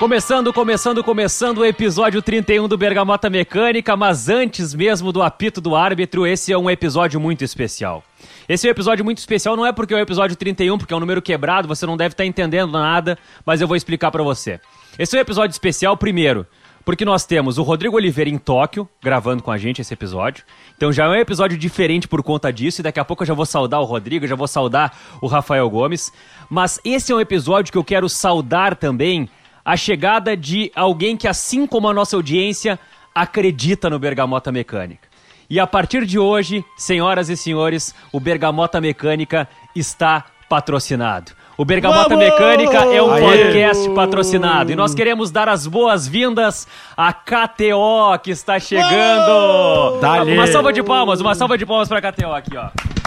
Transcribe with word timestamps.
Começando, 0.00 0.50
começando, 0.50 1.04
começando 1.04 1.58
o 1.58 1.64
episódio 1.64 2.22
31 2.22 2.66
do 2.66 2.78
Bergamota 2.78 3.28
Mecânica, 3.28 3.94
mas 3.98 4.30
antes 4.30 4.72
mesmo 4.72 5.12
do 5.12 5.22
apito 5.22 5.60
do 5.60 5.76
árbitro, 5.76 6.26
esse 6.26 6.50
é 6.50 6.56
um 6.56 6.70
episódio 6.70 7.20
muito 7.20 7.44
especial. 7.44 8.02
Esse 8.48 8.66
é 8.66 8.70
um 8.70 8.72
episódio 8.72 9.04
muito 9.04 9.18
especial, 9.18 9.58
não 9.58 9.66
é 9.66 9.72
porque 9.72 9.92
é 9.92 9.98
o 9.98 10.00
episódio 10.00 10.34
31, 10.36 10.78
porque 10.78 10.94
é 10.94 10.96
um 10.96 11.00
número 11.00 11.20
quebrado, 11.20 11.68
você 11.68 11.84
não 11.84 11.98
deve 11.98 12.14
estar 12.14 12.24
entendendo 12.24 12.72
nada, 12.72 13.18
mas 13.44 13.60
eu 13.60 13.68
vou 13.68 13.76
explicar 13.76 14.10
para 14.10 14.22
você. 14.22 14.58
Esse 14.98 15.14
é 15.14 15.18
um 15.18 15.20
episódio 15.20 15.52
especial, 15.52 15.94
primeiro, 15.98 16.46
porque 16.82 17.04
nós 17.04 17.26
temos 17.26 17.58
o 17.58 17.62
Rodrigo 17.62 17.96
Oliveira 17.96 18.30
em 18.30 18.38
Tóquio, 18.38 18.88
gravando 19.02 19.42
com 19.42 19.50
a 19.50 19.58
gente 19.58 19.82
esse 19.82 19.92
episódio. 19.92 20.44
Então 20.78 20.90
já 20.90 21.04
é 21.04 21.08
um 21.10 21.14
episódio 21.14 21.58
diferente 21.58 22.08
por 22.08 22.22
conta 22.22 22.50
disso, 22.50 22.80
e 22.80 22.82
daqui 22.82 23.00
a 23.00 23.04
pouco 23.04 23.22
eu 23.22 23.26
já 23.26 23.34
vou 23.34 23.44
saudar 23.44 23.80
o 23.80 23.84
Rodrigo, 23.84 24.26
já 24.26 24.34
vou 24.34 24.48
saudar 24.48 24.96
o 25.20 25.26
Rafael 25.26 25.68
Gomes. 25.68 26.10
Mas 26.48 26.80
esse 26.86 27.12
é 27.12 27.14
um 27.14 27.20
episódio 27.20 27.70
que 27.70 27.76
eu 27.76 27.84
quero 27.84 28.08
saudar 28.08 28.76
também 28.76 29.28
a 29.70 29.76
chegada 29.76 30.36
de 30.36 30.72
alguém 30.74 31.16
que, 31.16 31.28
assim 31.28 31.64
como 31.64 31.86
a 31.86 31.94
nossa 31.94 32.16
audiência, 32.16 32.76
acredita 33.14 33.88
no 33.88 34.00
Bergamota 34.00 34.50
Mecânica. 34.50 35.08
E 35.48 35.60
a 35.60 35.66
partir 35.66 36.04
de 36.04 36.18
hoje, 36.18 36.64
senhoras 36.76 37.28
e 37.28 37.36
senhores, 37.36 37.94
o 38.12 38.18
Bergamota 38.18 38.80
Mecânica 38.80 39.48
está 39.76 40.24
patrocinado. 40.48 41.30
O 41.56 41.64
Bergamota 41.64 42.08
Vamos! 42.08 42.24
Mecânica 42.24 42.78
é 42.78 43.00
um 43.00 43.12
Aê! 43.12 43.22
podcast 43.22 43.90
patrocinado. 43.90 44.72
E 44.72 44.74
nós 44.74 44.92
queremos 44.92 45.30
dar 45.30 45.48
as 45.48 45.68
boas-vindas 45.68 46.66
à 46.96 47.12
KTO 47.12 48.18
que 48.24 48.32
está 48.32 48.58
chegando. 48.58 50.00
Uma 50.34 50.48
salva 50.48 50.72
de 50.72 50.82
palmas, 50.82 51.20
uma 51.20 51.36
salva 51.36 51.56
de 51.56 51.64
palmas 51.64 51.88
para 51.88 52.08
a 52.08 52.12
KTO 52.12 52.32
aqui, 52.32 52.56
ó. 52.56 52.99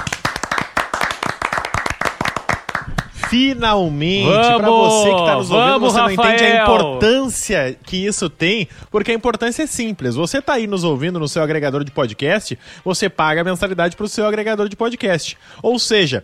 Finalmente, 3.34 4.30
pra 4.58 4.70
você 4.70 5.10
que 5.10 5.26
tá 5.26 5.36
nos 5.38 5.50
ouvindo, 5.50 5.70
Vamos, 5.72 5.94
você 5.94 6.00
não 6.00 6.12
entende 6.12 6.44
a 6.44 6.60
Rafael! 6.60 6.62
importância 6.62 7.78
que 7.84 8.06
isso 8.06 8.30
tem, 8.30 8.68
porque 8.92 9.10
a 9.10 9.16
importância 9.16 9.64
é 9.64 9.66
simples. 9.66 10.14
Você 10.14 10.40
tá 10.40 10.54
aí 10.54 10.68
nos 10.68 10.84
ouvindo 10.84 11.20
no 11.20 11.28
seu 11.28 11.42
agregador 11.42 11.84
de 11.84 11.92
podcast, 11.92 12.58
você 12.86 13.10
paga 13.10 13.42
a 13.42 13.44
mensalidade 13.44 13.96
pro 13.96 14.08
seu 14.08 14.28
agregador 14.28 14.70
de 14.70 14.76
podcast. 14.76 15.36
Ou 15.64 15.80
seja, 15.80 16.24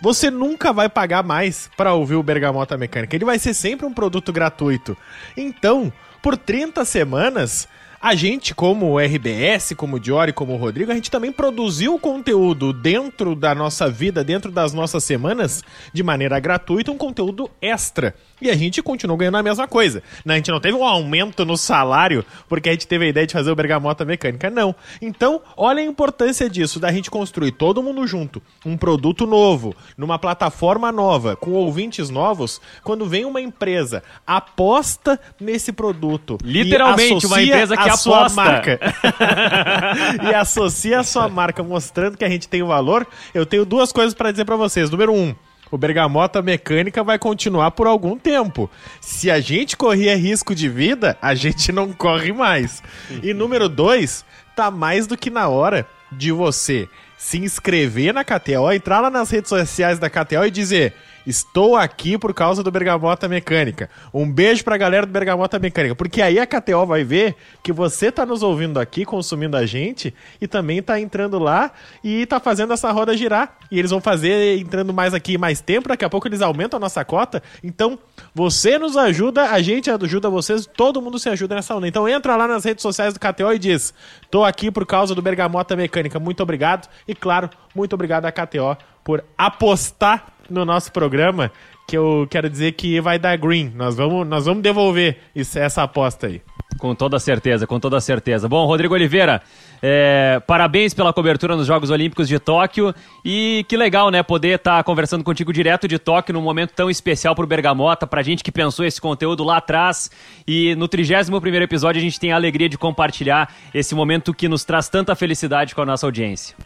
você 0.00 0.32
nunca 0.32 0.72
vai 0.72 0.88
pagar 0.88 1.22
mais 1.22 1.70
pra 1.76 1.94
ouvir 1.94 2.16
o 2.16 2.22
Bergamota 2.24 2.76
Mecânica. 2.76 3.14
Ele 3.14 3.24
vai 3.24 3.38
ser 3.38 3.54
sempre 3.54 3.86
um 3.86 3.94
produto 3.94 4.32
gratuito. 4.32 4.96
Então, 5.36 5.92
por 6.20 6.36
30 6.36 6.84
semanas, 6.84 7.68
a 8.02 8.16
gente, 8.16 8.52
como 8.52 8.90
o 8.90 8.98
RBS, 8.98 9.74
como 9.76 9.94
o 9.94 10.00
Diori, 10.00 10.32
como 10.32 10.54
o 10.54 10.56
Rodrigo, 10.56 10.90
a 10.90 10.94
gente 10.94 11.08
também 11.08 11.30
produziu 11.30 11.96
conteúdo 12.00 12.72
dentro 12.72 13.36
da 13.36 13.54
nossa 13.54 13.88
vida, 13.88 14.24
dentro 14.24 14.50
das 14.50 14.72
nossas 14.72 15.04
semanas, 15.04 15.62
de 15.92 16.02
maneira 16.02 16.40
gratuita, 16.40 16.90
um 16.90 16.98
conteúdo 16.98 17.48
extra. 17.60 18.12
E 18.42 18.50
a 18.50 18.56
gente 18.56 18.82
continuou 18.82 19.16
ganhando 19.16 19.36
a 19.38 19.42
mesma 19.42 19.68
coisa. 19.68 20.02
Né? 20.24 20.34
A 20.34 20.36
gente 20.36 20.50
não 20.50 20.60
teve 20.60 20.76
um 20.76 20.84
aumento 20.84 21.44
no 21.44 21.56
salário 21.56 22.24
porque 22.48 22.68
a 22.68 22.72
gente 22.72 22.86
teve 22.86 23.04
a 23.06 23.08
ideia 23.08 23.26
de 23.26 23.32
fazer 23.32 23.50
o 23.50 23.54
Bergamota 23.54 24.04
Mecânica, 24.04 24.50
não. 24.50 24.74
Então, 25.00 25.40
olha 25.56 25.80
a 25.80 25.84
importância 25.84 26.50
disso, 26.50 26.80
da 26.80 26.90
gente 26.90 27.10
construir 27.10 27.52
todo 27.52 27.82
mundo 27.82 28.04
junto, 28.06 28.42
um 28.66 28.76
produto 28.76 29.26
novo, 29.26 29.74
numa 29.96 30.18
plataforma 30.18 30.90
nova, 30.90 31.36
com 31.36 31.52
ouvintes 31.52 32.10
novos, 32.10 32.60
quando 32.82 33.06
vem 33.06 33.24
uma 33.24 33.40
empresa, 33.40 34.02
aposta 34.26 35.20
nesse 35.40 35.72
produto. 35.72 36.36
Literalmente, 36.42 37.26
uma 37.26 37.40
empresa 37.40 37.76
que 37.76 37.88
a 37.88 37.96
sua 37.96 38.26
aposta. 38.26 38.42
marca 38.42 38.80
e 40.28 40.34
associa 40.34 41.00
a 41.00 41.04
sua 41.04 41.28
marca 41.28 41.62
mostrando 41.62 42.16
que 42.16 42.24
a 42.24 42.28
gente 42.28 42.48
tem 42.48 42.62
o 42.62 42.66
valor, 42.66 43.06
eu 43.32 43.46
tenho 43.46 43.64
duas 43.64 43.92
coisas 43.92 44.14
pra 44.14 44.30
dizer 44.30 44.44
pra 44.44 44.56
vocês. 44.56 44.90
Número 44.90 45.12
um, 45.12 45.34
o 45.72 45.78
Bergamota 45.78 46.42
Mecânica 46.42 47.02
vai 47.02 47.18
continuar 47.18 47.70
por 47.70 47.86
algum 47.86 48.18
tempo. 48.18 48.70
Se 49.00 49.30
a 49.30 49.40
gente 49.40 49.74
corria 49.74 50.14
risco 50.14 50.54
de 50.54 50.68
vida, 50.68 51.16
a 51.20 51.34
gente 51.34 51.72
não 51.72 51.92
corre 51.94 52.30
mais. 52.30 52.82
E 53.22 53.32
número 53.32 53.70
dois, 53.70 54.22
tá 54.54 54.70
mais 54.70 55.06
do 55.06 55.16
que 55.16 55.30
na 55.30 55.48
hora 55.48 55.86
de 56.12 56.30
você 56.30 56.86
se 57.16 57.38
inscrever 57.38 58.12
na 58.12 58.22
KTO, 58.22 58.70
entrar 58.70 59.00
lá 59.00 59.08
nas 59.08 59.30
redes 59.30 59.48
sociais 59.48 59.98
da 59.98 60.10
KTO 60.10 60.44
e 60.44 60.50
dizer: 60.50 60.92
Estou 61.26 61.76
aqui 61.76 62.18
por 62.18 62.34
causa 62.34 62.62
do 62.62 62.70
Bergamota 62.70 63.28
Mecânica. 63.28 63.88
Um 64.12 64.30
beijo 64.30 64.64
pra 64.64 64.76
galera 64.76 65.06
do 65.06 65.12
Bergamota 65.12 65.58
Mecânica, 65.58 65.94
porque 65.94 66.20
aí 66.20 66.38
a 66.38 66.46
KTO 66.46 66.84
vai 66.86 67.04
ver 67.04 67.36
que 67.62 67.72
você 67.72 68.10
tá 68.10 68.26
nos 68.26 68.42
ouvindo 68.42 68.80
aqui, 68.80 69.04
consumindo 69.04 69.56
a 69.56 69.64
gente, 69.64 70.12
e 70.40 70.48
também 70.48 70.82
tá 70.82 70.98
entrando 70.98 71.38
lá 71.38 71.70
e 72.02 72.26
tá 72.26 72.40
fazendo 72.40 72.72
essa 72.72 72.90
roda 72.90 73.16
girar. 73.16 73.56
E 73.70 73.78
eles 73.78 73.90
vão 73.90 74.00
fazer 74.00 74.58
entrando 74.58 74.92
mais 74.92 75.14
aqui 75.14 75.38
mais 75.38 75.60
tempo, 75.60 75.88
daqui 75.88 76.04
a 76.04 76.10
pouco 76.10 76.26
eles 76.26 76.42
aumentam 76.42 76.76
a 76.76 76.80
nossa 76.80 77.04
cota. 77.04 77.42
Então, 77.62 77.98
você 78.34 78.78
nos 78.78 78.96
ajuda, 78.96 79.50
a 79.50 79.62
gente 79.62 79.90
ajuda 79.90 80.28
vocês, 80.28 80.66
todo 80.66 81.00
mundo 81.00 81.18
se 81.18 81.28
ajuda 81.28 81.54
nessa 81.54 81.74
onda. 81.74 81.86
Então 81.86 82.08
entra 82.08 82.36
lá 82.36 82.48
nas 82.48 82.64
redes 82.64 82.82
sociais 82.82 83.14
do 83.14 83.20
KTO 83.20 83.52
e 83.52 83.58
diz: 83.58 83.94
Tô 84.30 84.44
aqui 84.44 84.70
por 84.70 84.86
causa 84.86 85.14
do 85.14 85.22
Bergamota 85.22 85.76
Mecânica. 85.76 86.18
Muito 86.18 86.42
obrigado. 86.42 86.88
E 87.06 87.14
claro, 87.14 87.48
muito 87.74 87.92
obrigado 87.94 88.26
à 88.26 88.32
KTO 88.32 88.76
por 89.04 89.24
apostar 89.36 90.31
no 90.50 90.64
nosso 90.64 90.92
programa. 90.92 91.50
Que 91.86 91.96
eu 91.96 92.26
quero 92.30 92.48
dizer 92.48 92.72
que 92.72 93.00
vai 93.00 93.18
dar 93.18 93.36
green. 93.36 93.72
Nós 93.74 93.96
vamos, 93.96 94.26
nós 94.26 94.46
vamos 94.46 94.62
devolver 94.62 95.18
isso, 95.34 95.58
essa 95.58 95.82
aposta 95.82 96.28
aí. 96.28 96.40
Com 96.78 96.94
toda 96.94 97.18
certeza, 97.18 97.66
com 97.66 97.78
toda 97.78 98.00
certeza. 98.00 98.48
Bom, 98.48 98.64
Rodrigo 98.66 98.94
Oliveira, 98.94 99.42
é, 99.82 100.40
parabéns 100.46 100.94
pela 100.94 101.12
cobertura 101.12 101.56
nos 101.56 101.66
Jogos 101.66 101.90
Olímpicos 101.90 102.28
de 102.28 102.38
Tóquio 102.38 102.94
e 103.24 103.64
que 103.68 103.76
legal, 103.76 104.10
né, 104.10 104.22
poder 104.22 104.56
estar 104.56 104.82
conversando 104.84 105.24
contigo 105.24 105.52
direto 105.52 105.88
de 105.88 105.98
Tóquio 105.98 106.32
num 106.32 106.40
momento 106.40 106.72
tão 106.72 106.88
especial 106.88 107.34
pro 107.34 107.46
Bergamota, 107.46 108.06
pra 108.06 108.22
gente 108.22 108.44
que 108.44 108.52
pensou 108.52 108.84
esse 108.84 109.00
conteúdo 109.00 109.42
lá 109.44 109.56
atrás 109.56 110.10
e 110.46 110.74
no 110.76 110.88
31º 110.88 111.62
episódio 111.62 111.98
a 111.98 112.02
gente 112.02 112.18
tem 112.18 112.32
a 112.32 112.36
alegria 112.36 112.68
de 112.68 112.78
compartilhar 112.78 113.52
esse 113.74 113.94
momento 113.94 114.32
que 114.32 114.48
nos 114.48 114.64
traz 114.64 114.88
tanta 114.88 115.14
felicidade 115.14 115.74
com 115.74 115.82
a 115.82 115.86
nossa 115.86 116.06
audiência. 116.06 116.56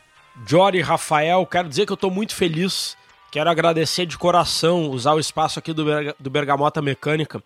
Jory, 0.44 0.80
Rafael, 0.82 1.46
quero 1.46 1.68
dizer 1.68 1.86
que 1.86 1.92
eu 1.92 1.94
estou 1.94 2.10
muito 2.10 2.34
feliz. 2.34 2.96
Quero 3.30 3.50
agradecer 3.50 4.06
de 4.06 4.16
coração, 4.16 4.88
usar 4.90 5.12
o 5.14 5.20
espaço 5.20 5.58
aqui 5.58 5.72
do, 5.72 5.84
Berga- 5.84 6.16
do 6.18 6.30
Bergamota 6.30 6.80
Mecânica. 6.80 7.42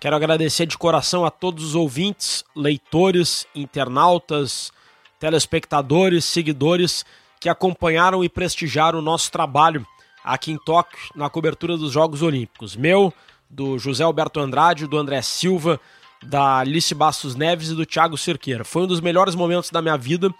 Quero 0.00 0.16
agradecer 0.16 0.66
de 0.66 0.78
coração 0.78 1.24
a 1.24 1.30
todos 1.30 1.64
os 1.64 1.74
ouvintes, 1.74 2.44
leitores, 2.56 3.46
internautas, 3.54 4.72
telespectadores, 5.18 6.24
seguidores 6.24 7.04
que 7.40 7.48
acompanharam 7.48 8.24
e 8.24 8.28
prestigiaram 8.28 8.98
o 8.98 9.02
nosso 9.02 9.30
trabalho 9.30 9.86
aqui 10.24 10.50
em 10.50 10.58
Tóquio 10.58 10.98
na 11.14 11.28
cobertura 11.28 11.76
dos 11.76 11.92
Jogos 11.92 12.22
Olímpicos. 12.22 12.74
Meu, 12.74 13.12
do 13.48 13.78
José 13.78 14.02
Alberto 14.02 14.40
Andrade, 14.40 14.86
do 14.86 14.96
André 14.96 15.20
Silva, 15.20 15.78
da 16.22 16.58
Alice 16.60 16.94
Bastos 16.94 17.34
Neves 17.34 17.68
e 17.68 17.74
do 17.74 17.84
Thiago 17.84 18.16
Cerqueira. 18.16 18.64
Foi 18.64 18.84
um 18.84 18.86
dos 18.86 19.00
melhores 19.00 19.34
momentos 19.34 19.68
da 19.70 19.82
minha 19.82 19.96
vida, 19.96 20.32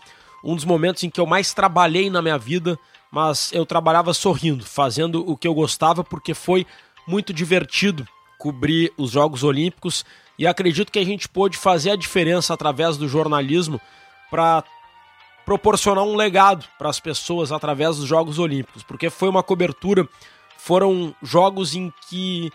um 0.43 0.55
dos 0.55 0.65
momentos 0.65 1.05
em 1.05 1.11
que 1.11 1.21
eu 1.21 1.26
mais 1.26 1.53
trabalhei 1.53 2.09
na 2.09 2.22
minha 2.22 2.38
vida, 2.38 2.78
mas 3.15 3.53
eu 3.53 3.65
trabalhava 3.65 4.13
sorrindo, 4.13 4.65
fazendo 4.65 5.25
o 5.31 5.37
que 5.37 5.47
eu 5.47 5.55
gostava, 5.55 6.03
porque 6.03 6.35
foi 6.35 6.67
muito 7.07 7.33
divertido 7.33 8.05
cobrir 8.37 8.93
os 8.99 9.13
Jogos 9.13 9.45
Olímpicos. 9.45 10.05
E 10.37 10.49
acredito 10.49 10.91
que 10.91 10.99
a 10.99 11.05
gente 11.05 11.29
pôde 11.29 11.57
fazer 11.57 11.93
a 11.93 11.97
diferença 11.97 12.53
através 12.53 12.97
do 12.97 13.09
jornalismo 13.09 13.81
para 14.29 14.65
proporcionar 15.47 16.03
um 16.03 16.17
legado 16.17 16.67
para 16.77 16.91
as 16.91 16.99
pessoas 16.99 17.53
através 17.53 17.99
dos 17.99 18.09
Jogos 18.09 18.41
Olímpicos, 18.41 18.83
porque 18.83 19.09
foi 19.09 19.29
uma 19.29 19.45
cobertura, 19.45 20.09
foram 20.59 21.15
jogos 21.23 21.77
em 21.77 21.93
que 22.09 22.51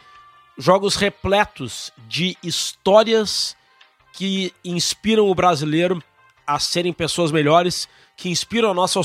jogos 0.58 0.98
repletos 0.98 1.90
de 2.06 2.36
histórias 2.44 3.56
que 4.12 4.52
inspiram 4.66 5.30
o 5.30 5.34
brasileiro 5.36 6.04
a 6.50 6.58
serem 6.58 6.92
pessoas 6.92 7.32
melhores, 7.32 7.88
que 8.18 8.28
inspiram 8.28 8.72
a 8.72 8.74
nossa, 8.74 9.00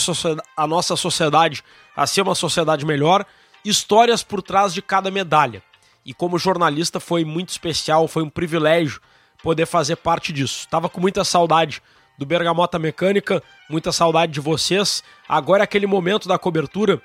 a 0.56 0.66
nossa 0.66 0.96
sociedade 0.96 1.62
a 1.94 2.06
ser 2.06 2.22
uma 2.22 2.34
sociedade 2.34 2.86
melhor, 2.86 3.26
histórias 3.62 4.22
por 4.22 4.40
trás 4.40 4.72
de 4.72 4.80
cada 4.80 5.10
medalha. 5.10 5.62
E 6.06 6.14
como 6.14 6.38
jornalista 6.38 6.98
foi 6.98 7.22
muito 7.22 7.50
especial, 7.50 8.08
foi 8.08 8.22
um 8.22 8.30
privilégio 8.30 8.98
poder 9.42 9.66
fazer 9.66 9.96
parte 9.96 10.32
disso. 10.32 10.66
Tava 10.70 10.88
com 10.88 11.02
muita 11.02 11.22
saudade 11.22 11.82
do 12.16 12.24
Bergamota 12.24 12.78
Mecânica, 12.78 13.42
muita 13.68 13.92
saudade 13.92 14.32
de 14.32 14.40
vocês. 14.40 15.04
Agora 15.28 15.62
é 15.62 15.64
aquele 15.64 15.86
momento 15.86 16.26
da 16.26 16.38
cobertura, 16.38 17.00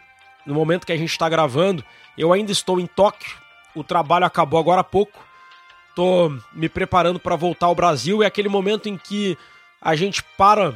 no 0.45 0.53
momento 0.53 0.85
que 0.85 0.93
a 0.93 0.97
gente 0.97 1.11
está 1.11 1.27
gravando, 1.27 1.83
eu 2.17 2.31
ainda 2.31 2.51
estou 2.51 2.79
em 2.79 2.87
Tóquio, 2.87 3.35
o 3.75 3.83
trabalho 3.83 4.25
acabou 4.25 4.57
agora 4.57 4.81
há 4.81 4.85
pouco, 4.85 5.19
tô 5.93 6.31
me 6.53 6.69
preparando 6.69 7.19
para 7.19 7.35
voltar 7.35 7.65
ao 7.65 7.75
Brasil. 7.75 8.23
É 8.23 8.25
aquele 8.25 8.47
momento 8.47 8.87
em 8.87 8.97
que 8.97 9.37
a 9.81 9.95
gente 9.95 10.23
para 10.37 10.73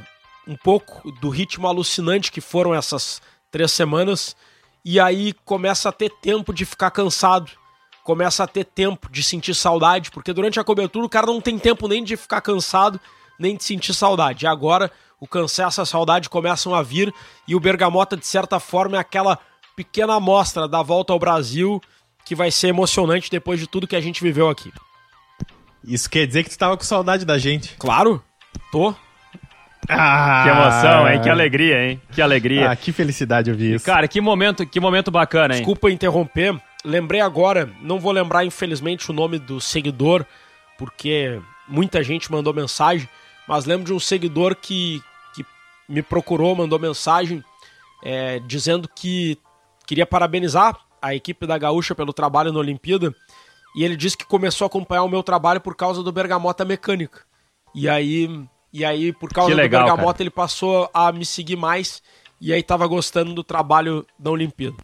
um 0.48 0.56
pouco 0.56 1.12
do 1.14 1.30
ritmo 1.30 1.68
alucinante 1.68 2.32
que 2.32 2.42
foram 2.42 2.74
essas 2.74 3.22
três 3.52 3.72
semanas 3.72 4.36
e 4.84 5.00
aí 5.00 5.34
começa 5.46 5.90
a 5.90 5.92
ter 5.92 6.10
tempo 6.10 6.54
de 6.54 6.66
ficar 6.66 6.92
cansado, 6.92 7.52
começa 8.04 8.44
a 8.44 8.48
ter 8.48 8.66
tempo 8.66 9.10
de 9.10 9.24
sentir 9.24 9.56
saudade, 9.56 10.12
porque 10.12 10.34
durante 10.34 10.60
a 10.60 10.64
cobertura 10.64 11.06
o 11.06 11.10
cara 11.10 11.28
não 11.28 11.40
tem 11.40 11.58
tempo 11.58 11.88
nem 11.88 12.04
de 12.04 12.18
ficar 12.18 12.42
cansado, 12.42 13.00
nem 13.40 13.56
de 13.56 13.64
sentir 13.64 13.94
saudade. 13.94 14.46
E 14.46 14.48
agora 14.48 14.92
o 15.20 15.28
cansaço 15.28 15.80
e 15.80 15.84
a 15.84 15.86
saudade 15.86 16.30
começam 16.30 16.76
a 16.76 16.82
vir 16.82 17.14
e 17.48 17.56
o 17.56 17.60
Bergamota, 17.60 18.18
de 18.18 18.28
certa 18.28 18.60
forma, 18.60 18.98
é 18.98 19.00
aquela 19.00 19.40
pequena 19.76 20.16
amostra 20.16 20.68
da 20.68 20.82
volta 20.82 21.14
ao 21.14 21.20
Brasil 21.20 21.82
que 22.26 22.36
vai 22.36 22.52
ser 22.52 22.68
emocionante 22.68 23.32
depois 23.32 23.60
de 23.60 23.68
tudo 23.68 23.88
que 23.88 23.96
a 23.96 24.02
gente 24.02 24.22
viveu 24.22 24.50
aqui. 24.50 24.72
Isso 25.84 26.10
quer 26.10 26.26
dizer 26.26 26.44
que 26.44 26.50
tu 26.50 26.58
tava 26.58 26.78
com 26.78 26.84
saudade 26.84 27.26
da 27.26 27.38
gente. 27.38 27.76
Claro, 27.78 28.24
tô. 28.72 28.96
Ah, 29.90 30.44
Que 30.44 30.50
emoção, 30.50 31.08
hein? 31.10 31.22
Que 31.22 31.30
alegria, 31.30 31.86
hein? 31.86 32.02
Que 32.12 32.22
alegria. 32.22 32.72
Ah, 32.72 32.76
que 32.76 32.92
felicidade 32.92 33.52
ouvir 33.52 33.76
isso. 33.76 33.86
Cara, 33.86 34.08
que 34.08 34.22
momento, 34.22 34.66
que 34.66 34.80
momento 34.80 35.12
bacana, 35.12 35.54
hein? 35.56 35.60
Desculpa 35.62 35.92
interromper. 35.92 36.56
Lembrei 36.86 37.22
agora, 37.22 37.70
não 37.82 38.00
vou 38.00 38.12
lembrar 38.12 38.46
infelizmente 38.46 39.10
o 39.10 39.14
nome 39.14 39.40
do 39.40 39.60
seguidor, 39.60 40.26
porque 40.78 41.40
muita 41.68 42.04
gente 42.04 42.32
mandou 42.32 42.54
mensagem, 42.54 43.08
mas 43.48 43.66
lembro 43.66 43.86
de 43.86 43.94
um 43.94 44.00
seguidor 44.00 44.56
que, 44.56 45.02
que 45.34 45.46
me 45.88 46.02
procurou, 46.02 46.56
mandou 46.56 46.78
mensagem 46.80 47.44
é, 48.04 48.40
dizendo 48.40 48.90
que 48.94 49.38
queria 49.86 50.06
parabenizar 50.06 50.78
a 51.02 51.14
equipe 51.16 51.46
da 51.46 51.58
Gaúcha 51.58 51.94
pelo 51.94 52.14
trabalho 52.14 52.52
na 52.52 52.60
Olimpíada. 52.60 53.14
E 53.76 53.84
ele 53.84 53.96
disse 53.98 54.18
que 54.18 54.26
começou 54.26 54.66
a 54.66 54.68
acompanhar 54.68 55.04
o 55.04 55.10
meu 55.10 55.24
trabalho 55.24 55.60
por 55.60 55.76
causa 55.76 56.04
do 56.04 56.12
Bergamota 56.12 56.64
Mecânica. 56.64 57.22
E 57.74 57.90
aí, 57.90 58.30
e 58.72 58.86
aí 58.86 59.12
por 59.14 59.30
causa 59.32 59.54
legal, 59.54 59.84
do 59.84 59.86
Bergamota, 59.86 60.14
cara. 60.14 60.24
ele 60.24 60.30
passou 60.30 60.90
a 60.94 61.12
me 61.12 61.26
seguir 61.26 61.56
mais 61.56 62.02
e 62.40 62.52
aí 62.52 62.62
tava 62.62 62.86
gostando 62.88 63.34
do 63.34 63.44
trabalho 63.44 64.06
da 64.20 64.30
Olimpíada. 64.30 64.78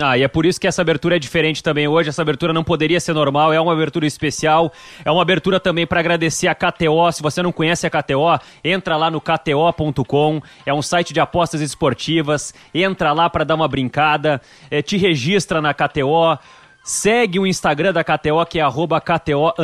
Ah, 0.00 0.16
e 0.16 0.22
é 0.22 0.28
por 0.28 0.46
isso 0.46 0.58
que 0.58 0.66
essa 0.66 0.80
abertura 0.80 1.16
é 1.16 1.18
diferente 1.18 1.62
também 1.62 1.86
hoje. 1.86 2.08
Essa 2.08 2.22
abertura 2.22 2.50
não 2.50 2.64
poderia 2.64 2.98
ser 2.98 3.12
normal, 3.12 3.52
é 3.52 3.60
uma 3.60 3.74
abertura 3.74 4.06
especial. 4.06 4.72
É 5.04 5.10
uma 5.10 5.20
abertura 5.20 5.60
também 5.60 5.86
para 5.86 6.00
agradecer 6.00 6.48
a 6.48 6.54
KTO. 6.54 7.12
Se 7.12 7.22
você 7.22 7.42
não 7.42 7.52
conhece 7.52 7.86
a 7.86 7.90
KTO, 7.90 8.40
entra 8.64 8.96
lá 8.96 9.10
no 9.10 9.20
kto.com. 9.20 10.40
É 10.64 10.72
um 10.72 10.80
site 10.80 11.12
de 11.12 11.20
apostas 11.20 11.60
esportivas. 11.60 12.54
Entra 12.72 13.12
lá 13.12 13.28
para 13.28 13.44
dar 13.44 13.54
uma 13.54 13.68
brincada. 13.68 14.40
É, 14.70 14.80
te 14.80 14.96
registra 14.96 15.60
na 15.60 15.74
KTO. 15.74 16.38
Segue 16.84 17.38
o 17.38 17.46
Instagram 17.46 17.92
da 17.92 18.02
KTO, 18.02 18.44
que 18.44 18.58
é 18.58 18.62
arroba 18.62 19.00
KTO 19.00 19.54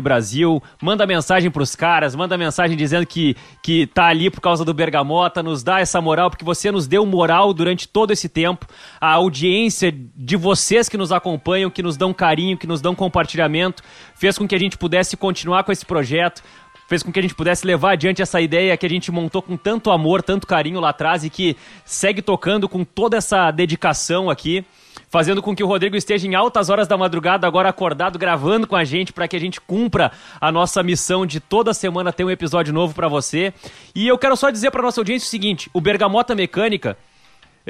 Brasil. 0.00 0.62
Manda 0.80 1.06
mensagem 1.06 1.50
pros 1.50 1.74
caras, 1.74 2.14
manda 2.14 2.38
mensagem 2.38 2.76
dizendo 2.76 3.04
que, 3.04 3.36
que 3.60 3.86
tá 3.88 4.06
ali 4.06 4.30
por 4.30 4.40
causa 4.40 4.64
do 4.64 4.72
Bergamota, 4.72 5.42
nos 5.42 5.64
dá 5.64 5.80
essa 5.80 6.00
moral, 6.00 6.30
porque 6.30 6.44
você 6.44 6.70
nos 6.70 6.86
deu 6.86 7.04
moral 7.04 7.52
durante 7.52 7.88
todo 7.88 8.12
esse 8.12 8.28
tempo. 8.28 8.64
A 9.00 9.10
audiência 9.10 9.92
de 9.92 10.36
vocês 10.36 10.88
que 10.88 10.96
nos 10.96 11.10
acompanham, 11.10 11.68
que 11.68 11.82
nos 11.82 11.96
dão 11.96 12.14
carinho, 12.14 12.56
que 12.56 12.66
nos 12.66 12.80
dão 12.80 12.94
compartilhamento, 12.94 13.82
fez 14.14 14.38
com 14.38 14.46
que 14.46 14.54
a 14.54 14.60
gente 14.60 14.78
pudesse 14.78 15.16
continuar 15.16 15.64
com 15.64 15.72
esse 15.72 15.84
projeto 15.84 16.42
fez 16.88 17.02
com 17.02 17.12
que 17.12 17.18
a 17.18 17.22
gente 17.22 17.34
pudesse 17.34 17.66
levar 17.66 17.92
adiante 17.92 18.22
essa 18.22 18.40
ideia 18.40 18.74
que 18.74 18.86
a 18.86 18.88
gente 18.88 19.12
montou 19.12 19.42
com 19.42 19.58
tanto 19.58 19.90
amor, 19.90 20.22
tanto 20.22 20.46
carinho 20.46 20.80
lá 20.80 20.88
atrás 20.88 21.22
e 21.22 21.28
que 21.28 21.54
segue 21.84 22.22
tocando 22.22 22.66
com 22.66 22.82
toda 22.82 23.18
essa 23.18 23.50
dedicação 23.50 24.30
aqui, 24.30 24.64
fazendo 25.08 25.42
com 25.42 25.54
que 25.54 25.62
o 25.62 25.66
Rodrigo 25.66 25.96
esteja 25.96 26.26
em 26.26 26.34
altas 26.34 26.68
horas 26.70 26.86
da 26.86 26.96
madrugada 26.96 27.46
agora 27.46 27.68
acordado 27.68 28.18
gravando 28.18 28.66
com 28.66 28.76
a 28.76 28.84
gente 28.84 29.12
para 29.12 29.26
que 29.26 29.36
a 29.36 29.40
gente 29.40 29.60
cumpra 29.60 30.12
a 30.40 30.52
nossa 30.52 30.82
missão 30.82 31.26
de 31.26 31.40
toda 31.40 31.74
semana 31.74 32.12
ter 32.12 32.24
um 32.24 32.30
episódio 32.30 32.72
novo 32.72 32.94
para 32.94 33.08
você. 33.08 33.52
E 33.94 34.06
eu 34.06 34.18
quero 34.18 34.36
só 34.36 34.50
dizer 34.50 34.70
para 34.70 34.82
nossa 34.82 35.00
audiência 35.00 35.26
o 35.26 35.30
seguinte, 35.30 35.70
o 35.72 35.80
Bergamota 35.80 36.34
Mecânica 36.34 36.96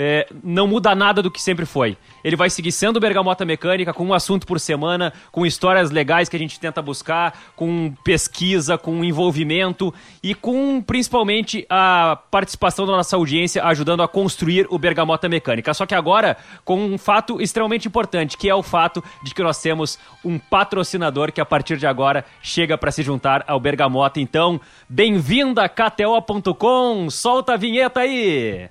é, 0.01 0.29
não 0.45 0.69
muda 0.69 0.95
nada 0.95 1.21
do 1.21 1.29
que 1.29 1.43
sempre 1.43 1.67
foi. 1.67 1.99
Ele 2.23 2.37
vai 2.37 2.49
seguir 2.49 2.71
sendo 2.71 3.01
Bergamota 3.01 3.45
Mecânica, 3.45 3.93
com 3.93 4.07
um 4.07 4.15
assunto 4.15 4.47
por 4.47 4.61
semana, 4.61 5.13
com 5.33 5.45
histórias 5.45 5.91
legais 5.91 6.29
que 6.29 6.37
a 6.37 6.39
gente 6.39 6.61
tenta 6.61 6.81
buscar, 6.81 7.37
com 7.57 7.93
pesquisa, 8.05 8.79
com 8.79 9.03
envolvimento 9.03 9.93
e 10.23 10.37
com 10.37 10.81
principalmente 10.81 11.67
a 11.69 12.17
participação 12.31 12.87
da 12.87 12.93
nossa 12.93 13.17
audiência 13.17 13.65
ajudando 13.65 14.01
a 14.01 14.07
construir 14.07 14.69
o 14.71 14.79
Bergamota 14.79 15.29
Mecânica. 15.29 15.75
Só 15.75 15.85
que 15.85 15.97
agora 15.97 16.37
com 16.65 16.79
um 16.79 16.97
fato 16.97 17.41
extremamente 17.41 17.89
importante, 17.89 18.37
que 18.37 18.49
é 18.49 18.55
o 18.55 18.63
fato 18.63 19.03
de 19.25 19.35
que 19.35 19.43
nós 19.43 19.61
temos 19.61 19.99
um 20.25 20.39
patrocinador 20.39 21.33
que 21.33 21.41
a 21.41 21.45
partir 21.45 21.77
de 21.77 21.89
agora 21.89 22.25
chega 22.41 22.79
para 22.79 22.93
se 22.93 23.03
juntar 23.03 23.45
ao 23.49 23.59
Bergamota. 23.59 24.21
Então, 24.21 24.61
bem-vinda 24.89 25.69
KTO.com, 25.69 27.11
solta 27.11 27.55
a 27.55 27.57
vinheta 27.57 27.99
aí! 27.99 28.69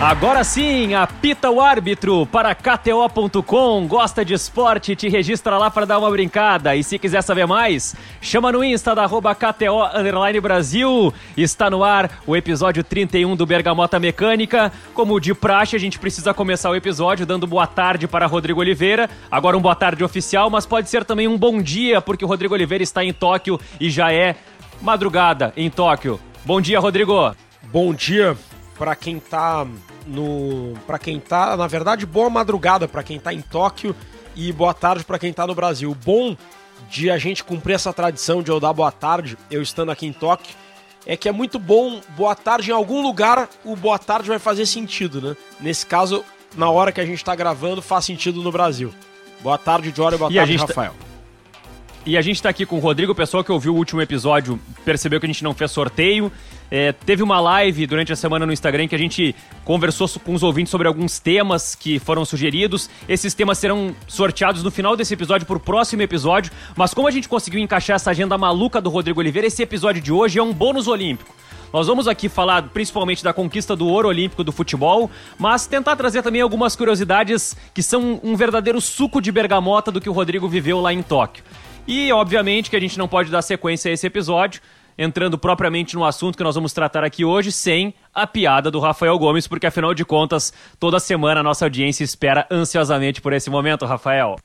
Agora 0.00 0.44
sim, 0.44 0.94
apita 0.94 1.50
o 1.50 1.60
árbitro 1.60 2.24
para 2.24 2.54
KTO.com. 2.54 3.84
Gosta 3.88 4.24
de 4.24 4.32
esporte? 4.32 4.94
Te 4.94 5.08
registra 5.08 5.58
lá 5.58 5.72
para 5.72 5.84
dar 5.84 5.98
uma 5.98 6.08
brincada. 6.08 6.76
E 6.76 6.84
se 6.84 7.00
quiser 7.00 7.20
saber 7.20 7.48
mais, 7.48 7.96
chama 8.20 8.52
no 8.52 8.62
Insta 8.62 8.94
da 8.94 9.02
arroba 9.02 9.34
KTO 9.34 9.82
Underline 9.92 10.40
Brasil. 10.40 11.12
Está 11.36 11.68
no 11.68 11.82
ar 11.82 12.22
o 12.28 12.36
episódio 12.36 12.84
31 12.84 13.34
do 13.34 13.44
Bergamota 13.44 13.98
Mecânica. 13.98 14.72
Como 14.94 15.18
de 15.18 15.34
praxe, 15.34 15.74
a 15.74 15.80
gente 15.80 15.98
precisa 15.98 16.32
começar 16.32 16.70
o 16.70 16.76
episódio 16.76 17.26
dando 17.26 17.44
boa 17.44 17.66
tarde 17.66 18.06
para 18.06 18.24
Rodrigo 18.26 18.60
Oliveira. 18.60 19.10
Agora 19.28 19.58
um 19.58 19.60
boa 19.60 19.74
tarde 19.74 20.04
oficial, 20.04 20.48
mas 20.48 20.64
pode 20.64 20.88
ser 20.88 21.04
também 21.04 21.26
um 21.26 21.36
bom 21.36 21.60
dia, 21.60 22.00
porque 22.00 22.24
o 22.24 22.28
Rodrigo 22.28 22.54
Oliveira 22.54 22.84
está 22.84 23.04
em 23.04 23.12
Tóquio 23.12 23.58
e 23.80 23.90
já 23.90 24.12
é 24.12 24.36
madrugada 24.80 25.52
em 25.56 25.68
Tóquio. 25.68 26.20
Bom 26.44 26.60
dia, 26.60 26.78
Rodrigo. 26.78 27.34
Bom 27.72 27.92
dia 27.92 28.36
para 28.78 28.94
quem 28.94 29.18
tá 29.18 29.66
no, 30.06 30.74
para 30.86 30.98
quem 30.98 31.18
tá, 31.18 31.56
na 31.56 31.66
verdade, 31.66 32.06
boa 32.06 32.30
madrugada 32.30 32.86
para 32.86 33.02
quem 33.02 33.18
tá 33.18 33.34
em 33.34 33.40
Tóquio 33.40 33.94
e 34.36 34.52
boa 34.52 34.72
tarde 34.72 35.04
para 35.04 35.18
quem 35.18 35.32
tá 35.32 35.46
no 35.46 35.54
Brasil. 35.54 35.94
Bom 36.04 36.36
de 36.88 37.10
a 37.10 37.18
gente 37.18 37.42
cumprir 37.42 37.74
essa 37.74 37.92
tradição 37.92 38.42
de 38.42 38.50
eu 38.50 38.60
dar 38.60 38.72
boa 38.72 38.92
tarde, 38.92 39.36
eu 39.50 39.60
estando 39.60 39.90
aqui 39.90 40.06
em 40.06 40.12
Tóquio, 40.12 40.54
é 41.04 41.16
que 41.16 41.28
é 41.28 41.32
muito 41.32 41.58
bom 41.58 42.00
boa 42.16 42.34
tarde 42.34 42.70
em 42.70 42.74
algum 42.74 43.02
lugar, 43.02 43.48
o 43.64 43.74
boa 43.74 43.98
tarde 43.98 44.28
vai 44.28 44.38
fazer 44.38 44.64
sentido, 44.64 45.20
né? 45.20 45.36
Nesse 45.60 45.84
caso, 45.84 46.24
na 46.56 46.70
hora 46.70 46.92
que 46.92 47.00
a 47.00 47.06
gente 47.06 47.24
tá 47.24 47.34
gravando, 47.34 47.82
faz 47.82 48.04
sentido 48.04 48.42
no 48.42 48.52
Brasil. 48.52 48.94
Boa 49.40 49.58
tarde, 49.58 49.92
Jório, 49.94 50.18
boa 50.18 50.30
E 50.30 50.38
a 50.38 50.42
tarde, 50.42 50.56
tá- 50.58 50.66
Rafael. 50.66 50.94
E 52.06 52.16
a 52.16 52.22
gente 52.22 52.40
tá 52.40 52.48
aqui 52.48 52.64
com 52.64 52.76
o 52.76 52.80
Rodrigo, 52.80 53.12
o 53.12 53.14
pessoal 53.14 53.42
que 53.42 53.52
ouviu 53.52 53.74
o 53.74 53.76
último 53.76 54.00
episódio 54.00 54.58
percebeu 54.84 55.18
que 55.20 55.26
a 55.26 55.28
gente 55.28 55.44
não 55.44 55.52
fez 55.52 55.70
sorteio. 55.70 56.32
É, 56.70 56.92
teve 56.92 57.22
uma 57.22 57.40
live 57.40 57.86
durante 57.86 58.12
a 58.12 58.16
semana 58.16 58.44
no 58.44 58.52
Instagram 58.52 58.86
que 58.88 58.94
a 58.94 58.98
gente 58.98 59.34
conversou 59.64 60.06
so- 60.06 60.20
com 60.20 60.34
os 60.34 60.42
ouvintes 60.42 60.70
sobre 60.70 60.86
alguns 60.86 61.18
temas 61.18 61.74
que 61.74 61.98
foram 61.98 62.24
sugeridos. 62.26 62.90
Esses 63.08 63.32
temas 63.32 63.56
serão 63.56 63.94
sorteados 64.06 64.62
no 64.62 64.70
final 64.70 64.94
desse 64.94 65.14
episódio 65.14 65.46
pro 65.46 65.58
próximo 65.58 66.02
episódio. 66.02 66.52
Mas 66.76 66.92
como 66.92 67.08
a 67.08 67.10
gente 67.10 67.28
conseguiu 67.28 67.58
encaixar 67.60 67.96
essa 67.96 68.10
agenda 68.10 68.36
maluca 68.36 68.80
do 68.82 68.90
Rodrigo 68.90 69.18
Oliveira, 69.20 69.46
esse 69.48 69.62
episódio 69.62 70.02
de 70.02 70.12
hoje 70.12 70.38
é 70.38 70.42
um 70.42 70.52
bônus 70.52 70.86
olímpico. 70.88 71.34
Nós 71.72 71.86
vamos 71.86 72.06
aqui 72.08 72.28
falar 72.28 72.62
principalmente 72.64 73.22
da 73.24 73.32
conquista 73.32 73.74
do 73.76 73.86
ouro 73.86 74.08
olímpico 74.08 74.42
do 74.44 74.52
futebol, 74.52 75.10
mas 75.38 75.66
tentar 75.66 75.96
trazer 75.96 76.22
também 76.22 76.40
algumas 76.40 76.74
curiosidades 76.76 77.56
que 77.74 77.82
são 77.82 78.20
um 78.22 78.36
verdadeiro 78.36 78.80
suco 78.80 79.20
de 79.20 79.30
bergamota 79.32 79.90
do 79.90 80.00
que 80.00 80.08
o 80.08 80.12
Rodrigo 80.12 80.48
viveu 80.48 80.80
lá 80.80 80.92
em 80.92 81.02
Tóquio. 81.02 81.44
E, 81.86 82.12
obviamente, 82.12 82.68
que 82.68 82.76
a 82.76 82.80
gente 82.80 82.98
não 82.98 83.08
pode 83.08 83.30
dar 83.30 83.40
sequência 83.42 83.90
a 83.90 83.94
esse 83.94 84.06
episódio, 84.06 84.60
entrando 84.98 85.38
propriamente 85.38 85.94
no 85.94 86.04
assunto 86.04 86.36
que 86.36 86.42
nós 86.42 86.56
vamos 86.56 86.72
tratar 86.72 87.04
aqui 87.04 87.24
hoje, 87.24 87.52
sem 87.52 87.94
a 88.12 88.26
piada 88.26 88.70
do 88.70 88.80
Rafael 88.80 89.16
Gomes, 89.16 89.46
porque, 89.46 89.68
afinal 89.68 89.94
de 89.94 90.04
contas, 90.04 90.52
toda 90.80 90.98
semana 90.98 91.40
a 91.40 91.44
nossa 91.44 91.64
audiência 91.64 92.02
espera 92.02 92.46
ansiosamente 92.50 93.20
por 93.20 93.32
esse 93.32 93.48
momento, 93.48 93.86
Rafael. 93.86 94.36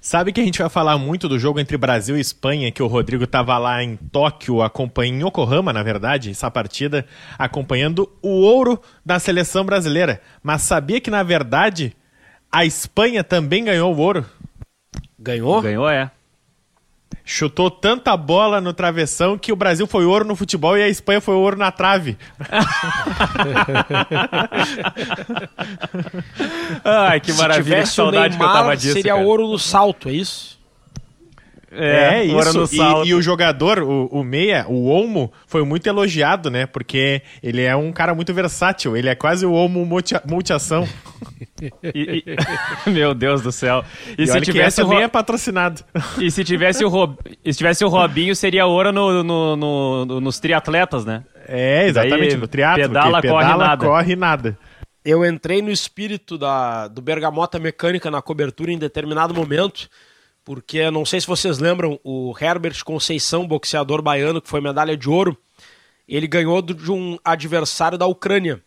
Sabe 0.00 0.32
que 0.32 0.40
a 0.40 0.44
gente 0.44 0.58
vai 0.58 0.68
falar 0.68 0.98
muito 0.98 1.28
do 1.28 1.38
jogo 1.38 1.58
entre 1.58 1.76
Brasil 1.76 2.16
e 2.16 2.20
Espanha, 2.20 2.70
que 2.70 2.82
o 2.82 2.86
Rodrigo 2.86 3.26
tava 3.26 3.56
lá 3.56 3.82
em 3.82 3.96
Tóquio, 3.96 4.62
acompanhando, 4.62 5.16
em 5.16 5.26
Yokohama, 5.26 5.72
na 5.72 5.82
verdade, 5.82 6.30
essa 6.30 6.50
partida, 6.50 7.06
acompanhando 7.38 8.08
o 8.22 8.42
ouro 8.42 8.80
da 9.04 9.18
seleção 9.18 9.64
brasileira. 9.64 10.20
Mas 10.42 10.62
sabia 10.62 11.00
que, 11.00 11.10
na 11.10 11.22
verdade, 11.22 11.96
a 12.52 12.64
Espanha 12.64 13.24
também 13.24 13.64
ganhou 13.64 13.94
o 13.94 13.98
ouro? 13.98 14.24
Ganhou? 15.18 15.62
Ganhou, 15.62 15.88
é. 15.88 16.10
Chutou 17.28 17.68
tanta 17.70 18.16
bola 18.16 18.60
no 18.60 18.72
travessão 18.72 19.36
que 19.36 19.52
o 19.52 19.56
Brasil 19.56 19.84
foi 19.86 20.04
ouro 20.04 20.24
no 20.24 20.36
futebol 20.36 20.78
e 20.78 20.82
a 20.82 20.88
Espanha 20.88 21.20
foi 21.20 21.34
ouro 21.34 21.56
na 21.56 21.72
trave. 21.72 22.16
Ai, 26.84 27.20
que 27.20 27.32
maravilha, 27.32 27.64
que 27.64 27.70
tivesse 27.70 27.92
o 27.92 27.94
saudade 27.96 28.36
que 28.36 28.42
eu 28.42 28.46
Neymar, 28.46 28.62
tava 28.62 28.76
disso. 28.76 28.92
seria 28.94 29.14
cara. 29.14 29.26
ouro 29.26 29.48
no 29.48 29.58
salto, 29.58 30.08
é 30.08 30.12
isso? 30.12 30.55
É, 31.76 32.22
ouro 32.32 32.64
isso. 32.64 33.04
E-. 33.04 33.08
E, 33.08 33.14
o 33.14 33.20
jogador, 33.22 33.78
o, 33.80 34.06
o 34.06 34.24
Meia, 34.24 34.64
o 34.68 34.88
Olmo, 34.88 35.32
foi 35.46 35.64
muito 35.64 35.86
elogiado, 35.86 36.50
né? 36.50 36.66
Porque 36.66 37.22
ele 37.42 37.62
é 37.62 37.74
um 37.76 37.92
cara 37.92 38.14
muito 38.14 38.32
versátil. 38.32 38.96
Ele 38.96 39.08
é 39.08 39.14
quase 39.14 39.44
o 39.44 39.52
Olmo 39.52 39.84
multi, 39.84 40.14
multiação. 40.28 40.88
E- 41.82 42.24
e- 42.26 42.36
Meu 42.90 43.14
Deus 43.14 43.42
do 43.42 43.52
céu. 43.52 43.84
E, 44.16 44.22
E, 44.22 44.26
se 44.26 44.40
tivesse 44.40 44.82
o 44.82 44.86
Ro- 44.86 45.00
é 45.00 45.08
patrocinado. 45.08 45.82
E 46.20 46.30
se 46.30 46.42
tivesse 46.44 46.84
o, 46.84 46.88
Rob... 46.88 47.16
e 47.44 47.52
se 47.52 47.58
tivesse 47.58 47.84
o 47.84 47.88
Robinho, 47.88 48.34
seria 48.34 48.66
ouro 48.66 48.92
no, 48.92 49.22
no- 49.22 49.56
no- 49.56 50.04
no- 50.06 50.20
nos 50.20 50.38
triatletas, 50.40 51.04
né? 51.04 51.24
É, 51.46 51.86
exatamente. 51.86 52.30
Daí 52.30 52.36
no 52.36 52.48
triatlo. 52.48 52.82
pedala, 52.82 53.20
que 53.20 53.28
corre 53.28 53.44
pedala, 53.44 53.66
nada. 53.66 53.86
corre 53.86 54.16
nada. 54.16 54.58
Eu 55.04 55.24
entrei 55.24 55.62
no 55.62 55.70
espírito 55.70 56.36
da, 56.36 56.88
do 56.88 57.00
Bergamota 57.00 57.58
Mecânica 57.60 58.10
na 58.10 58.20
cobertura 58.20 58.72
em 58.72 58.78
determinado 58.78 59.32
momento, 59.32 59.88
porque 60.46 60.90
não 60.92 61.04
sei 61.04 61.20
se 61.20 61.26
vocês 61.26 61.58
lembram, 61.58 61.98
o 62.04 62.32
Herbert 62.40 62.84
Conceição, 62.84 63.48
boxeador 63.48 64.00
baiano, 64.00 64.40
que 64.40 64.48
foi 64.48 64.60
medalha 64.60 64.96
de 64.96 65.10
ouro, 65.10 65.36
ele 66.08 66.28
ganhou 66.28 66.62
de 66.62 66.92
um 66.92 67.18
adversário 67.24 67.98
da 67.98 68.06
Ucrânia 68.06 68.62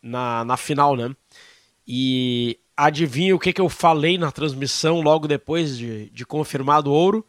na, 0.00 0.44
na 0.44 0.56
final, 0.56 0.94
né? 0.94 1.10
E 1.84 2.56
adivinha 2.76 3.34
o 3.34 3.38
que, 3.40 3.52
que 3.52 3.60
eu 3.60 3.68
falei 3.68 4.16
na 4.16 4.30
transmissão 4.30 5.00
logo 5.00 5.26
depois 5.26 5.76
de, 5.76 6.08
de 6.10 6.24
confirmado 6.24 6.88
o 6.88 6.94
ouro? 6.94 7.26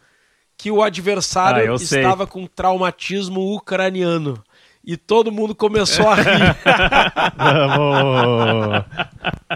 Que 0.56 0.70
o 0.70 0.84
adversário 0.84 1.74
ah, 1.74 1.76
estava 1.76 2.26
sei. 2.26 2.32
com 2.32 2.46
traumatismo 2.46 3.56
ucraniano. 3.56 4.40
E 4.86 4.96
todo 4.96 5.32
mundo 5.32 5.56
começou 5.56 6.08
a 6.08 6.14
rir. 6.14 6.54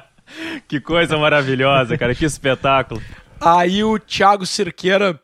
que 0.67 0.81
coisa 0.81 1.19
maravilhosa, 1.19 1.95
cara. 1.99 2.15
Que 2.15 2.25
espetáculo. 2.25 2.99
Aí 3.41 3.83
o 3.83 3.97
Thiago 3.97 4.45
Cirqueira, 4.45 5.19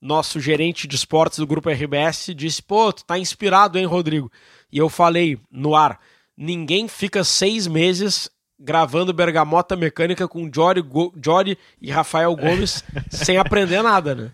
nosso 0.00 0.40
gerente 0.40 0.86
de 0.88 0.96
esportes 0.96 1.38
do 1.38 1.46
grupo 1.46 1.70
RBS, 1.70 2.32
disse: 2.34 2.62
Pô, 2.62 2.92
tu 2.92 3.04
tá 3.04 3.18
inspirado, 3.18 3.78
hein, 3.78 3.86
Rodrigo? 3.86 4.30
E 4.70 4.78
eu 4.78 4.88
falei 4.88 5.38
no 5.50 5.74
ar: 5.76 6.00
ninguém 6.36 6.88
fica 6.88 7.22
seis 7.22 7.66
meses 7.66 8.30
gravando 8.62 9.12
Bergamota 9.12 9.74
Mecânica 9.74 10.28
com 10.28 10.48
Jory, 10.52 10.84
Jory 11.22 11.58
e 11.80 11.90
Rafael 11.90 12.34
Gomes 12.36 12.84
sem 13.10 13.36
aprender 13.36 13.82
nada, 13.82 14.14
né? 14.14 14.30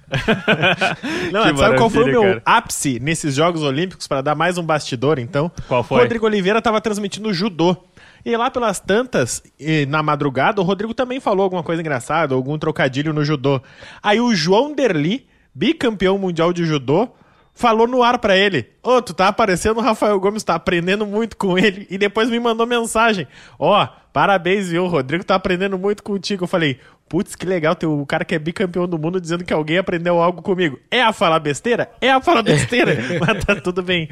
Não, 1.32 1.56
sabe 1.56 1.78
qual 1.78 1.88
foi 1.88 2.04
o 2.04 2.06
meu 2.06 2.22
cara. 2.22 2.42
ápice 2.44 3.00
nesses 3.00 3.34
Jogos 3.34 3.62
Olímpicos 3.62 4.06
para 4.06 4.20
dar 4.20 4.34
mais 4.34 4.58
um 4.58 4.62
bastidor, 4.62 5.18
então? 5.18 5.50
Qual 5.66 5.82
foi? 5.82 6.02
Rodrigo 6.02 6.26
Oliveira 6.26 6.58
estava 6.58 6.80
transmitindo 6.80 7.32
judô. 7.32 7.76
E 8.28 8.36
lá 8.36 8.50
pelas 8.50 8.78
tantas, 8.78 9.42
na 9.88 10.02
madrugada, 10.02 10.60
o 10.60 10.64
Rodrigo 10.64 10.92
também 10.92 11.18
falou 11.18 11.44
alguma 11.44 11.62
coisa 11.62 11.80
engraçada, 11.80 12.34
algum 12.34 12.58
trocadilho 12.58 13.10
no 13.10 13.24
judô. 13.24 13.58
Aí 14.02 14.20
o 14.20 14.34
João 14.34 14.74
Derli, 14.74 15.26
bicampeão 15.54 16.18
mundial 16.18 16.52
de 16.52 16.66
judô, 16.66 17.08
falou 17.54 17.86
no 17.88 18.02
ar 18.02 18.18
para 18.18 18.36
ele: 18.36 18.68
Ô, 18.82 18.96
oh, 18.96 19.00
tu 19.00 19.14
tá 19.14 19.28
aparecendo 19.28 19.78
o 19.78 19.80
Rafael 19.80 20.20
Gomes, 20.20 20.44
tá 20.44 20.54
aprendendo 20.54 21.06
muito 21.06 21.38
com 21.38 21.58
ele. 21.58 21.86
E 21.88 21.96
depois 21.96 22.28
me 22.28 22.38
mandou 22.38 22.66
mensagem: 22.66 23.26
Ó, 23.58 23.82
oh, 23.82 23.88
parabéns, 24.12 24.68
viu? 24.68 24.84
O 24.84 24.88
Rodrigo 24.88 25.24
tá 25.24 25.34
aprendendo 25.34 25.78
muito 25.78 26.02
contigo. 26.02 26.44
Eu 26.44 26.48
falei: 26.48 26.78
Putz, 27.08 27.34
que 27.34 27.46
legal, 27.46 27.74
ter 27.74 27.86
o 27.86 28.04
cara 28.04 28.26
que 28.26 28.34
é 28.34 28.38
bicampeão 28.38 28.86
do 28.86 28.98
mundo 28.98 29.18
dizendo 29.18 29.42
que 29.42 29.54
alguém 29.54 29.78
aprendeu 29.78 30.20
algo 30.20 30.42
comigo. 30.42 30.78
É 30.90 31.00
a 31.00 31.14
falar 31.14 31.40
besteira? 31.40 31.90
É 31.98 32.10
a 32.10 32.20
falar 32.20 32.42
besteira, 32.44 32.94
mas 33.26 33.42
tá 33.42 33.56
tudo 33.56 33.82
bem. 33.82 34.06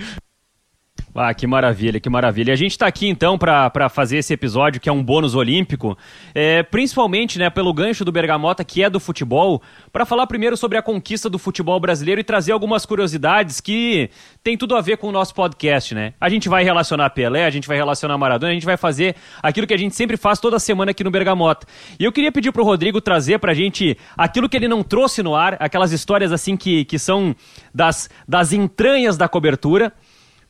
Ah, 1.18 1.32
que 1.32 1.46
maravilha, 1.46 1.98
que 1.98 2.10
maravilha. 2.10 2.50
E 2.50 2.52
a 2.52 2.56
gente 2.56 2.72
está 2.72 2.86
aqui 2.86 3.08
então 3.08 3.38
para 3.38 3.88
fazer 3.88 4.18
esse 4.18 4.34
episódio 4.34 4.78
que 4.78 4.86
é 4.86 4.92
um 4.92 5.02
bônus 5.02 5.34
olímpico, 5.34 5.96
é, 6.34 6.62
principalmente 6.62 7.38
né, 7.38 7.48
pelo 7.48 7.72
gancho 7.72 8.04
do 8.04 8.12
Bergamota, 8.12 8.62
que 8.62 8.82
é 8.82 8.90
do 8.90 9.00
futebol, 9.00 9.62
para 9.90 10.04
falar 10.04 10.26
primeiro 10.26 10.58
sobre 10.58 10.76
a 10.76 10.82
conquista 10.82 11.30
do 11.30 11.38
futebol 11.38 11.80
brasileiro 11.80 12.20
e 12.20 12.24
trazer 12.24 12.52
algumas 12.52 12.84
curiosidades 12.84 13.62
que 13.62 14.10
tem 14.44 14.58
tudo 14.58 14.76
a 14.76 14.82
ver 14.82 14.98
com 14.98 15.08
o 15.08 15.12
nosso 15.12 15.34
podcast, 15.34 15.94
né? 15.94 16.12
A 16.20 16.28
gente 16.28 16.50
vai 16.50 16.62
relacionar 16.62 17.08
Pelé, 17.08 17.46
a 17.46 17.50
gente 17.50 17.66
vai 17.66 17.78
relacionar 17.78 18.18
Maradona, 18.18 18.52
a 18.52 18.54
gente 18.54 18.66
vai 18.66 18.76
fazer 18.76 19.16
aquilo 19.42 19.66
que 19.66 19.72
a 19.74 19.78
gente 19.78 19.94
sempre 19.94 20.18
faz 20.18 20.38
toda 20.38 20.58
semana 20.58 20.90
aqui 20.90 21.02
no 21.02 21.10
Bergamota. 21.10 21.66
E 21.98 22.04
eu 22.04 22.12
queria 22.12 22.30
pedir 22.30 22.52
pro 22.52 22.62
Rodrigo 22.62 23.00
trazer 23.00 23.38
pra 23.38 23.54
gente 23.54 23.96
aquilo 24.18 24.50
que 24.50 24.56
ele 24.56 24.68
não 24.68 24.82
trouxe 24.82 25.22
no 25.22 25.34
ar, 25.34 25.56
aquelas 25.60 25.92
histórias 25.92 26.30
assim 26.30 26.58
que, 26.58 26.84
que 26.84 26.98
são 26.98 27.34
das, 27.74 28.10
das 28.28 28.52
entranhas 28.52 29.16
da 29.16 29.26
cobertura 29.26 29.94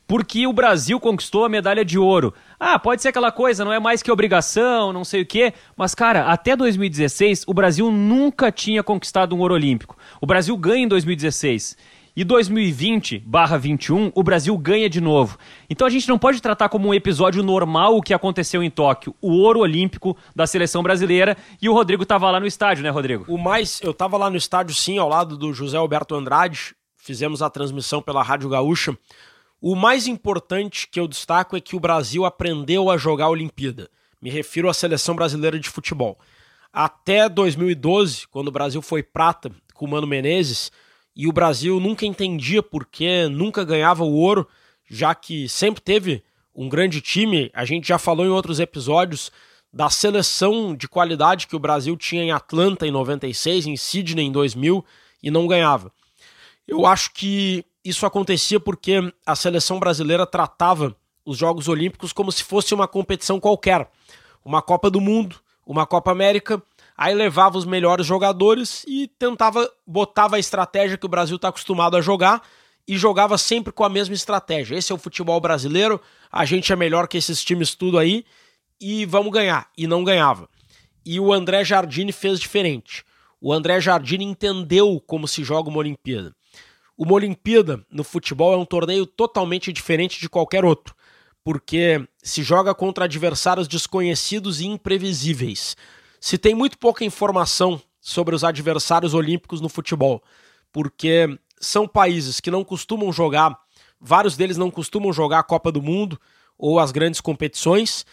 porque 0.07 0.47
o 0.47 0.53
Brasil 0.53 0.99
conquistou 0.99 1.43
a 1.43 1.49
medalha 1.49 1.83
de 1.83 1.99
ouro. 1.99 2.33
Ah, 2.59 2.79
pode 2.79 3.01
ser 3.01 3.09
aquela 3.09 3.31
coisa, 3.31 3.65
não 3.65 3.73
é 3.73 3.79
mais 3.79 4.01
que 4.01 4.11
obrigação, 4.11 4.93
não 4.93 5.03
sei 5.03 5.21
o 5.21 5.25
quê, 5.25 5.53
mas 5.75 5.93
cara, 5.93 6.31
até 6.31 6.55
2016 6.55 7.43
o 7.45 7.53
Brasil 7.53 7.91
nunca 7.91 8.51
tinha 8.51 8.81
conquistado 8.81 9.35
um 9.35 9.39
ouro 9.39 9.53
olímpico. 9.53 9.97
O 10.21 10.25
Brasil 10.25 10.55
ganha 10.57 10.85
em 10.85 10.87
2016. 10.87 11.77
E 12.15 12.25
2020/21 12.25 14.11
o 14.15 14.23
Brasil 14.23 14.57
ganha 14.57 14.89
de 14.89 14.99
novo. 14.99 15.37
Então 15.69 15.85
a 15.85 15.89
gente 15.89 16.09
não 16.09 16.17
pode 16.17 16.41
tratar 16.41 16.67
como 16.67 16.87
um 16.87 16.93
episódio 16.93 17.43
normal 17.43 17.95
o 17.95 18.01
que 18.01 18.11
aconteceu 18.11 18.63
em 18.63 18.71
Tóquio, 18.71 19.13
o 19.21 19.33
ouro 19.33 19.59
olímpico 19.59 20.17
da 20.35 20.47
seleção 20.47 20.81
brasileira. 20.81 21.37
E 21.61 21.69
o 21.69 21.73
Rodrigo 21.73 22.01
estava 22.01 22.31
lá 22.31 22.39
no 22.39 22.47
estádio, 22.47 22.83
né, 22.83 22.89
Rodrigo? 22.89 23.23
O 23.27 23.37
mais, 23.37 23.79
eu 23.83 23.91
estava 23.91 24.17
lá 24.17 24.31
no 24.31 24.35
estádio 24.35 24.73
sim, 24.73 24.97
ao 24.97 25.07
lado 25.07 25.37
do 25.37 25.53
José 25.53 25.77
Alberto 25.77 26.15
Andrade. 26.15 26.75
Fizemos 26.97 27.43
a 27.43 27.51
transmissão 27.51 28.01
pela 28.01 28.23
Rádio 28.23 28.49
Gaúcha. 28.49 28.97
O 29.59 29.75
mais 29.75 30.07
importante 30.07 30.87
que 30.87 30.99
eu 30.99 31.07
destaco 31.07 31.57
é 31.57 31.61
que 31.61 31.75
o 31.75 31.79
Brasil 31.79 32.25
aprendeu 32.25 32.91
a 32.91 32.97
jogar 32.97 33.25
a 33.25 33.29
Olimpíada. 33.29 33.89
Me 34.21 34.29
refiro 34.29 34.69
à 34.69 34.73
seleção 34.73 35.15
brasileira 35.15 35.59
de 35.59 35.69
futebol. 35.69 36.19
Até 36.71 37.27
2012, 37.27 38.27
quando 38.27 38.49
o 38.49 38.51
Brasil 38.51 38.81
foi 38.81 39.01
prata 39.01 39.51
com 39.73 39.85
o 39.85 39.89
Mano 39.89 40.05
Menezes, 40.05 40.71
e 41.15 41.27
o 41.27 41.33
Brasil 41.33 41.79
nunca 41.79 42.05
entendia 42.05 42.61
por 42.61 42.85
que 42.85 43.27
nunca 43.27 43.63
ganhava 43.63 44.03
o 44.03 44.13
ouro, 44.13 44.47
já 44.87 45.15
que 45.15 45.49
sempre 45.49 45.81
teve 45.81 46.23
um 46.53 46.69
grande 46.69 47.01
time. 47.01 47.49
A 47.55 47.65
gente 47.65 47.87
já 47.87 47.97
falou 47.97 48.23
em 48.23 48.29
outros 48.29 48.59
episódios 48.59 49.31
da 49.73 49.89
seleção 49.89 50.75
de 50.75 50.87
qualidade 50.87 51.47
que 51.47 51.55
o 51.55 51.59
Brasil 51.59 51.97
tinha 51.97 52.23
em 52.23 52.31
Atlanta 52.31 52.85
em 52.85 52.91
96, 52.91 53.65
em 53.65 53.75
Sydney 53.75 54.27
em 54.27 54.31
2000 54.31 54.85
e 55.23 55.31
não 55.31 55.47
ganhava. 55.47 55.91
Eu 56.67 56.85
acho 56.85 57.11
que 57.13 57.65
isso 57.87 58.05
acontecia 58.05 58.59
porque 58.59 59.13
a 59.25 59.35
seleção 59.35 59.79
brasileira 59.79 60.25
tratava 60.25 60.95
os 61.25 61.37
Jogos 61.37 61.67
Olímpicos 61.67 62.13
como 62.13 62.31
se 62.31 62.43
fosse 62.43 62.73
uma 62.73 62.87
competição 62.87 63.39
qualquer. 63.39 63.89
Uma 64.43 64.61
Copa 64.61 64.89
do 64.89 65.01
Mundo, 65.01 65.37
uma 65.65 65.85
Copa 65.85 66.11
América, 66.11 66.61
aí 66.97 67.13
levava 67.13 67.57
os 67.57 67.65
melhores 67.65 68.05
jogadores 68.05 68.83
e 68.87 69.07
tentava, 69.19 69.69
botava 69.85 70.37
a 70.37 70.39
estratégia 70.39 70.97
que 70.97 71.05
o 71.05 71.09
Brasil 71.09 71.35
está 71.35 71.49
acostumado 71.49 71.97
a 71.97 72.01
jogar 72.01 72.41
e 72.87 72.97
jogava 72.97 73.37
sempre 73.37 73.73
com 73.73 73.83
a 73.83 73.89
mesma 73.89 74.15
estratégia. 74.15 74.77
Esse 74.77 74.91
é 74.91 74.95
o 74.95 74.97
futebol 74.97 75.39
brasileiro, 75.41 76.01
a 76.31 76.45
gente 76.45 76.71
é 76.71 76.75
melhor 76.75 77.07
que 77.07 77.17
esses 77.17 77.43
times 77.43 77.75
tudo 77.75 77.97
aí 77.97 78.25
e 78.79 79.05
vamos 79.05 79.31
ganhar. 79.31 79.69
E 79.77 79.85
não 79.85 80.03
ganhava. 80.03 80.49
E 81.05 81.19
o 81.19 81.33
André 81.33 81.63
Jardine 81.63 82.11
fez 82.11 82.39
diferente. 82.39 83.03
O 83.39 83.53
André 83.53 83.79
Jardine 83.79 84.25
entendeu 84.25 85.01
como 85.05 85.27
se 85.27 85.43
joga 85.43 85.69
uma 85.69 85.79
Olimpíada. 85.79 86.36
Uma 86.97 87.13
Olimpíada 87.13 87.85
no 87.91 88.03
futebol 88.03 88.53
é 88.53 88.57
um 88.57 88.65
torneio 88.65 89.05
totalmente 89.05 89.71
diferente 89.71 90.19
de 90.19 90.27
qualquer 90.27 90.65
outro, 90.65 90.95
porque 91.43 92.03
se 92.23 92.41
joga 92.41 92.73
contra 92.73 93.05
adversários 93.05 93.67
desconhecidos 93.67 94.59
e 94.59 94.65
imprevisíveis. 94.65 95.77
Se 96.19 96.39
tem 96.39 96.55
muito 96.55 96.79
pouca 96.79 97.05
informação 97.05 97.79
sobre 98.01 98.33
os 98.33 98.43
adversários 98.43 99.13
olímpicos 99.13 99.61
no 99.61 99.69
futebol, 99.69 100.23
porque 100.73 101.39
são 101.61 101.87
países 101.87 102.39
que 102.39 102.49
não 102.49 102.63
costumam 102.63 103.13
jogar, 103.13 103.55
vários 104.01 104.35
deles 104.35 104.57
não 104.57 104.71
costumam 104.71 105.13
jogar 105.13 105.39
a 105.39 105.43
Copa 105.43 105.71
do 105.71 105.83
Mundo 105.83 106.19
ou 106.57 106.79
as 106.79 106.91
grandes 106.91 107.21
competições, 107.21 108.07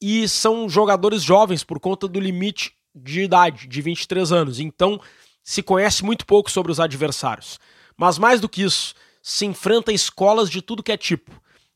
e 0.00 0.26
são 0.26 0.70
jogadores 0.70 1.22
jovens 1.22 1.62
por 1.62 1.78
conta 1.78 2.08
do 2.08 2.18
limite 2.18 2.72
de 2.94 3.20
idade, 3.20 3.66
de 3.66 3.82
23 3.82 4.32
anos. 4.32 4.58
Então, 4.58 4.98
se 5.42 5.62
conhece 5.62 6.02
muito 6.02 6.24
pouco 6.24 6.50
sobre 6.50 6.72
os 6.72 6.80
adversários. 6.80 7.60
Mas 7.96 8.18
mais 8.18 8.40
do 8.40 8.48
que 8.48 8.62
isso, 8.62 8.94
se 9.22 9.46
enfrenta 9.46 9.92
escolas 9.92 10.50
de 10.50 10.60
tudo 10.60 10.82
que 10.82 10.92
é 10.92 10.96
tipo. 10.96 11.30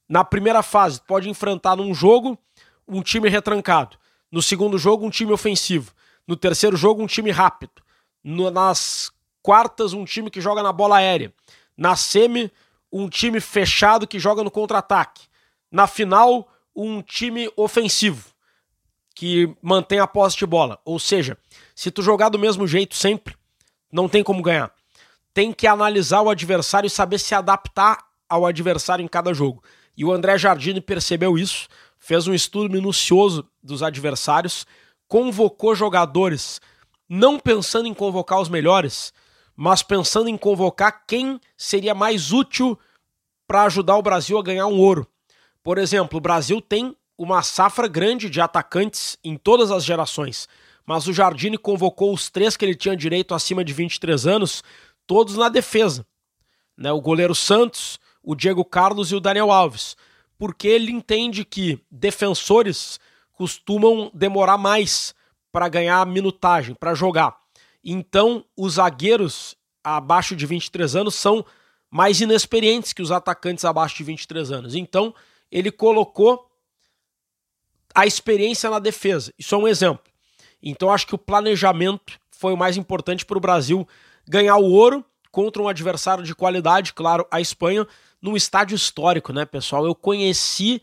Na 0.08 0.25
primeira 0.25 0.62
fase, 0.62 1.00
pode 1.00 1.28
enfrentar 1.28 1.76
num 1.76 1.94
jogo 1.94 2.38
um 2.87 3.02
time 3.02 3.28
retrancado. 3.28 3.96
No 4.30 4.42
segundo 4.42 4.78
jogo, 4.78 5.06
um 5.06 5.11
time 5.11 5.32
ofensivo. 5.32 5.92
No 6.26 6.37
terceiro 6.37 6.76
jogo, 6.76 7.02
um 7.02 7.06
time 7.06 7.30
rápido. 7.30 7.82
No, 8.23 8.50
nas 8.50 9.11
quartas, 9.42 9.92
um 9.92 10.04
time 10.04 10.30
que 10.30 10.40
joga 10.40 10.62
na 10.62 10.73
bola 10.73 10.96
aérea. 10.96 11.32
Na 11.76 11.94
semi, 11.94 12.50
um 12.92 13.08
time 13.08 13.40
fechado 13.40 14.06
que 14.06 14.18
joga 14.18 14.42
no 14.42 14.50
contra-ataque. 14.50 15.23
Na 15.70 15.87
final, 15.87 16.49
um 16.75 17.02
time 17.02 17.50
ofensivo 17.56 18.30
que 19.14 19.54
mantém 19.62 19.99
a 19.99 20.06
posse 20.06 20.37
de 20.37 20.46
bola. 20.46 20.78
Ou 20.85 20.99
seja, 20.99 21.38
se 21.75 21.90
tu 21.90 22.02
jogar 22.02 22.28
do 22.28 22.38
mesmo 22.38 22.66
jeito 22.66 22.94
sempre, 22.94 23.35
não 23.90 24.08
tem 24.08 24.23
como 24.23 24.42
ganhar 24.42 24.75
tem 25.37 25.52
que 25.52 25.66
analisar 25.66 26.23
o 26.23 26.31
adversário 26.31 26.87
e 26.87 26.90
saber 26.90 27.19
se 27.19 27.35
adaptar 27.35 27.99
ao 28.26 28.47
adversário 28.47 29.05
em 29.05 29.07
cada 29.07 29.35
jogo. 29.35 29.62
E 29.95 30.02
o 30.02 30.11
André 30.11 30.38
Jardine 30.38 30.81
percebeu 30.81 31.37
isso, 31.37 31.69
fez 31.99 32.26
um 32.26 32.33
estudo 32.33 32.73
minucioso 32.73 33.47
dos 33.62 33.83
adversários, 33.83 34.66
convocou 35.07 35.75
jogadores, 35.75 36.59
não 37.07 37.38
pensando 37.38 37.87
em 37.87 37.93
convocar 37.93 38.40
os 38.40 38.49
melhores, 38.49 39.12
mas 39.55 39.83
pensando 39.83 40.31
em 40.31 40.38
convocar 40.38 41.05
quem 41.07 41.38
seria 41.55 41.95
mais 41.95 42.33
útil 42.33 42.78
para 43.47 43.64
ajudar 43.64 43.99
o 43.99 44.02
Brasil 44.02 44.38
a 44.38 44.43
ganhar 44.43 44.66
um 44.66 44.78
ouro. 44.78 45.07
Por 45.62 45.76
exemplo, 45.76 46.16
o 46.16 46.23
Brasil 46.23 46.62
tem 46.62 46.97
uma 47.19 47.43
safra 47.43 47.87
grande 47.87 48.31
de 48.31 48.40
atacantes 48.40 49.19
em 49.23 49.37
todas 49.37 49.71
as 49.71 49.85
gerações, 49.85 50.49
mas 50.87 51.07
o 51.07 51.12
Jardine 51.12 51.59
convocou 51.59 52.14
os 52.14 52.31
três 52.31 52.57
que 52.57 52.64
ele 52.64 52.75
tinha 52.75 52.97
direito 52.97 53.35
acima 53.35 53.62
de 53.62 53.75
23 53.75 54.26
anos 54.26 54.64
todos 55.07 55.37
na 55.37 55.49
defesa. 55.49 56.07
Né? 56.77 56.93
O 56.93 57.01
goleiro 57.01 57.35
Santos, 57.35 57.99
o 58.23 58.35
Diego 58.35 58.65
Carlos 58.65 59.13
e 59.13 59.15
o 59.15 59.21
Daniel 59.21 59.51
Alves. 59.51 59.97
Porque 60.39 60.69
ele 60.69 60.93
entende 60.93 61.45
que 61.45 61.81
defensores 61.91 63.01
costumam 63.33 64.11
demorar 64.13 64.59
mais 64.59 65.15
para 65.51 65.69
ganhar 65.69 66.05
minutagem, 66.07 66.75
para 66.75 66.95
jogar. 66.95 67.37
Então, 67.83 68.45
os 68.57 68.75
zagueiros 68.75 69.57
abaixo 69.83 70.35
de 70.35 70.45
23 70.45 70.97
anos 70.97 71.15
são 71.15 71.45
mais 71.91 72.21
inexperientes 72.21 72.93
que 72.93 73.01
os 73.01 73.13
atacantes 73.13 73.65
abaixo 73.65 73.97
de 73.97 74.05
23 74.05 74.51
anos. 74.51 74.75
Então, 74.75 75.15
ele 75.51 75.71
colocou 75.71 76.51
a 77.95 78.05
experiência 78.05 78.69
na 78.69 78.79
defesa. 78.79 79.33
Isso 79.39 79.55
é 79.55 79.59
um 79.59 79.69
exemplo. 79.69 80.05
Então, 80.63 80.91
acho 80.91 81.07
que 81.07 81.15
o 81.15 81.19
planejamento 81.19 82.19
foi 82.31 82.53
o 82.53 82.57
mais 82.57 82.77
importante 82.77 83.25
para 83.25 83.39
o 83.39 83.41
Brasil 83.41 83.87
ganhar 84.28 84.56
o 84.56 84.71
ouro 84.71 85.04
contra 85.30 85.62
um 85.62 85.68
adversário 85.68 86.25
de 86.25 86.35
qualidade, 86.35 86.92
claro, 86.95 87.26
a 87.30 87.40
Espanha, 87.40 87.87
num 88.21 88.37
estádio 88.37 88.75
histórico, 88.75 89.33
né, 89.33 89.45
pessoal? 89.45 89.85
Eu 89.85 89.95
conheci 89.95 90.83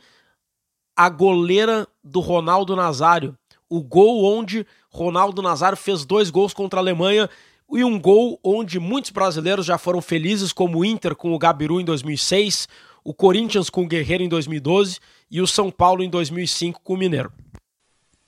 a 0.95 1.09
goleira 1.09 1.87
do 2.03 2.19
Ronaldo 2.19 2.75
Nazário, 2.75 3.37
o 3.67 3.81
gol 3.81 4.23
onde 4.23 4.65
Ronaldo 4.89 5.41
Nazário 5.41 5.77
fez 5.77 6.05
dois 6.05 6.29
gols 6.29 6.53
contra 6.53 6.79
a 6.79 6.83
Alemanha 6.83 7.27
e 7.71 7.83
um 7.83 7.99
gol 7.99 8.39
onde 8.43 8.79
muitos 8.79 9.09
brasileiros 9.09 9.65
já 9.65 9.79
foram 9.79 10.01
felizes, 10.01 10.53
como 10.53 10.79
o 10.79 10.85
Inter 10.85 11.15
com 11.15 11.33
o 11.33 11.39
Gabiru 11.39 11.81
em 11.81 11.85
2006, 11.85 12.67
o 13.03 13.13
Corinthians 13.13 13.69
com 13.69 13.83
o 13.83 13.87
Guerreiro 13.87 14.23
em 14.23 14.29
2012 14.29 14.99
e 15.31 15.41
o 15.41 15.47
São 15.47 15.71
Paulo 15.71 16.03
em 16.03 16.09
2005 16.09 16.79
com 16.83 16.93
o 16.93 16.97
Mineiro. 16.97 17.33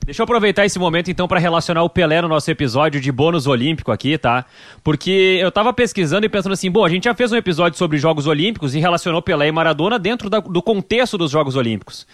Deixa 0.05 0.21
eu 0.21 0.25
aproveitar 0.25 0.63
esse 0.63 0.77
momento 0.77 1.09
então 1.09 1.27
para 1.27 1.39
relacionar 1.39 1.81
o 1.81 1.89
Pelé 1.89 2.21
no 2.21 2.27
nosso 2.27 2.51
episódio 2.51 3.01
de 3.01 3.11
bônus 3.11 3.47
olímpico 3.47 3.91
aqui, 3.91 4.19
tá? 4.19 4.45
Porque 4.83 5.39
eu 5.41 5.51
tava 5.51 5.73
pesquisando 5.73 6.27
e 6.27 6.29
pensando 6.29 6.53
assim, 6.53 6.69
bom, 6.69 6.85
a 6.85 6.89
gente 6.89 7.05
já 7.05 7.15
fez 7.15 7.31
um 7.31 7.35
episódio 7.35 7.75
sobre 7.75 7.97
Jogos 7.97 8.27
Olímpicos 8.27 8.75
e 8.75 8.79
relacionou 8.79 9.19
Pelé 9.19 9.47
e 9.47 9.51
Maradona 9.51 9.97
dentro 9.97 10.29
da, 10.29 10.39
do 10.39 10.61
contexto 10.61 11.17
dos 11.17 11.31
Jogos 11.31 11.55
Olímpicos. 11.55 12.05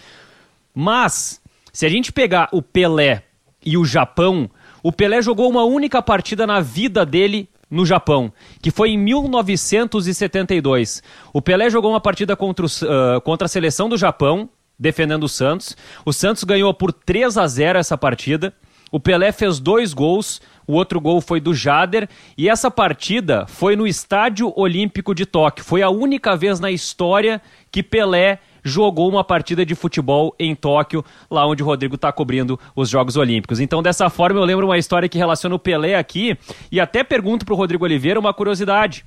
Mas, 0.74 1.42
se 1.74 1.86
a 1.86 1.90
gente 1.90 2.14
pegar 2.14 2.48
o 2.54 2.62
Pelé 2.62 3.24
e 3.66 3.78
o 3.78 3.84
Japão, 3.84 4.50
o 4.82 4.94
Pelé 4.94 5.22
jogou 5.22 5.50
uma 5.50 5.66
única 5.66 6.02
partida 6.02 6.48
na 6.48 6.62
vida 6.62 7.06
dele 7.06 7.50
no 7.70 7.86
Japão, 7.86 8.32
que 8.62 8.72
foi 8.72 8.92
em 8.92 8.98
1972. 8.98 11.04
O 11.34 11.42
Pelé 11.42 11.70
jogou 11.70 11.92
uma 11.92 12.00
partida 12.00 12.38
contra, 12.38 12.66
o, 12.66 12.70
uh, 12.70 13.20
contra 13.20 13.48
a 13.48 13.50
seleção 13.50 13.90
do 13.90 13.98
Japão, 13.98 14.50
defendendo 14.82 15.24
o 15.26 15.30
Santos. 15.30 15.78
O 16.04 16.12
Santos 16.12 16.44
ganhou 16.44 16.74
por 16.74 16.92
3 16.92 17.38
a 17.38 17.48
0 17.48 17.78
essa 17.78 17.96
partida. 17.96 18.52
O 18.92 19.00
Pelé 19.00 19.32
fez 19.32 19.60
dois 19.60 19.94
gols, 19.94 20.42
o 20.68 20.74
outro 20.74 21.00
gol 21.00 21.22
foi 21.22 21.40
do 21.40 21.54
Jader, 21.54 22.10
e 22.38 22.50
essa 22.50 22.70
partida 22.70 23.46
foi 23.48 23.76
no 23.76 23.88
Estádio 23.88 24.52
Olímpico 24.54 25.16
de 25.16 25.26
Tóquio. 25.26 25.64
Foi 25.64 25.82
a 25.82 25.90
única 25.90 26.36
vez 26.36 26.60
na 26.60 26.70
história 26.72 27.42
que 27.72 27.82
Pelé 27.82 28.40
jogou 28.64 29.10
uma 29.10 29.24
partida 29.24 29.66
de 29.66 29.76
futebol 29.76 30.36
em 30.38 30.54
Tóquio, 30.54 31.06
lá 31.30 31.48
onde 31.48 31.64
o 31.64 31.66
Rodrigo 31.66 31.96
está 31.96 32.12
cobrindo 32.12 32.60
os 32.76 32.90
Jogos 32.90 33.16
Olímpicos. 33.16 33.62
Então, 33.62 33.82
dessa 33.82 34.10
forma, 34.10 34.40
eu 34.40 34.44
lembro 34.44 34.68
uma 34.68 34.78
história 34.78 35.08
que 35.08 35.18
relaciona 35.18 35.56
o 35.56 35.60
Pelé 35.60 35.96
aqui, 35.96 36.38
e 36.70 36.80
até 36.80 37.02
pergunto 37.04 37.46
para 37.46 37.54
o 37.54 37.58
Rodrigo 37.58 37.86
Oliveira 37.86 38.20
uma 38.20 38.34
curiosidade. 38.34 39.06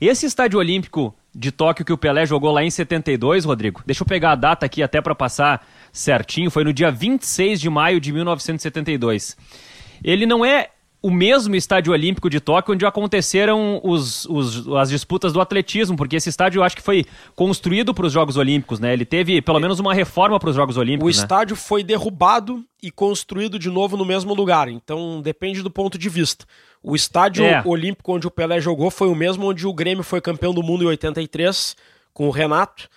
Esse 0.00 0.24
estádio 0.24 0.58
olímpico 0.58 1.14
de 1.34 1.52
Tóquio 1.52 1.84
que 1.84 1.92
o 1.92 1.98
Pelé 1.98 2.26
jogou 2.26 2.50
lá 2.50 2.64
em 2.64 2.70
72, 2.70 3.44
Rodrigo, 3.44 3.82
deixa 3.86 4.02
eu 4.02 4.06
pegar 4.06 4.32
a 4.32 4.34
data 4.34 4.66
aqui 4.66 4.82
até 4.82 5.00
para 5.00 5.14
passar 5.14 5.66
certinho, 5.92 6.50
foi 6.50 6.64
no 6.64 6.72
dia 6.72 6.90
26 6.90 7.60
de 7.60 7.70
maio 7.70 8.00
de 8.00 8.12
1972. 8.12 9.36
Ele 10.02 10.26
não 10.26 10.44
é 10.44 10.70
o 11.00 11.10
mesmo 11.10 11.54
estádio 11.54 11.92
olímpico 11.92 12.28
de 12.28 12.40
Tóquio 12.40 12.74
onde 12.74 12.84
aconteceram 12.84 13.80
os, 13.84 14.24
os, 14.26 14.66
as 14.68 14.90
disputas 14.90 15.32
do 15.32 15.40
atletismo, 15.40 15.96
porque 15.96 16.16
esse 16.16 16.28
estádio 16.28 16.58
eu 16.58 16.64
acho 16.64 16.74
que 16.74 16.82
foi 16.82 17.04
construído 17.36 17.94
para 17.94 18.06
os 18.06 18.12
Jogos 18.12 18.36
Olímpicos, 18.36 18.80
né? 18.80 18.92
Ele 18.92 19.04
teve 19.04 19.40
pelo 19.40 19.60
menos 19.60 19.78
uma 19.78 19.94
reforma 19.94 20.40
para 20.40 20.50
os 20.50 20.56
Jogos 20.56 20.76
Olímpicos. 20.76 21.16
O 21.16 21.18
né? 21.18 21.22
estádio 21.22 21.54
foi 21.54 21.84
derrubado 21.84 22.64
e 22.82 22.90
construído 22.90 23.58
de 23.58 23.70
novo 23.70 23.96
no 23.96 24.04
mesmo 24.04 24.34
lugar, 24.34 24.68
então 24.68 25.20
depende 25.22 25.62
do 25.62 25.70
ponto 25.70 25.96
de 25.96 26.08
vista. 26.08 26.44
O 26.82 26.94
estádio 26.94 27.44
é. 27.44 27.62
olímpico 27.64 28.12
onde 28.12 28.26
o 28.26 28.30
Pelé 28.30 28.60
jogou 28.60 28.90
foi 28.90 29.08
o 29.08 29.14
mesmo 29.14 29.46
onde 29.46 29.66
o 29.66 29.72
Grêmio 29.72 30.04
foi 30.04 30.20
campeão 30.20 30.54
do 30.54 30.62
mundo 30.62 30.84
em 30.84 30.88
83, 30.88 31.76
com 32.12 32.28
o 32.28 32.30
Renato. 32.30 32.88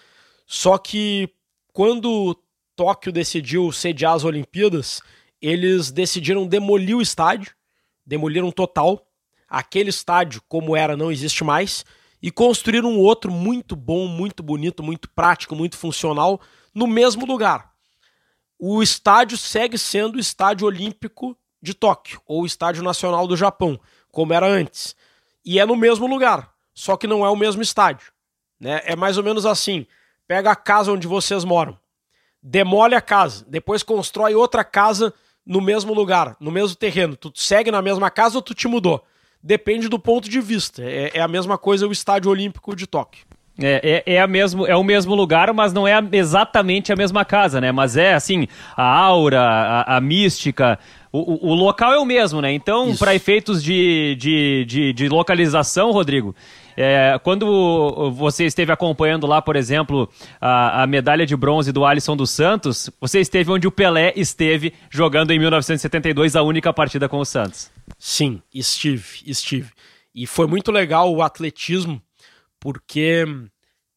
Só 0.46 0.78
que 0.78 1.30
quando 1.74 2.38
Tóquio 2.76 3.12
decidiu 3.12 3.72
sediar 3.72 4.14
as 4.14 4.24
Olimpíadas, 4.24 5.02
eles 5.42 5.92
decidiram 5.92 6.46
demolir 6.46 6.96
o 6.96 7.02
estádio, 7.02 7.54
demoliram 8.06 8.52
total. 8.52 9.08
Aquele 9.50 9.90
estádio, 9.90 10.42
como 10.48 10.76
era, 10.76 10.96
não 10.96 11.12
existe 11.12 11.44
mais. 11.44 11.84
E 12.22 12.30
construíram 12.30 12.92
um 12.92 13.00
outro 13.00 13.32
muito 13.32 13.76
bom, 13.76 14.08
muito 14.08 14.44
bonito, 14.44 14.84
muito 14.84 15.10
prático, 15.10 15.56
muito 15.56 15.78
funcional, 15.78 16.40
no 16.74 16.86
mesmo 16.86 17.26
lugar. 17.26 17.72
O 18.60 18.84
estádio 18.84 19.38
segue 19.38 19.78
sendo 19.78 20.18
o 20.18 20.20
Estádio 20.20 20.68
Olímpico 20.68 21.36
de 21.62 21.74
Tóquio, 21.74 22.22
ou 22.26 22.46
Estádio 22.46 22.84
Nacional 22.84 23.28
do 23.28 23.38
Japão, 23.38 23.80
como 24.12 24.34
era 24.34 24.48
antes. 24.48 24.96
E 25.46 25.60
é 25.60 25.66
no 25.66 25.76
mesmo 25.76 26.08
lugar, 26.08 26.52
só 26.74 26.98
que 26.98 27.08
não 27.08 27.26
é 27.26 27.30
o 27.30 27.36
mesmo 27.36 27.62
estádio. 27.62 28.12
Né? 28.60 28.82
É 28.86 28.96
mais 28.96 29.18
ou 29.18 29.24
menos 29.24 29.46
assim: 29.46 29.86
pega 30.28 30.52
a 30.52 30.56
casa 30.56 30.92
onde 30.92 31.08
vocês 31.08 31.44
moram, 31.44 31.78
demole 32.42 32.96
a 32.96 33.02
casa, 33.02 33.46
depois 33.48 33.84
constrói 33.84 34.36
outra 34.36 34.64
casa 34.64 35.14
no 35.46 35.62
mesmo 35.62 35.94
lugar, 35.94 36.36
no 36.40 36.52
mesmo 36.52 36.76
terreno. 36.76 37.16
Tu 37.16 37.32
segue 37.36 37.72
na 37.72 37.82
mesma 37.82 38.10
casa 38.10 38.38
ou 38.38 38.42
tu 38.42 38.54
te 38.54 38.68
mudou? 38.68 39.04
Depende 39.44 39.88
do 39.88 39.98
ponto 39.98 40.30
de 40.30 40.40
vista. 40.40 40.84
É, 40.84 41.12
é 41.16 41.22
a 41.22 41.28
mesma 41.28 41.58
coisa 41.58 41.88
o 41.88 41.92
Estádio 41.92 42.30
Olímpico 42.30 42.76
de 42.76 42.86
Tóquio. 42.86 43.26
É, 43.60 44.04
é, 44.06 44.14
é, 44.16 44.22
a 44.22 44.28
mesmo, 44.28 44.66
é 44.66 44.76
o 44.76 44.84
mesmo 44.84 45.14
lugar, 45.14 45.54
mas 45.54 45.74
não 45.74 45.88
é 45.88 45.94
exatamente 46.14 46.92
a 46.92 46.96
mesma 46.96 47.26
casa, 47.26 47.60
né? 47.60 47.72
Mas 47.72 47.98
é 47.98 48.14
assim, 48.14 48.48
a 48.76 48.84
aura, 48.84 49.42
a, 49.42 49.98
a 49.98 50.02
mística, 50.02 50.80
o, 51.12 51.52
o, 51.52 51.54
local 51.54 51.92
é 51.94 52.00
o 52.00 52.06
mesmo, 52.06 52.42
né? 52.42 52.54
Então, 52.54 52.96
para 52.96 53.14
efeitos 53.14 53.62
de, 53.62 54.16
de, 54.16 54.66
de, 54.66 54.94
de, 54.94 55.10
localização, 55.10 55.92
Rodrigo, 55.92 56.34
é, 56.78 57.20
quando 57.22 58.12
você 58.12 58.46
esteve 58.46 58.72
acompanhando 58.72 59.28
lá, 59.28 59.42
por 59.42 59.58
exemplo, 59.58 60.10
a, 60.40 60.84
a, 60.84 60.88
medalha 60.88 61.26
de 61.26 61.36
bronze 61.36 61.74
do 61.74 61.86
Alisson 61.86 62.16
dos 62.16 62.30
Santos, 62.30 62.90
você 63.00 63.20
esteve 63.20 63.52
onde 63.52 63.68
o 63.68 63.72
Pelé 63.72 64.14
esteve 64.16 64.74
jogando 64.90 65.32
em 65.32 65.40
1972 65.40 66.36
a 66.36 66.44
única 66.44 66.72
partida 66.72 67.10
com 67.10 67.18
o 67.18 67.26
Santos. 67.26 67.70
Sim, 68.00 68.42
estive, 68.54 69.06
estive. 69.26 69.70
E 70.16 70.26
foi 70.26 70.48
muito 70.48 70.72
legal 70.72 71.14
o 71.14 71.22
atletismo, 71.22 72.02
porque 72.58 73.26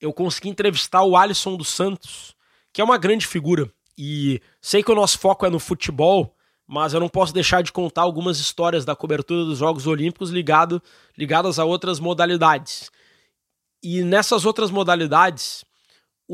eu 0.00 0.12
consegui 0.12 0.48
entrevistar 0.48 1.04
o 1.04 1.16
Alisson 1.16 1.56
dos 1.56 1.68
Santos, 1.68 2.34
que 2.72 2.80
é 2.80 2.84
uma 2.84 2.98
grande 2.98 3.24
figura. 3.24 3.70
E 3.96 4.40
sei 4.60 4.82
que 4.82 4.90
o 4.90 4.96
nosso 4.96 5.18
foco 5.18 5.46
é 5.46 5.50
no 5.50 5.60
futebol, 5.60 6.33
mas 6.66 6.94
eu 6.94 7.00
não 7.00 7.08
posso 7.08 7.32
deixar 7.32 7.62
de 7.62 7.72
contar 7.72 8.02
algumas 8.02 8.38
histórias 8.38 8.84
da 8.84 8.96
cobertura 8.96 9.44
dos 9.44 9.58
Jogos 9.58 9.86
Olímpicos 9.86 10.30
ligado, 10.30 10.82
ligadas 11.16 11.58
a 11.58 11.64
outras 11.64 12.00
modalidades. 12.00 12.90
E 13.82 14.02
nessas 14.02 14.46
outras 14.46 14.70
modalidades, 14.70 15.64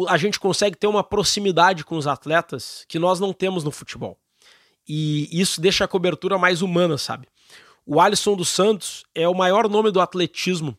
a 0.09 0.17
gente 0.17 0.39
consegue 0.39 0.77
ter 0.77 0.87
uma 0.87 1.03
proximidade 1.03 1.85
com 1.85 1.97
os 1.97 2.07
atletas 2.07 2.85
que 2.89 2.99
nós 2.99 3.19
não 3.19 3.33
temos 3.33 3.65
no 3.65 3.71
futebol. 3.71 4.17
E 4.89 5.29
isso 5.33 5.61
deixa 5.61 5.85
a 5.85 5.89
cobertura 5.89 6.39
mais 6.39 6.63
humana, 6.63 6.97
sabe? 6.97 7.27
O 7.85 8.01
Alisson 8.01 8.37
dos 8.37 8.49
Santos 8.49 9.05
é 9.15 9.29
o 9.29 9.35
maior 9.35 9.69
nome 9.69 9.91
do 9.91 10.01
atletismo 10.01 10.79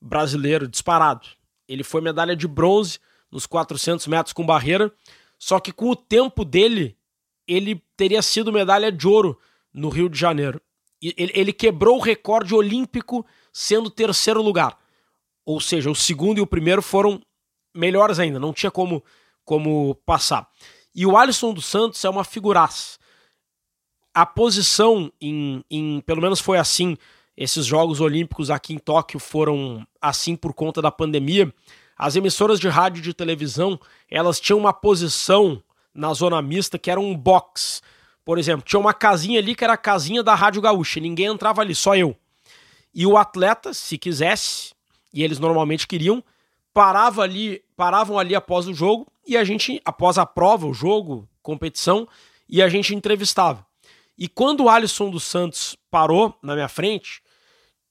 brasileiro, 0.00 0.66
disparado. 0.66 1.26
Ele 1.68 1.84
foi 1.84 2.00
medalha 2.00 2.34
de 2.34 2.48
bronze 2.48 2.98
nos 3.30 3.46
400 3.46 4.06
metros 4.08 4.32
com 4.32 4.44
barreira, 4.44 4.92
só 5.38 5.60
que 5.60 5.72
com 5.72 5.90
o 5.90 5.96
tempo 5.96 6.44
dele, 6.44 6.96
ele 7.48 7.82
teria 7.96 8.20
sido 8.20 8.52
medalha 8.52 8.92
de 8.92 9.08
ouro 9.08 9.38
no 9.72 9.88
Rio 9.88 10.08
de 10.08 10.18
Janeiro. 10.18 10.60
Ele 11.00 11.52
quebrou 11.52 11.96
o 11.96 12.02
recorde 12.02 12.54
olímpico 12.54 13.24
sendo 13.52 13.88
terceiro 13.88 14.42
lugar. 14.42 14.78
Ou 15.46 15.60
seja, 15.60 15.90
o 15.90 15.94
segundo 15.94 16.38
e 16.38 16.42
o 16.42 16.46
primeiro 16.46 16.82
foram 16.82 17.20
melhores 17.74 18.18
ainda, 18.18 18.38
não 18.38 18.52
tinha 18.52 18.70
como, 18.70 19.02
como 19.44 19.94
passar. 20.04 20.48
E 20.94 21.06
o 21.06 21.16
Alisson 21.16 21.54
dos 21.54 21.64
Santos 21.64 22.04
é 22.04 22.10
uma 22.10 22.24
figuraça. 22.24 22.98
A 24.12 24.26
posição, 24.26 25.10
em, 25.20 25.64
em, 25.70 26.00
pelo 26.00 26.20
menos 26.20 26.40
foi 26.40 26.58
assim, 26.58 26.96
esses 27.36 27.64
Jogos 27.64 28.00
Olímpicos 28.00 28.50
aqui 28.50 28.74
em 28.74 28.78
Tóquio 28.78 29.20
foram 29.20 29.86
assim 30.02 30.34
por 30.34 30.52
conta 30.52 30.82
da 30.82 30.90
pandemia. 30.90 31.54
As 31.96 32.16
emissoras 32.16 32.58
de 32.58 32.68
rádio 32.68 32.98
e 32.98 33.02
de 33.02 33.14
televisão, 33.14 33.78
elas 34.10 34.40
tinham 34.40 34.58
uma 34.58 34.72
posição 34.72 35.62
na 35.98 36.14
zona 36.14 36.40
mista, 36.40 36.78
que 36.78 36.90
era 36.90 37.00
um 37.00 37.14
box. 37.16 37.82
Por 38.24 38.38
exemplo, 38.38 38.64
tinha 38.64 38.78
uma 38.78 38.94
casinha 38.94 39.40
ali 39.40 39.54
que 39.54 39.64
era 39.64 39.72
a 39.72 39.78
casinha 39.78 40.22
da 40.22 40.34
Rádio 40.34 40.62
Gaúcha, 40.62 41.00
ninguém 41.00 41.26
entrava 41.26 41.60
ali, 41.60 41.74
só 41.74 41.96
eu. 41.96 42.16
E 42.94 43.04
o 43.04 43.16
atleta, 43.18 43.74
se 43.74 43.98
quisesse, 43.98 44.72
e 45.12 45.24
eles 45.24 45.40
normalmente 45.40 45.86
queriam, 45.88 46.22
parava 46.72 47.22
ali, 47.22 47.62
paravam 47.76 48.18
ali 48.18 48.34
após 48.34 48.68
o 48.68 48.74
jogo 48.74 49.10
e 49.26 49.36
a 49.36 49.42
gente, 49.42 49.80
após 49.84 50.18
a 50.18 50.24
prova, 50.24 50.66
o 50.66 50.72
jogo, 50.72 51.28
competição, 51.42 52.08
e 52.48 52.62
a 52.62 52.68
gente 52.68 52.94
entrevistava. 52.94 53.66
E 54.16 54.28
quando 54.28 54.64
o 54.64 54.68
Alisson 54.68 55.10
dos 55.10 55.24
Santos 55.24 55.76
parou 55.90 56.34
na 56.42 56.54
minha 56.54 56.68
frente, 56.68 57.20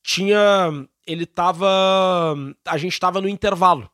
tinha. 0.01 0.87
Ele 1.05 1.25
tava. 1.25 2.35
A 2.65 2.77
gente 2.77 2.99
tava 2.99 3.21
no 3.21 3.29
intervalo. 3.29 3.89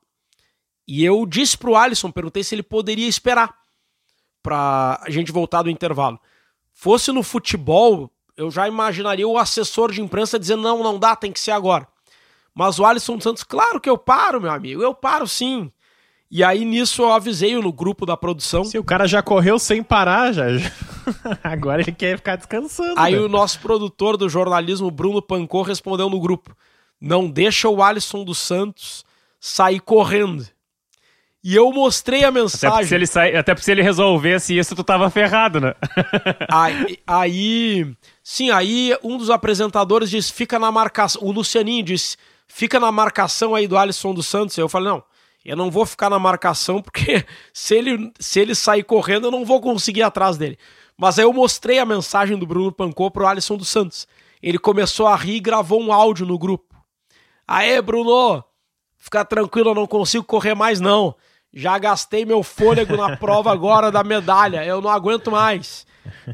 E 0.87 1.03
eu 1.03 1.25
disse 1.25 1.57
pro 1.57 1.75
Alisson, 1.75 2.11
perguntei 2.11 2.43
se 2.43 2.55
ele 2.55 2.63
poderia 2.63 3.07
esperar 3.07 3.62
para 4.43 4.99
a 5.01 5.09
gente 5.09 5.31
voltar 5.31 5.63
do 5.63 5.69
intervalo. 5.69 6.19
Fosse 6.73 7.11
no 7.11 7.23
futebol, 7.23 8.11
eu 8.35 8.51
já 8.51 8.67
imaginaria 8.67 9.27
o 9.27 9.37
assessor 9.37 9.91
de 9.91 10.01
imprensa 10.01 10.37
dizendo: 10.37 10.61
não, 10.61 10.83
não 10.83 10.99
dá, 10.99 11.15
tem 11.15 11.31
que 11.31 11.39
ser 11.39 11.51
agora. 11.51 11.87
Mas 12.53 12.77
o 12.77 12.85
Alisson 12.85 13.15
dos 13.15 13.23
Santos, 13.23 13.43
claro 13.43 13.79
que 13.79 13.89
eu 13.89 13.97
paro, 13.97 14.41
meu 14.41 14.51
amigo, 14.51 14.83
eu 14.83 14.93
paro 14.93 15.27
sim. 15.27 15.71
E 16.29 16.43
aí 16.43 16.65
nisso 16.65 17.03
eu 17.03 17.13
avisei 17.13 17.55
no 17.55 17.71
grupo 17.71 18.05
da 18.05 18.17
produção. 18.17 18.63
Se 18.63 18.77
o 18.77 18.83
cara 18.83 19.07
já 19.07 19.21
correu 19.21 19.59
sem 19.59 19.83
parar, 19.83 20.33
já. 20.33 20.45
Agora 21.43 21.81
ele 21.81 21.91
quer 21.91 22.17
ficar 22.17 22.35
descansando. 22.35 22.95
Aí 22.97 23.15
né? 23.15 23.21
o 23.21 23.29
nosso 23.29 23.59
produtor 23.59 24.17
do 24.17 24.27
jornalismo, 24.27 24.89
Bruno 24.89 25.21
Pancô, 25.21 25.61
respondeu 25.61 26.09
no 26.09 26.19
grupo: 26.19 26.55
Não 26.99 27.29
deixa 27.29 27.69
o 27.69 27.83
Alisson 27.83 28.23
dos 28.23 28.39
Santos 28.39 29.05
sair 29.39 29.79
correndo. 29.79 30.47
E 31.43 31.55
eu 31.55 31.69
mostrei 31.73 32.23
a 32.23 32.31
mensagem. 32.31 32.69
Até 32.69 32.77
porque 32.77 32.87
se 32.87 32.95
ele, 32.95 33.07
sai, 33.07 33.35
até 33.35 33.53
porque 33.53 33.65
se 33.65 33.71
ele 33.71 33.81
resolvesse 33.81 34.57
isso, 34.57 34.75
tu 34.75 34.83
tava 34.83 35.09
ferrado, 35.09 35.59
né? 35.59 35.75
aí, 36.49 36.99
aí, 37.05 37.95
sim, 38.23 38.49
aí 38.49 38.97
um 39.03 39.17
dos 39.17 39.29
apresentadores 39.29 40.09
disse: 40.09 40.31
fica 40.31 40.57
na 40.57 40.71
marcação. 40.71 41.21
O 41.21 41.33
Lucianinho 41.33 41.83
disse: 41.83 42.15
fica 42.47 42.79
na 42.79 42.93
marcação 42.93 43.53
aí 43.53 43.67
do 43.67 43.77
Alisson 43.77 44.13
dos 44.13 44.25
Santos. 44.25 44.57
Eu 44.57 44.69
falei: 44.69 44.87
não, 44.87 45.03
eu 45.43 45.57
não 45.57 45.69
vou 45.69 45.85
ficar 45.85 46.09
na 46.09 46.17
marcação, 46.17 46.81
porque 46.81 47.25
se 47.51 47.75
ele, 47.75 48.13
se 48.19 48.39
ele 48.39 48.55
sair 48.55 48.83
correndo, 48.83 49.27
eu 49.27 49.31
não 49.31 49.43
vou 49.43 49.59
conseguir 49.59 49.99
ir 49.99 50.03
atrás 50.03 50.37
dele. 50.37 50.57
Mas 50.97 51.19
aí 51.19 51.25
eu 51.25 51.33
mostrei 51.33 51.77
a 51.77 51.85
mensagem 51.85 52.37
do 52.37 52.45
Bruno 52.45 52.71
Pancô 52.71 53.11
pro 53.11 53.27
Alisson 53.27 53.57
dos 53.57 53.67
Santos. 53.67 54.07
Ele 54.41 54.57
começou 54.57 55.07
a 55.07 55.15
rir 55.15 55.35
e 55.35 55.41
gravou 55.41 55.81
um 55.81 55.91
áudio 55.91 56.25
no 56.25 56.39
grupo. 56.39 56.73
Aê, 57.45 57.81
Bruno! 57.81 58.43
Fica 58.97 59.25
tranquilo, 59.25 59.71
eu 59.71 59.75
não 59.75 59.85
consigo 59.85 60.23
correr 60.23 60.53
mais, 60.53 60.79
não. 60.79 61.13
Já 61.53 61.77
gastei 61.77 62.25
meu 62.25 62.41
fôlego 62.41 62.97
na 62.97 63.15
prova 63.15 63.51
agora 63.51 63.91
da 63.91 64.03
medalha. 64.03 64.65
Eu 64.65 64.81
não 64.81 64.89
aguento 64.89 65.29
mais. 65.29 65.85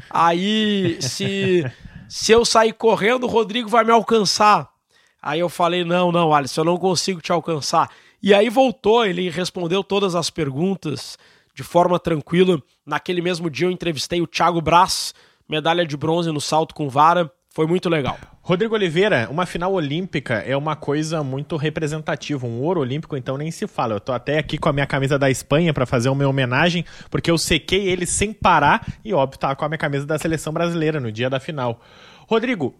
Aí, 0.08 0.96
se, 1.00 1.64
se 2.08 2.32
eu 2.32 2.44
sair 2.44 2.72
correndo, 2.72 3.24
o 3.24 3.30
Rodrigo 3.30 3.68
vai 3.68 3.84
me 3.84 3.92
alcançar. 3.92 4.68
Aí 5.20 5.40
eu 5.40 5.48
falei: 5.48 5.84
não, 5.84 6.10
não, 6.10 6.32
Alisson, 6.32 6.62
eu 6.62 6.64
não 6.64 6.76
consigo 6.78 7.20
te 7.20 7.30
alcançar. 7.30 7.90
E 8.22 8.32
aí 8.34 8.48
voltou, 8.48 9.04
ele 9.04 9.28
respondeu 9.28 9.84
todas 9.84 10.14
as 10.14 10.30
perguntas 10.30 11.18
de 11.54 11.62
forma 11.62 11.98
tranquila. 11.98 12.62
Naquele 12.84 13.20
mesmo 13.20 13.50
dia 13.50 13.66
eu 13.66 13.70
entrevistei 13.70 14.20
o 14.22 14.26
Thiago 14.26 14.60
Braz, 14.60 15.14
medalha 15.48 15.86
de 15.86 15.96
bronze 15.96 16.30
no 16.30 16.40
salto 16.40 16.74
com 16.74 16.88
vara. 16.88 17.30
Foi 17.52 17.66
muito 17.66 17.88
legal. 17.88 18.16
Rodrigo 18.42 18.76
Oliveira, 18.76 19.26
uma 19.28 19.44
final 19.44 19.72
olímpica 19.72 20.34
é 20.34 20.56
uma 20.56 20.76
coisa 20.76 21.20
muito 21.24 21.56
representativa. 21.56 22.46
Um 22.46 22.60
ouro 22.60 22.78
olímpico, 22.78 23.16
então, 23.16 23.36
nem 23.36 23.50
se 23.50 23.66
fala. 23.66 23.94
Eu 23.94 24.00
tô 24.00 24.12
até 24.12 24.38
aqui 24.38 24.56
com 24.56 24.68
a 24.68 24.72
minha 24.72 24.86
camisa 24.86 25.18
da 25.18 25.28
Espanha 25.28 25.74
para 25.74 25.84
fazer 25.84 26.10
uma 26.10 26.26
homenagem, 26.28 26.84
porque 27.10 27.28
eu 27.28 27.36
sequei 27.36 27.88
ele 27.88 28.06
sem 28.06 28.32
parar 28.32 28.86
e, 29.04 29.12
óbvio, 29.12 29.36
tá 29.36 29.52
com 29.56 29.64
a 29.64 29.68
minha 29.68 29.78
camisa 29.78 30.06
da 30.06 30.16
seleção 30.16 30.52
brasileira 30.52 31.00
no 31.00 31.10
dia 31.10 31.28
da 31.28 31.40
final. 31.40 31.80
Rodrigo, 32.28 32.72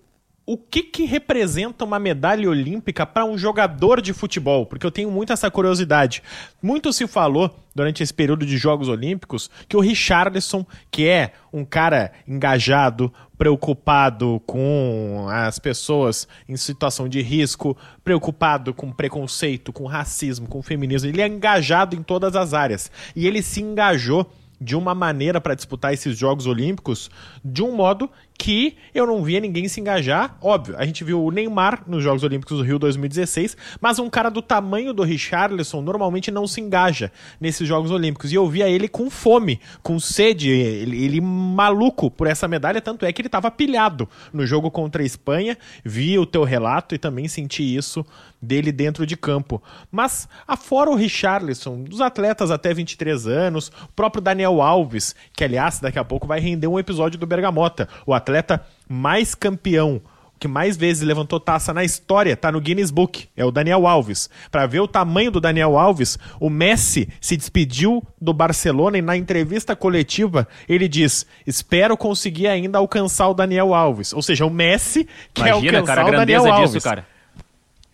o 0.47 0.57
que, 0.57 0.83
que 0.83 1.05
representa 1.05 1.85
uma 1.85 1.99
medalha 1.99 2.49
olímpica 2.49 3.05
para 3.05 3.25
um 3.25 3.37
jogador 3.37 4.01
de 4.01 4.13
futebol? 4.13 4.67
Porque 4.67 4.87
eu 4.87 4.91
tenho 4.91 5.11
muito 5.11 5.33
essa 5.33 5.51
curiosidade. 5.51 6.23
Muito 6.63 6.93
se 6.93 7.07
falou 7.07 7.55
durante 7.75 8.03
esse 8.03 8.13
período 8.13 8.47
de 8.47 8.57
Jogos 8.57 8.89
Olímpicos 8.89 9.51
que 9.69 9.77
o 9.77 9.81
Richarlison, 9.81 10.67
que 10.91 11.07
é 11.07 11.33
um 11.53 11.65
cara 11.65 12.13
engajado, 12.27 13.13
preocupado 13.41 14.39
com 14.45 15.27
as 15.31 15.59
pessoas 15.59 16.29
em 16.47 16.59
situação 16.59 17.09
de 17.09 17.23
risco, 17.23 17.75
preocupado 18.05 18.75
com 18.75 18.93
preconceito, 18.93 19.73
com 19.73 19.87
racismo, 19.87 20.47
com 20.47 20.61
feminismo, 20.61 21.09
ele 21.09 21.23
é 21.23 21.27
engajado 21.27 21.97
em 21.97 22.03
todas 22.03 22.37
as 22.37 22.53
áreas. 22.53 22.91
E 23.17 23.27
ele 23.27 23.41
se 23.41 23.63
engajou 23.63 24.31
de 24.61 24.77
uma 24.77 24.95
maneira 24.95 25.41
para 25.41 25.55
disputar 25.55 25.95
esses 25.95 26.19
Jogos 26.19 26.47
Olímpicos 26.47 27.11
de 27.43 27.63
um 27.63 27.75
modo 27.75 28.11
que 28.41 28.75
eu 28.95 29.07
não 29.07 29.23
via 29.23 29.39
ninguém 29.39 29.69
se 29.69 29.83
engajar. 29.83 30.39
Óbvio, 30.41 30.75
a 30.79 30.87
gente 30.87 31.05
viu 31.05 31.23
o 31.23 31.31
Neymar 31.31 31.83
nos 31.87 32.03
Jogos 32.03 32.23
Olímpicos 32.23 32.57
do 32.57 32.65
Rio 32.65 32.79
2016, 32.79 33.55
mas 33.79 33.99
um 33.99 34.09
cara 34.09 34.31
do 34.31 34.41
tamanho 34.41 34.95
do 34.95 35.03
Richarlison 35.03 35.83
normalmente 35.83 36.31
não 36.31 36.47
se 36.47 36.59
engaja 36.59 37.13
nesses 37.39 37.69
Jogos 37.69 37.91
Olímpicos. 37.91 38.33
E 38.33 38.37
eu 38.37 38.49
via 38.49 38.67
ele 38.67 38.89
com 38.89 39.11
fome, 39.11 39.61
com 39.83 40.01
sede, 40.01 40.49
ele, 40.49 41.05
ele 41.05 41.21
maluco 41.21 42.11
por 42.11 42.27
essa 42.27 42.49
medalha, 42.49 42.81
tanto 42.81 43.05
é 43.05 43.13
que 43.13 43.21
ele 43.21 43.29
estava 43.29 43.51
pilhado 43.51 44.09
no 44.33 44.47
jogo 44.47 44.71
contra 44.71 45.03
a 45.03 45.07
Espanha. 45.07 45.59
Vi 45.85 46.19
o 46.19 46.25
teu 46.25 46.43
relato 46.43 46.95
e 46.95 46.99
também 46.99 47.29
senti 47.29 47.77
isso 47.77 48.07
dele 48.41 48.73
dentro 48.73 49.05
de 49.05 49.19
campo. 49.19 49.63
Mas, 49.93 50.27
afora 50.49 50.89
o 50.89 50.95
Richarlison, 50.95 51.83
dos 51.83 52.01
atletas 52.01 52.51
até 52.51 52.73
23 52.73 53.27
anos, 53.27 53.69
o 53.85 53.93
próprio 53.95 54.23
Daniel 54.23 54.63
Alves, 54.63 55.15
que 55.35 55.45
aliás 55.45 55.79
daqui 55.79 55.99
a 55.99 56.05
pouco 56.05 56.27
vai 56.27 56.41
render 56.41 56.69
um 56.69 56.79
episódio 56.79 57.19
do 57.19 57.27
Bergamota, 57.27 57.87
o 58.07 58.15
atleta 58.15 58.30
atleta 58.31 58.65
mais 58.89 59.35
campeão, 59.35 60.01
que 60.39 60.49
mais 60.49 60.77
vezes 60.77 61.03
levantou 61.03 61.39
taça 61.39 61.75
na 61.75 61.85
história, 61.85 62.37
tá 62.37 62.51
no 62.51 62.61
Guinness 62.61 62.91
Book, 62.91 63.29
é 63.37 63.45
o 63.45 63.51
Daniel 63.51 63.87
Alves. 63.87 64.31
Para 64.51 64.67
ver 64.67 64.81
o 64.81 64.89
tamanho 64.89 65.31
do 65.31 65.41
Daniel 65.41 65.77
Alves, 65.77 66.19
o 66.39 66.49
Messi 66.49 67.09
se 67.21 67.37
despediu 67.37 68.03
do 68.19 68.33
Barcelona 68.33 68.97
e 68.97 69.03
na 69.03 69.17
entrevista 69.17 69.77
coletiva 69.77 70.49
ele 70.69 70.89
diz: 70.89 71.27
"Espero 71.47 71.97
conseguir 71.97 72.47
ainda 72.47 72.79
alcançar 72.79 73.29
o 73.29 73.35
Daniel 73.35 73.75
Alves". 73.75 74.13
Ou 74.15 74.23
seja, 74.23 74.47
o 74.47 74.51
Messi 74.51 75.07
quer 75.35 75.49
Imagina, 75.49 75.79
alcançar 75.79 76.05
cara, 76.05 76.09
o 76.09 76.13
Daniel 76.13 76.53
Alves. 76.53 76.73
Disso, 76.73 76.89
cara. 76.89 77.07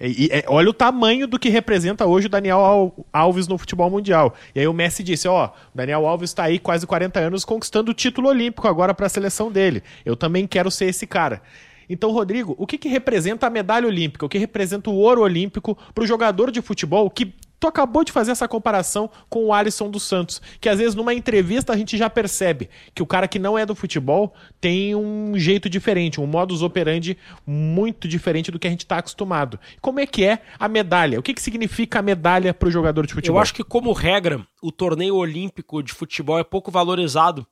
E, 0.01 0.27
e, 0.27 0.45
olha 0.47 0.69
o 0.69 0.75
tamanho 0.75 1.27
do 1.27 1.39
que 1.39 1.49
representa 1.49 2.05
hoje 2.07 2.27
o 2.27 2.31
Daniel 2.31 2.95
Alves 3.13 3.49
no 3.49 3.57
futebol 3.57 3.91
mundial. 3.91 4.35
E 4.55 4.61
aí 4.61 4.67
o 4.67 4.73
Messi 4.73 5.03
disse: 5.03 5.27
Ó, 5.27 5.51
Daniel 5.75 6.07
Alves 6.07 6.31
está 6.31 6.45
aí 6.45 6.59
quase 6.59 6.87
40 6.87 7.19
anos 7.19 7.45
conquistando 7.45 7.91
o 7.91 7.95
título 7.95 8.29
olímpico 8.29 8.69
agora 8.69 8.93
para 8.93 9.07
a 9.07 9.11
seleção 9.11 9.51
dele. 9.51 9.83
Eu 10.05 10.17
também 10.17 10.47
quero 10.47 10.71
ser 10.71 10.87
esse 10.87 11.07
cara. 11.07 11.41
Então, 11.89 12.11
Rodrigo, 12.11 12.55
o 12.59 12.67
que, 12.67 12.77
que 12.77 12.89
representa 12.89 13.47
a 13.47 13.51
medalha 13.51 13.87
olímpica? 13.87 14.27
O 14.27 14.29
que 14.29 14.39
representa 14.39 14.91
o 14.91 14.95
ouro 14.95 15.23
olímpico 15.23 15.79
para 15.95 16.03
o 16.03 16.07
jogador 16.07 16.51
de 16.51 16.61
futebol 16.61 17.09
que 17.09 17.33
Tu 17.59 17.67
acabou 17.67 18.05
de 18.05 18.13
fazer 18.13 18.33
essa 18.33 18.47
comparação 18.47 19.11
com 19.29 19.47
o 19.47 19.53
Alisson 19.53 19.91
dos 19.91 20.03
Santos, 20.03 20.41
que 20.61 20.69
às 20.69 20.79
vezes 20.79 20.95
numa 20.95 21.15
entrevista 21.15 21.73
a 21.73 21.77
gente 21.77 21.97
já 21.97 22.11
percebe 22.11 22.69
que 22.95 23.03
o 23.03 23.07
cara 23.07 23.27
que 23.27 23.39
não 23.39 23.57
é 23.57 23.65
do 23.65 23.75
futebol 23.75 24.35
tem 24.61 24.95
um 24.95 25.39
jeito 25.39 25.69
diferente, 25.69 26.21
um 26.21 26.27
modus 26.27 26.63
operandi 26.63 27.17
muito 27.47 28.07
diferente 28.07 28.51
do 28.51 28.59
que 28.59 28.67
a 28.67 28.71
gente 28.71 28.85
está 28.85 28.99
acostumado. 28.99 29.59
Como 29.81 30.01
é 30.01 30.07
que 30.07 30.25
é 30.25 30.41
a 30.59 30.69
medalha? 30.69 31.19
O 31.19 31.23
que, 31.23 31.33
que 31.33 31.43
significa 31.43 32.01
a 32.01 32.03
medalha 32.03 32.53
para 32.53 32.69
o 32.69 32.71
jogador 32.71 33.07
de 33.07 33.15
futebol? 33.15 33.39
Eu 33.39 33.43
acho 33.43 33.55
que, 33.55 33.65
como 33.65 33.93
regra, 33.93 34.47
o 34.63 34.71
torneio 34.71 35.17
olímpico 35.17 35.83
de 35.83 35.93
futebol 35.93 36.39
é 36.39 36.45
pouco 36.45 36.71
valorizado 36.71 37.47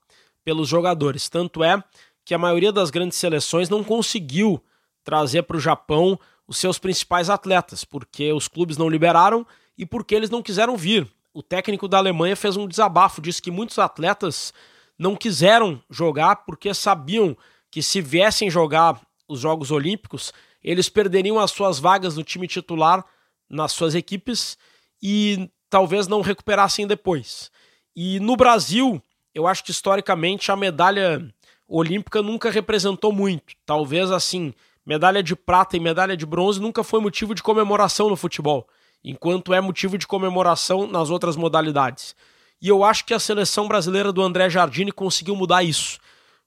pelos 0.44 0.68
jogadores. 0.68 1.28
Tanto 1.28 1.64
é 1.64 1.82
que 2.24 2.34
a 2.34 2.38
maioria 2.38 2.72
das 2.72 2.90
grandes 2.90 3.18
seleções 3.18 3.68
não 3.68 3.82
conseguiu 3.82 4.62
trazer 5.02 5.42
para 5.42 5.56
o 5.56 5.60
Japão 5.60 6.18
os 6.46 6.58
seus 6.58 6.78
principais 6.78 7.30
atletas, 7.30 7.84
porque 7.84 8.32
os 8.32 8.48
clubes 8.48 8.76
não 8.76 8.88
liberaram 8.88 9.46
e 9.76 9.84
porque 9.84 10.14
eles 10.14 10.30
não 10.30 10.42
quiseram 10.42 10.76
vir. 10.76 11.06
O 11.32 11.42
técnico 11.42 11.88
da 11.88 11.98
Alemanha 11.98 12.36
fez 12.36 12.56
um 12.56 12.66
desabafo, 12.66 13.20
disse 13.20 13.42
que 13.42 13.50
muitos 13.50 13.78
atletas 13.78 14.54
não 14.98 15.16
quiseram 15.16 15.82
jogar 15.90 16.36
porque 16.36 16.72
sabiam 16.72 17.36
que 17.70 17.82
se 17.82 18.00
viessem 18.00 18.48
jogar 18.48 19.00
os 19.28 19.40
Jogos 19.40 19.70
Olímpicos, 19.70 20.32
eles 20.62 20.88
perderiam 20.88 21.38
as 21.38 21.50
suas 21.50 21.78
vagas 21.78 22.16
no 22.16 22.22
time 22.22 22.46
titular 22.46 23.04
nas 23.50 23.72
suas 23.72 23.94
equipes 23.94 24.56
e 25.02 25.50
talvez 25.68 26.06
não 26.06 26.20
recuperassem 26.20 26.86
depois. 26.86 27.50
E 27.96 28.20
no 28.20 28.36
Brasil, 28.36 29.02
eu 29.34 29.46
acho 29.46 29.64
que 29.64 29.72
historicamente 29.72 30.52
a 30.52 30.56
medalha 30.56 31.28
olímpica 31.66 32.22
nunca 32.22 32.50
representou 32.50 33.12
muito. 33.12 33.54
Talvez 33.66 34.10
assim, 34.12 34.54
medalha 34.86 35.22
de 35.22 35.34
prata 35.34 35.76
e 35.76 35.80
medalha 35.80 36.16
de 36.16 36.24
bronze 36.24 36.60
nunca 36.60 36.84
foi 36.84 37.00
motivo 37.00 37.34
de 37.34 37.42
comemoração 37.42 38.08
no 38.08 38.16
futebol 38.16 38.68
enquanto 39.04 39.52
é 39.52 39.60
motivo 39.60 39.98
de 39.98 40.06
comemoração 40.06 40.86
nas 40.86 41.10
outras 41.10 41.36
modalidades. 41.36 42.16
E 42.60 42.68
eu 42.68 42.82
acho 42.82 43.04
que 43.04 43.12
a 43.12 43.18
seleção 43.18 43.68
brasileira 43.68 44.10
do 44.10 44.22
André 44.22 44.48
Jardine 44.48 44.90
conseguiu 44.90 45.36
mudar 45.36 45.62
isso. 45.62 45.98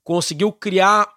Conseguiu 0.04 0.52
criar 0.52 1.08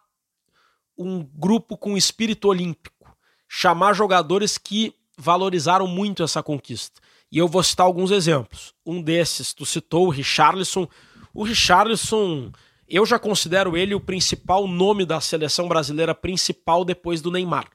um 0.98 1.22
grupo 1.22 1.78
com 1.78 1.96
espírito 1.96 2.48
olímpico, 2.48 3.16
chamar 3.48 3.94
jogadores 3.94 4.58
que 4.58 4.94
valorizaram 5.16 5.86
muito 5.86 6.22
essa 6.22 6.42
conquista. 6.42 7.00
E 7.32 7.38
eu 7.38 7.48
vou 7.48 7.62
citar 7.62 7.86
alguns 7.86 8.10
exemplos. 8.10 8.74
Um 8.84 9.00
desses, 9.00 9.54
tu 9.54 9.64
citou 9.64 10.06
o 10.06 10.10
Richarlison. 10.10 10.86
O 11.32 11.44
Richarlison, 11.44 12.52
eu 12.88 13.06
já 13.06 13.18
considero 13.18 13.76
ele 13.76 13.94
o 13.94 14.00
principal 14.00 14.66
nome 14.66 15.06
da 15.06 15.20
seleção 15.20 15.68
brasileira 15.68 16.14
principal 16.14 16.84
depois 16.84 17.22
do 17.22 17.30
Neymar. 17.30 17.68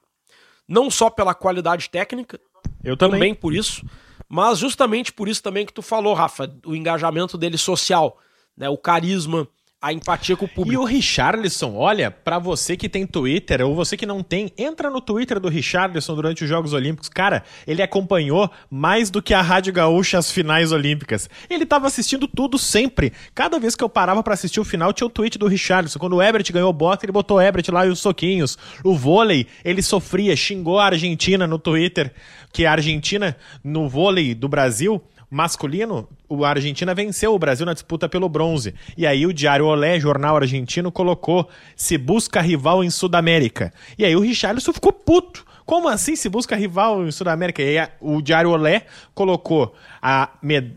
Não 0.67 0.91
só 0.91 1.09
pela 1.09 1.33
qualidade 1.33 1.89
técnica, 1.89 2.39
eu 2.85 2.95
também. 2.95 3.19
também 3.19 3.35
por 3.35 3.53
isso. 3.53 3.85
Mas 4.27 4.59
justamente 4.59 5.11
por 5.11 5.27
isso 5.27 5.43
também 5.43 5.65
que 5.65 5.73
tu 5.73 5.81
falou, 5.81 6.13
Rafa, 6.13 6.53
o 6.65 6.75
engajamento 6.75 7.37
dele 7.37 7.57
social, 7.57 8.17
né? 8.57 8.69
O 8.69 8.77
carisma, 8.77 9.47
a 9.85 9.93
empatia 9.93 10.35
com 10.35 10.45
o 10.45 10.47
público. 10.47 10.73
E 10.73 10.77
o 10.77 10.83
Richarlison, 10.83 11.75
olha, 11.75 12.09
para 12.09 12.39
você 12.39 12.75
que 12.75 12.89
tem 12.89 13.05
Twitter 13.05 13.61
ou 13.61 13.75
você 13.75 13.95
que 13.95 14.07
não 14.07 14.23
tem, 14.23 14.51
entra 14.57 14.89
no 14.89 14.99
Twitter 14.99 15.39
do 15.39 15.47
Richarlison 15.47 16.15
durante 16.15 16.43
os 16.43 16.49
Jogos 16.49 16.73
Olímpicos. 16.73 17.07
Cara, 17.07 17.43
ele 17.67 17.83
acompanhou 17.83 18.49
mais 18.67 19.11
do 19.11 19.21
que 19.21 19.31
a 19.31 19.43
Rádio 19.43 19.71
Gaúcha 19.71 20.17
as 20.17 20.31
finais 20.31 20.71
olímpicas. 20.71 21.29
Ele 21.47 21.67
tava 21.67 21.85
assistindo 21.85 22.27
tudo 22.27 22.57
sempre. 22.57 23.13
Cada 23.35 23.59
vez 23.59 23.75
que 23.75 23.83
eu 23.83 23.89
parava 23.89 24.23
para 24.23 24.33
assistir 24.33 24.59
o 24.59 24.65
final, 24.65 24.91
tinha 24.91 25.05
o 25.05 25.09
tweet 25.09 25.37
do 25.37 25.45
Richarlison. 25.45 25.99
Quando 25.99 26.15
o 26.15 26.21
Ebert 26.21 26.51
ganhou 26.51 26.71
o 26.71 26.73
bote, 26.73 27.05
ele 27.05 27.11
botou 27.11 27.37
o 27.37 27.41
Ebert 27.41 27.69
lá 27.69 27.85
e 27.85 27.89
os 27.89 27.99
soquinhos. 27.99 28.57
O 28.83 28.95
vôlei, 28.95 29.45
ele 29.63 29.83
sofria, 29.83 30.35
xingou 30.35 30.79
a 30.79 30.85
Argentina 30.87 31.45
no 31.45 31.59
Twitter, 31.59 32.11
que 32.51 32.65
a 32.65 32.71
Argentina 32.71 33.37
no 33.63 33.87
vôlei 33.87 34.33
do 34.33 34.49
Brasil 34.49 34.99
masculino, 35.29 36.07
a 36.43 36.47
Argentina 36.47 36.93
venceu 36.93 37.33
o 37.33 37.39
Brasil 37.39 37.65
na 37.65 37.73
disputa 37.73 38.07
pelo 38.07 38.29
bronze. 38.29 38.73
E 38.97 39.05
aí 39.05 39.25
o 39.25 39.33
Diário 39.33 39.65
Olé, 39.65 39.99
jornal 39.99 40.35
argentino, 40.35 40.91
colocou 40.91 41.49
se 41.75 41.97
busca 41.97 42.41
rival 42.41 42.83
em 42.83 42.89
Sudamérica. 42.89 43.73
E 43.97 44.05
aí 44.05 44.15
o 44.15 44.21
Richarlison 44.21 44.73
ficou 44.73 44.91
puto. 44.91 45.45
Como 45.65 45.89
assim 45.89 46.15
se 46.15 46.29
busca 46.29 46.55
rival 46.55 47.07
em 47.07 47.11
Sudamérica? 47.11 47.59
E 47.61 47.79
aí 47.79 47.87
o 47.99 48.21
Diário 48.21 48.51
Olé 48.51 48.85
colocou 49.15 49.73
a, 49.99 50.29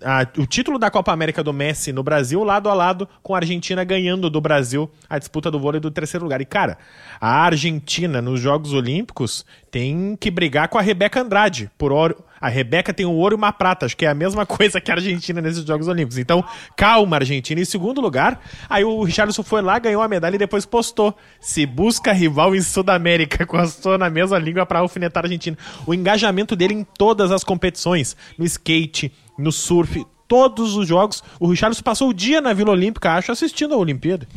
a, 0.03 0.41
o 0.41 0.47
título 0.47 0.79
da 0.79 0.91
Copa 0.91 1.13
América 1.13 1.45
do 1.45 1.53
Messi 1.53 1.93
no 1.93 2.03
Brasil 2.03 2.43
lado 2.43 2.71
a 2.71 2.75
lado 2.75 3.07
com 3.23 3.35
a 3.35 3.39
Argentina 3.39 3.85
ganhando 3.85 4.31
do 4.31 4.41
Brasil 4.41 4.91
a 5.09 5.19
disputa 5.19 5.51
do 5.51 5.61
vôlei 5.61 5.79
do 5.79 5.91
terceiro 5.91 6.25
lugar. 6.25 6.41
E 6.41 6.47
cara, 6.47 6.79
a 7.21 7.43
Argentina 7.43 8.23
nos 8.23 8.41
Jogos 8.41 8.73
Olímpicos 8.73 9.45
tem 9.71 10.17
que 10.17 10.31
brigar 10.31 10.69
com 10.69 10.79
a 10.79 10.83
Rebeca 10.83 11.21
Andrade 11.21 11.71
por 11.77 11.93
ouro, 11.93 12.25
a 12.41 12.49
Rebeca 12.49 12.95
tem 12.95 13.05
um 13.05 13.15
ouro 13.15 13.35
e 13.35 13.37
uma 13.37 13.53
prata, 13.53 13.87
acho 13.87 13.97
que 13.97 14.07
é 14.07 14.09
a 14.09 14.15
mesma 14.15 14.45
coisa 14.47 14.81
que 14.81 14.91
a 14.91 14.95
Argentina 14.95 15.41
nesses 15.41 15.65
Jogos 15.65 15.89
Olímpicos. 15.89 16.19
Então, 16.19 16.45
calma, 16.77 17.17
Argentina. 17.17 17.61
Em 17.61 17.65
segundo 17.65 18.01
lugar, 18.01 18.41
aí 18.69 18.85
o 18.85 19.03
Richardson 19.03 19.43
foi 19.43 19.63
lá, 19.63 19.79
ganhou 19.79 20.03
a 20.03 20.09
medalha 20.09 20.37
e 20.37 20.39
depois 20.39 20.65
postou. 20.65 21.17
Se 21.41 21.67
busca 21.67 22.13
rival 22.13 22.55
em 22.55 22.63
Sudamérica, 22.63 23.43
encostou 23.45 23.99
na 23.99 24.09
mesma 24.09 24.39
língua 24.39 24.65
para 24.65 24.79
alfinetar 24.81 25.25
a 25.25 25.27
Argentina. 25.27 25.57
O 25.87 25.93
engajamento 25.93 26.55
dele 26.55 26.75
em 26.75 26.85
todas 26.85 27.31
as 27.31 27.43
competições, 27.43 28.17
no 28.37 28.45
skate, 28.45 29.13
no 29.37 29.53
surf, 29.53 30.07
todos 30.27 30.77
os 30.77 30.87
jogos. 30.87 31.23
O 31.41 31.49
Richardson 31.49 31.83
passou 31.83 32.11
o 32.11 32.15
dia 32.15 32.41
na 32.41 32.53
Vila 32.53 32.71
Olímpica, 32.71 33.13
acho, 33.13 33.33
assistindo 33.33 33.75
a 33.75 33.79
Olimpíada. 33.79 34.29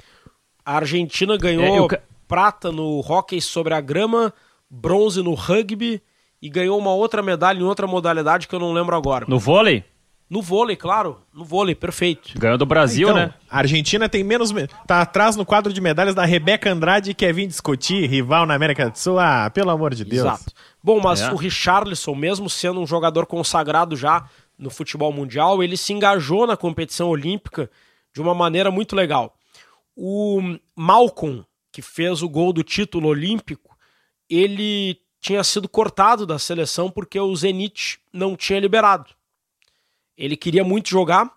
A 0.65 0.77
Argentina 0.77 1.37
ganhou 1.37 1.65
é, 1.65 1.79
eu... 1.79 1.87
prata 2.27 2.71
no 2.71 2.99
hóquei 2.99 3.41
sobre 3.41 3.73
a 3.73 3.81
grama, 3.81 4.33
bronze 4.71 5.21
no 5.21 5.33
rugby 5.33 6.01
e 6.41 6.49
ganhou 6.49 6.79
uma 6.79 6.93
outra 6.93 7.21
medalha 7.21 7.59
em 7.59 7.63
outra 7.63 7.85
modalidade 7.85 8.47
que 8.47 8.55
eu 8.55 8.59
não 8.59 8.71
lembro 8.71 8.95
agora. 8.95 9.25
No 9.27 9.37
vôlei? 9.37 9.83
No 10.29 10.41
vôlei, 10.41 10.77
claro. 10.77 11.19
No 11.33 11.43
vôlei, 11.43 11.75
perfeito. 11.75 12.39
Ganhou 12.39 12.57
do 12.57 12.65
Brasil, 12.65 13.09
então, 13.09 13.19
né? 13.19 13.33
A 13.49 13.57
Argentina 13.57 14.07
tem 14.07 14.23
menos. 14.23 14.53
Tá 14.87 15.01
atrás 15.01 15.35
no 15.35 15.45
quadro 15.45 15.73
de 15.73 15.81
medalhas 15.81 16.15
da 16.15 16.23
Rebeca 16.23 16.71
Andrade 16.71 17.11
e 17.11 17.13
Kevin 17.13 17.49
Discutir, 17.49 18.07
rival 18.07 18.45
na 18.45 18.55
América 18.55 18.89
do 18.89 18.97
Sul. 18.97 19.19
Ah, 19.19 19.49
pelo 19.49 19.69
amor 19.71 19.93
de 19.93 20.05
Deus. 20.05 20.25
Exato. 20.25 20.53
Bom, 20.81 21.01
mas 21.01 21.19
é. 21.19 21.33
o 21.33 21.35
Richarlison, 21.35 22.15
mesmo 22.15 22.49
sendo 22.49 22.79
um 22.79 22.87
jogador 22.87 23.25
consagrado 23.25 23.97
já 23.97 24.25
no 24.57 24.69
futebol 24.69 25.11
mundial, 25.11 25.61
ele 25.61 25.75
se 25.75 25.91
engajou 25.91 26.47
na 26.47 26.55
competição 26.55 27.09
olímpica 27.09 27.69
de 28.13 28.21
uma 28.21 28.33
maneira 28.33 28.71
muito 28.71 28.95
legal. 28.95 29.35
O 29.97 30.41
Malcolm, 30.73 31.43
que 31.73 31.81
fez 31.81 32.23
o 32.23 32.29
gol 32.29 32.53
do 32.53 32.63
título 32.63 33.09
olímpico, 33.09 33.70
ele 34.31 34.97
tinha 35.19 35.43
sido 35.43 35.67
cortado 35.67 36.25
da 36.25 36.39
seleção 36.39 36.89
porque 36.89 37.19
o 37.19 37.35
Zenit 37.35 37.99
não 38.13 38.35
tinha 38.35 38.59
liberado. 38.59 39.11
Ele 40.17 40.37
queria 40.37 40.63
muito 40.63 40.89
jogar, 40.89 41.29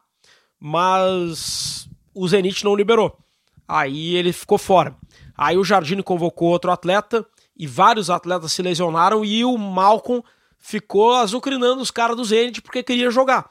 mas 0.59 1.89
o 2.15 2.27
Zenit 2.27 2.65
não 2.65 2.77
liberou. 2.77 3.19
Aí 3.67 4.15
ele 4.15 4.33
ficou 4.33 4.59
fora. 4.59 4.97
Aí 5.37 5.57
o 5.57 5.65
Jardine 5.65 6.03
convocou 6.03 6.51
outro 6.51 6.71
atleta 6.71 7.27
e 7.57 7.67
vários 7.67 8.09
atletas 8.09 8.53
se 8.53 8.63
lesionaram 8.63 9.25
e 9.25 9.45
o 9.45 9.57
Malcolm 9.59 10.23
ficou 10.59 11.15
azucrinando 11.15 11.83
os 11.83 11.91
caras 11.91 12.17
do 12.17 12.25
Zenit 12.25 12.63
porque 12.63 12.83
queria 12.83 13.11
jogar. 13.11 13.51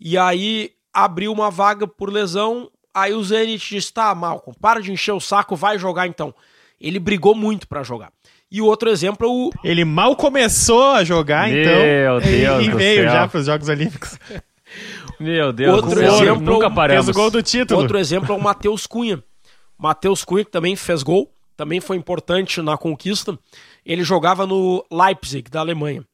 E 0.00 0.16
aí 0.16 0.72
abriu 0.92 1.32
uma 1.32 1.50
vaga 1.50 1.86
por 1.86 2.10
lesão. 2.10 2.70
Aí 2.94 3.12
o 3.12 3.22
Zenit 3.22 3.68
disse: 3.68 3.92
tá, 3.92 4.14
Malcolm, 4.14 4.56
para 4.60 4.80
de 4.80 4.92
encher 4.92 5.12
o 5.12 5.20
saco, 5.20 5.54
vai 5.54 5.78
jogar 5.78 6.06
então. 6.06 6.34
Ele 6.80 6.98
brigou 6.98 7.34
muito 7.34 7.68
para 7.68 7.82
jogar. 7.82 8.12
E 8.50 8.62
o 8.62 8.66
outro 8.66 8.88
exemplo 8.88 9.26
é 9.26 9.30
o. 9.30 9.50
Ele 9.62 9.84
mal 9.84 10.16
começou 10.16 10.92
a 10.92 11.04
jogar, 11.04 11.48
Meu 11.48 11.60
então. 11.60 11.78
Meu 11.78 12.20
Deus. 12.20 12.66
E 12.66 12.70
veio 12.70 13.02
céu. 13.02 13.12
já 13.12 13.28
para 13.28 13.40
os 13.40 13.46
Jogos 13.46 13.68
Olímpicos. 13.68 14.18
Meu 15.20 15.52
Deus 15.52 15.74
outro 15.74 15.90
do 15.90 15.96
céu. 15.96 16.14
Exemplo, 16.14 16.40
Nunca 16.42 16.70
paramos. 16.70 17.06
Fez 17.06 17.16
o 17.16 17.20
gol 17.20 17.30
do 17.30 17.42
título. 17.42 17.80
Outro 17.80 17.98
exemplo 17.98 18.34
é 18.34 18.38
o 18.38 18.42
Matheus 18.42 18.86
Cunha. 18.86 19.22
Matheus 19.76 20.24
Cunha, 20.24 20.44
que 20.44 20.50
também 20.50 20.74
fez 20.76 21.02
gol, 21.02 21.30
também 21.56 21.80
foi 21.80 21.96
importante 21.96 22.62
na 22.62 22.76
conquista. 22.76 23.38
Ele 23.84 24.02
jogava 24.02 24.46
no 24.46 24.84
Leipzig, 24.90 25.50
da 25.50 25.60
Alemanha. 25.60 26.04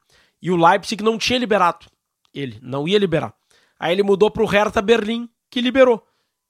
E 0.42 0.50
o 0.50 0.56
Leipzig 0.56 1.02
não 1.02 1.16
tinha 1.16 1.38
liberado. 1.38 1.86
Ele 2.34 2.58
não 2.60 2.88
ia 2.88 2.98
liberar. 2.98 3.32
Aí 3.78 3.92
ele 3.92 4.02
mudou 4.02 4.30
para 4.30 4.42
o 4.42 4.46
Hertha 4.46 4.82
Berlim, 4.82 5.28
que 5.50 5.60
liberou. 5.60 6.02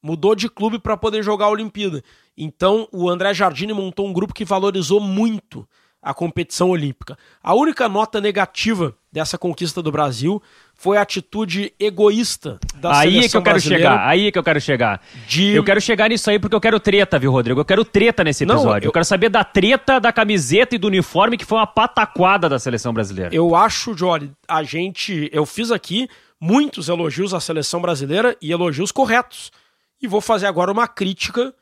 Mudou 0.05 0.35
de 0.35 0.51
clube 0.51 0.79
para 0.79 0.99
poder 0.99 1.23
jogar 1.23 1.47
a 1.47 1.51
Olimpíada. 1.51 2.05
Então, 2.37 2.87
o 2.93 3.09
André 3.09 3.33
Jardine 3.33 3.73
montou 3.73 4.07
um 4.07 4.13
grupo 4.13 4.35
que 4.35 4.45
valorizou 4.45 5.01
muito 5.01 5.67
a 6.03 6.13
competição 6.13 6.69
olímpica. 6.69 7.17
A 7.43 7.55
única 7.55 7.89
nota 7.89 8.21
negativa 8.21 8.95
dessa 9.11 9.39
conquista 9.39 9.81
do 9.81 9.91
Brasil 9.91 10.43
foi 10.75 10.99
a 10.99 11.01
atitude 11.01 11.73
egoísta 11.81 12.59
da 12.75 12.99
aí 12.99 13.13
seleção 13.13 13.25
é 13.25 13.29
que 13.31 13.37
eu 13.37 13.43
quero 13.43 13.61
chegar, 13.61 14.07
aí 14.07 14.27
é 14.27 14.31
que 14.33 14.39
eu 14.39 14.43
quero 14.43 14.61
chegar. 14.61 15.01
De... 15.27 15.55
Eu 15.55 15.65
quero 15.65 15.81
chegar 15.81 16.11
nisso 16.11 16.29
aí 16.29 16.39
porque 16.39 16.55
eu 16.55 16.61
quero 16.61 16.79
treta, 16.79 17.19
viu, 17.19 17.33
Rodrigo? 17.33 17.61
Eu 17.61 17.65
quero 17.65 17.83
treta 17.83 18.23
nesse 18.23 18.45
episódio. 18.45 18.67
Não, 18.69 18.77
eu... 18.77 18.83
eu... 18.83 18.93
quero 18.93 19.07
saber 19.07 19.31
da 19.31 19.43
treta 19.43 19.99
da 19.99 20.13
camiseta 20.13 20.75
e 20.75 20.79
do 20.79 20.89
uniforme 20.89 21.39
que 21.39 21.47
foi 21.47 21.57
uma 21.57 21.67
pataquada 21.67 22.47
da 22.47 22.59
seleção 22.59 22.93
brasileira. 22.93 23.35
Eu 23.35 23.57
acho, 23.57 23.97
Jory, 23.97 24.31
a 24.47 24.63
gente, 24.63 25.31
eu 25.33 25.47
fiz 25.47 25.71
aqui 25.71 26.07
muitos 26.39 26.91
elogios 26.91 27.33
à 27.33 27.41
seleção 27.41 27.81
brasileira 27.81 28.37
e 28.43 28.53
elogios 28.53 28.93
corretos. 28.93 29.51
E 30.01 30.07
vou 30.07 30.21
fazer 30.21 30.47
agora 30.47 30.73
uma 30.73 30.89
crítica 30.89 31.55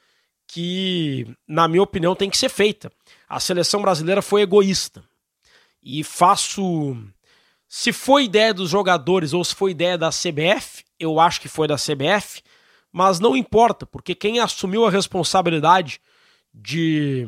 que, 0.47 1.27
na 1.47 1.67
minha 1.67 1.83
opinião, 1.83 2.15
tem 2.15 2.29
que 2.29 2.37
ser 2.37 2.49
feita. 2.49 2.93
A 3.29 3.41
seleção 3.41 3.81
brasileira 3.81 4.21
foi 4.21 4.43
egoísta. 4.43 5.03
E 5.83 6.05
faço. 6.05 6.97
Se 7.67 7.93
foi 7.93 8.25
ideia 8.25 8.53
dos 8.53 8.69
jogadores 8.69 9.33
ou 9.33 9.43
se 9.45 9.55
foi 9.55 9.71
ideia 9.71 9.97
da 9.97 10.11
CBF, 10.11 10.85
eu 10.99 11.19
acho 11.19 11.41
que 11.41 11.49
foi 11.49 11.67
da 11.67 11.77
CBF, 11.77 12.43
mas 12.93 13.19
não 13.19 13.35
importa, 13.35 13.87
porque 13.87 14.15
quem 14.15 14.39
assumiu 14.39 14.85
a 14.85 14.91
responsabilidade 14.91 15.99
de 16.53 17.27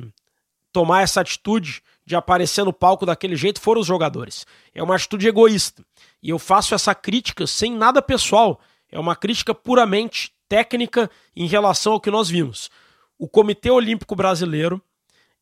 tomar 0.70 1.02
essa 1.02 1.22
atitude 1.22 1.82
de 2.04 2.14
aparecer 2.14 2.64
no 2.64 2.72
palco 2.72 3.06
daquele 3.06 3.36
jeito 3.36 3.60
foram 3.60 3.80
os 3.80 3.86
jogadores. 3.86 4.46
É 4.74 4.82
uma 4.82 4.96
atitude 4.96 5.26
egoísta. 5.26 5.82
E 6.22 6.28
eu 6.28 6.38
faço 6.38 6.74
essa 6.74 6.94
crítica 6.94 7.46
sem 7.46 7.72
nada 7.74 8.02
pessoal. 8.02 8.60
É 8.92 8.98
uma 8.98 9.16
crítica 9.16 9.54
puramente 9.54 10.30
técnica 10.54 11.10
em 11.34 11.48
relação 11.48 11.94
ao 11.94 12.00
que 12.00 12.12
nós 12.12 12.28
vimos. 12.28 12.70
O 13.18 13.28
Comitê 13.28 13.72
Olímpico 13.72 14.14
Brasileiro 14.14 14.80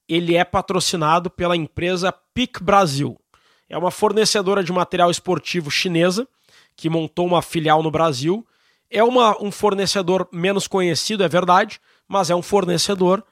ele 0.08 0.36
é 0.36 0.42
patrocinado 0.42 1.28
pela 1.28 1.54
empresa 1.54 2.10
PIC 2.32 2.62
Brasil. 2.62 3.20
É 3.68 3.76
uma 3.76 3.90
fornecedora 3.90 4.64
de 4.64 4.72
material 4.72 5.10
esportivo 5.10 5.70
chinesa 5.70 6.26
que 6.74 6.88
montou 6.88 7.26
uma 7.26 7.42
filial 7.42 7.82
no 7.82 7.90
Brasil. 7.90 8.46
É 8.90 9.04
uma, 9.04 9.36
um 9.38 9.52
fornecedor 9.52 10.26
menos 10.32 10.66
conhecido, 10.66 11.22
é 11.22 11.28
verdade, 11.28 11.78
mas 12.08 12.30
é 12.30 12.34
um 12.34 12.42
fornecedor 12.42 13.22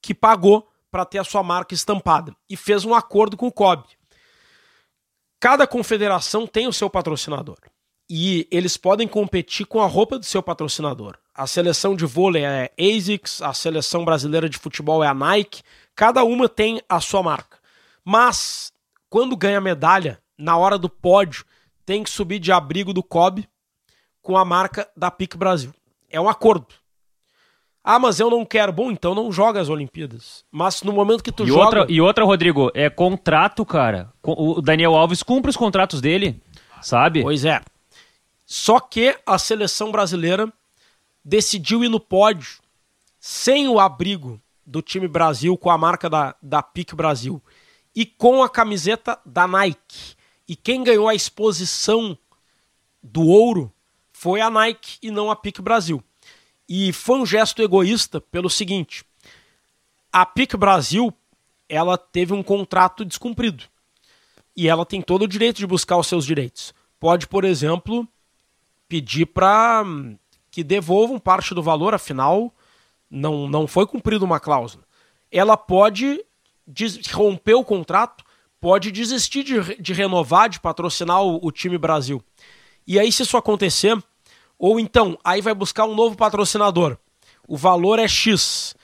que 0.00 0.14
pagou 0.14 0.70
para 0.88 1.04
ter 1.04 1.18
a 1.18 1.24
sua 1.24 1.42
marca 1.42 1.74
estampada 1.74 2.32
e 2.48 2.56
fez 2.56 2.84
um 2.84 2.94
acordo 2.94 3.36
com 3.36 3.48
o 3.48 3.52
COB. 3.52 3.82
Cada 5.40 5.66
confederação 5.66 6.46
tem 6.46 6.68
o 6.68 6.72
seu 6.72 6.88
patrocinador 6.88 7.58
e 8.08 8.46
eles 8.50 8.76
podem 8.76 9.08
competir 9.08 9.66
com 9.66 9.80
a 9.80 9.86
roupa 9.86 10.18
do 10.18 10.24
seu 10.24 10.42
patrocinador. 10.42 11.16
A 11.34 11.46
seleção 11.46 11.96
de 11.96 12.04
vôlei 12.04 12.44
é 12.44 12.70
ASICS, 12.78 13.42
a 13.42 13.52
seleção 13.52 14.04
brasileira 14.04 14.48
de 14.48 14.58
futebol 14.58 15.02
é 15.02 15.08
a 15.08 15.14
Nike, 15.14 15.62
cada 15.94 16.22
uma 16.22 16.48
tem 16.48 16.80
a 16.88 17.00
sua 17.00 17.22
marca. 17.22 17.58
Mas 18.04 18.72
quando 19.08 19.36
ganha 19.36 19.60
medalha, 19.60 20.20
na 20.36 20.56
hora 20.56 20.76
do 20.76 20.88
pódio, 20.88 21.44
tem 21.86 22.02
que 22.02 22.10
subir 22.10 22.38
de 22.38 22.52
abrigo 22.52 22.92
do 22.92 23.02
COB 23.02 23.48
com 24.22 24.36
a 24.36 24.44
marca 24.44 24.88
da 24.96 25.10
PIC 25.10 25.36
Brasil. 25.36 25.72
É 26.10 26.20
um 26.20 26.28
acordo. 26.28 26.66
Ah, 27.82 27.98
mas 27.98 28.18
eu 28.18 28.30
não 28.30 28.46
quero. 28.46 28.72
Bom, 28.72 28.90
então 28.90 29.14
não 29.14 29.30
joga 29.30 29.60
as 29.60 29.68
Olimpíadas. 29.68 30.42
Mas 30.50 30.82
no 30.82 30.92
momento 30.92 31.22
que 31.22 31.30
tu 31.30 31.44
e 31.44 31.48
joga. 31.48 31.64
Outra, 31.64 31.86
e 31.88 32.00
outra, 32.00 32.24
Rodrigo, 32.24 32.70
é 32.74 32.88
contrato, 32.88 33.64
cara. 33.66 34.10
O 34.22 34.62
Daniel 34.62 34.94
Alves 34.94 35.22
cumpre 35.22 35.50
os 35.50 35.56
contratos 35.56 36.00
dele, 36.00 36.40
sabe? 36.80 37.22
Pois 37.22 37.44
é. 37.44 37.60
Só 38.44 38.78
que 38.78 39.18
a 39.24 39.38
seleção 39.38 39.90
brasileira 39.90 40.52
decidiu 41.24 41.82
ir 41.82 41.88
no 41.88 41.98
pódio 41.98 42.58
sem 43.18 43.68
o 43.68 43.80
abrigo 43.80 44.40
do 44.66 44.82
time 44.82 45.08
Brasil, 45.08 45.56
com 45.56 45.70
a 45.70 45.78
marca 45.78 46.10
da, 46.10 46.36
da 46.42 46.62
PIC 46.62 46.94
Brasil 46.94 47.42
e 47.94 48.04
com 48.04 48.42
a 48.42 48.48
camiseta 48.48 49.18
da 49.24 49.46
Nike. 49.46 50.14
E 50.46 50.54
quem 50.54 50.84
ganhou 50.84 51.08
a 51.08 51.14
exposição 51.14 52.18
do 53.02 53.22
ouro 53.26 53.72
foi 54.12 54.40
a 54.40 54.50
Nike 54.50 54.98
e 55.02 55.10
não 55.10 55.30
a 55.30 55.36
PIC 55.36 55.62
Brasil. 55.62 56.02
E 56.68 56.92
foi 56.92 57.18
um 57.18 57.26
gesto 57.26 57.62
egoísta 57.62 58.20
pelo 58.20 58.50
seguinte: 58.50 59.04
a 60.12 60.24
PIC 60.24 60.56
Brasil 60.56 61.12
ela 61.68 61.96
teve 61.96 62.32
um 62.32 62.42
contrato 62.42 63.04
descumprido. 63.04 63.64
E 64.56 64.68
ela 64.68 64.86
tem 64.86 65.02
todo 65.02 65.22
o 65.22 65.28
direito 65.28 65.56
de 65.56 65.66
buscar 65.66 65.96
os 65.96 66.06
seus 66.06 66.24
direitos. 66.24 66.72
Pode, 67.00 67.26
por 67.26 67.44
exemplo, 67.44 68.08
pedir 68.88 69.26
para 69.26 69.82
hum, 69.84 70.16
que 70.50 70.62
devolvam 70.62 71.18
parte 71.18 71.54
do 71.54 71.62
valor, 71.62 71.94
afinal, 71.94 72.52
não, 73.10 73.48
não 73.48 73.66
foi 73.66 73.86
cumprida 73.86 74.24
uma 74.24 74.40
cláusula. 74.40 74.84
Ela 75.30 75.56
pode 75.56 76.24
romper 77.12 77.54
o 77.54 77.64
contrato, 77.64 78.24
pode 78.60 78.90
desistir 78.90 79.42
de, 79.42 79.76
de 79.80 79.92
renovar, 79.92 80.48
de 80.48 80.60
patrocinar 80.60 81.22
o, 81.22 81.44
o 81.44 81.50
time 81.50 81.76
Brasil. 81.76 82.22
E 82.86 82.98
aí, 82.98 83.10
se 83.10 83.22
isso 83.22 83.36
acontecer, 83.36 83.96
ou 84.58 84.78
então, 84.78 85.18
aí 85.24 85.40
vai 85.40 85.54
buscar 85.54 85.84
um 85.84 85.94
novo 85.94 86.16
patrocinador. 86.16 86.96
O 87.46 87.56
valor 87.56 87.98
é 87.98 88.08
X. 88.08 88.74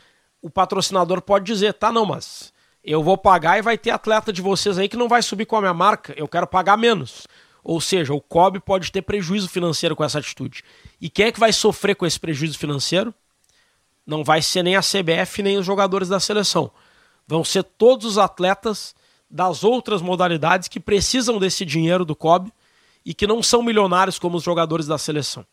O 0.42 0.50
patrocinador 0.50 1.20
pode 1.22 1.44
dizer, 1.44 1.74
tá, 1.74 1.92
não, 1.92 2.04
mas 2.04 2.52
eu 2.82 3.02
vou 3.02 3.16
pagar 3.16 3.58
e 3.58 3.62
vai 3.62 3.76
ter 3.76 3.90
atleta 3.90 4.32
de 4.32 4.40
vocês 4.40 4.78
aí 4.78 4.88
que 4.88 4.96
não 4.96 5.08
vai 5.08 5.22
subir 5.22 5.46
com 5.46 5.56
a 5.56 5.60
minha 5.60 5.74
marca, 5.74 6.14
eu 6.16 6.26
quero 6.26 6.46
pagar 6.46 6.76
menos. 6.76 7.26
Ou 7.62 7.80
seja, 7.80 8.14
o 8.14 8.20
COB 8.20 8.60
pode 8.60 8.90
ter 8.90 9.02
prejuízo 9.02 9.48
financeiro 9.48 9.94
com 9.94 10.04
essa 10.04 10.18
atitude. 10.18 10.64
E 11.00 11.10
quem 11.10 11.26
é 11.26 11.32
que 11.32 11.40
vai 11.40 11.52
sofrer 11.52 11.94
com 11.94 12.06
esse 12.06 12.18
prejuízo 12.18 12.58
financeiro? 12.58 13.14
Não 14.06 14.24
vai 14.24 14.42
ser 14.42 14.62
nem 14.62 14.76
a 14.76 14.80
CBF 14.80 15.42
nem 15.42 15.58
os 15.58 15.66
jogadores 15.66 16.08
da 16.08 16.18
seleção. 16.18 16.70
Vão 17.26 17.44
ser 17.44 17.62
todos 17.62 18.06
os 18.06 18.18
atletas 18.18 18.94
das 19.30 19.62
outras 19.62 20.02
modalidades 20.02 20.68
que 20.68 20.80
precisam 20.80 21.38
desse 21.38 21.64
dinheiro 21.64 22.04
do 22.04 22.16
COB 22.16 22.52
e 23.04 23.14
que 23.14 23.26
não 23.26 23.42
são 23.42 23.62
milionários 23.62 24.18
como 24.18 24.36
os 24.36 24.42
jogadores 24.42 24.86
da 24.86 24.98
seleção. 24.98 25.46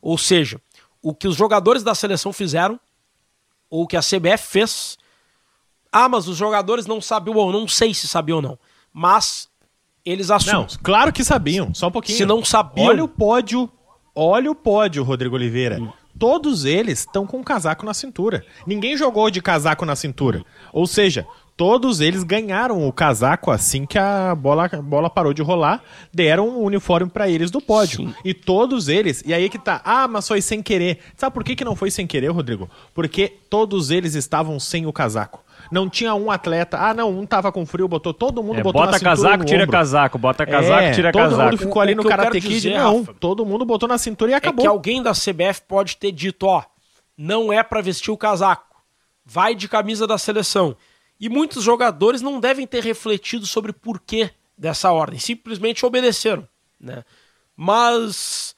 Ou 0.00 0.18
seja, 0.18 0.60
o 1.00 1.14
que 1.14 1.28
os 1.28 1.36
jogadores 1.36 1.82
da 1.82 1.94
seleção 1.94 2.32
fizeram, 2.32 2.78
ou 3.70 3.84
o 3.84 3.86
que 3.86 3.96
a 3.96 4.00
CBF 4.00 4.48
fez, 4.48 4.98
ah, 5.90 6.08
mas 6.08 6.26
os 6.26 6.36
jogadores 6.36 6.86
não 6.86 7.00
sabiam 7.00 7.36
ou 7.36 7.52
não 7.52 7.68
sei 7.68 7.94
se 7.94 8.08
sabiam 8.08 8.36
ou 8.36 8.42
não. 8.42 8.58
Mas 8.92 9.48
eles 10.04 10.30
assumem. 10.30 10.60
Não, 10.60 10.66
claro 10.82 11.12
que 11.12 11.24
sabiam, 11.24 11.72
só 11.74 11.88
um 11.88 11.90
pouquinho. 11.90 12.18
Se 12.18 12.26
não 12.26 12.44
sabiam. 12.44 12.86
Olha 12.86 13.04
o 13.04 13.08
pódio, 13.08 13.70
olha 14.14 14.50
o 14.50 14.54
pódio, 14.54 15.02
Rodrigo 15.02 15.36
Oliveira. 15.36 15.80
Hum. 15.80 15.90
Todos 16.18 16.64
eles 16.64 17.00
estão 17.00 17.26
com 17.26 17.38
um 17.38 17.42
casaco 17.42 17.86
na 17.86 17.94
cintura. 17.94 18.44
Ninguém 18.66 18.96
jogou 18.96 19.30
de 19.30 19.40
casaco 19.40 19.84
na 19.84 19.96
cintura. 19.96 20.44
Ou 20.72 20.86
seja, 20.86 21.26
todos 21.56 22.00
eles 22.00 22.22
ganharam 22.22 22.86
o 22.86 22.92
casaco 22.92 23.50
assim 23.50 23.86
que 23.86 23.98
a 23.98 24.34
bola, 24.34 24.68
a 24.70 24.82
bola 24.82 25.08
parou 25.08 25.32
de 25.32 25.42
rolar, 25.42 25.82
deram 26.12 26.48
um 26.48 26.62
uniforme 26.62 27.10
para 27.10 27.28
eles 27.28 27.50
do 27.50 27.60
pódio. 27.60 27.98
Sim. 27.98 28.14
E 28.24 28.34
todos 28.34 28.88
eles, 28.88 29.22
e 29.26 29.32
aí 29.32 29.48
que 29.48 29.58
tá, 29.58 29.80
ah, 29.84 30.06
mas 30.06 30.28
foi 30.28 30.42
sem 30.42 30.62
querer. 30.62 30.98
Sabe 31.16 31.32
por 31.32 31.42
que, 31.42 31.56
que 31.56 31.64
não 31.64 31.74
foi 31.74 31.90
sem 31.90 32.06
querer, 32.06 32.28
Rodrigo? 32.28 32.68
Porque 32.94 33.32
todos 33.48 33.90
eles 33.90 34.14
estavam 34.14 34.60
sem 34.60 34.86
o 34.86 34.92
casaco. 34.92 35.42
Não 35.72 35.88
tinha 35.88 36.14
um 36.14 36.30
atleta. 36.30 36.76
Ah, 36.76 36.92
não, 36.92 37.18
um 37.18 37.24
tava 37.24 37.50
com 37.50 37.64
frio, 37.64 37.88
botou 37.88 38.12
todo 38.12 38.42
mundo, 38.42 38.60
é, 38.60 38.62
botou 38.62 38.82
bota 38.82 38.92
na 38.92 38.98
cintura. 38.98 39.16
casaco, 39.16 39.44
tira 39.46 39.62
ombro. 39.62 39.72
casaco, 39.72 40.18
bota 40.18 40.44
casaco, 40.44 40.82
é, 40.82 40.92
tira 40.92 41.10
todo 41.10 41.22
casaco. 41.22 41.36
Todo 41.38 41.50
mundo 41.50 41.58
ficou 41.58 41.80
ali 41.80 41.92
o, 41.94 41.96
no 41.96 42.04
Karate 42.04 42.40
Kid. 42.42 42.70
Não, 42.74 42.98
Rafa, 43.00 43.14
todo 43.14 43.46
mundo 43.46 43.64
botou 43.64 43.88
na 43.88 43.96
cintura 43.96 44.32
e 44.32 44.34
acabou. 44.34 44.66
É 44.66 44.68
que 44.68 44.68
alguém 44.68 45.02
da 45.02 45.12
CBF 45.12 45.62
pode 45.66 45.96
ter 45.96 46.12
dito, 46.12 46.44
ó, 46.44 46.62
não 47.16 47.50
é 47.50 47.62
para 47.62 47.80
vestir 47.80 48.10
o 48.10 48.18
casaco. 48.18 48.82
Vai 49.24 49.54
de 49.54 49.66
camisa 49.66 50.06
da 50.06 50.18
seleção. 50.18 50.76
E 51.18 51.30
muitos 51.30 51.64
jogadores 51.64 52.20
não 52.20 52.38
devem 52.38 52.66
ter 52.66 52.84
refletido 52.84 53.46
sobre 53.46 53.70
o 53.70 53.74
porquê 53.74 54.30
dessa 54.58 54.92
ordem, 54.92 55.18
simplesmente 55.18 55.86
obedeceram, 55.86 56.46
né? 56.78 57.02
Mas 57.56 58.54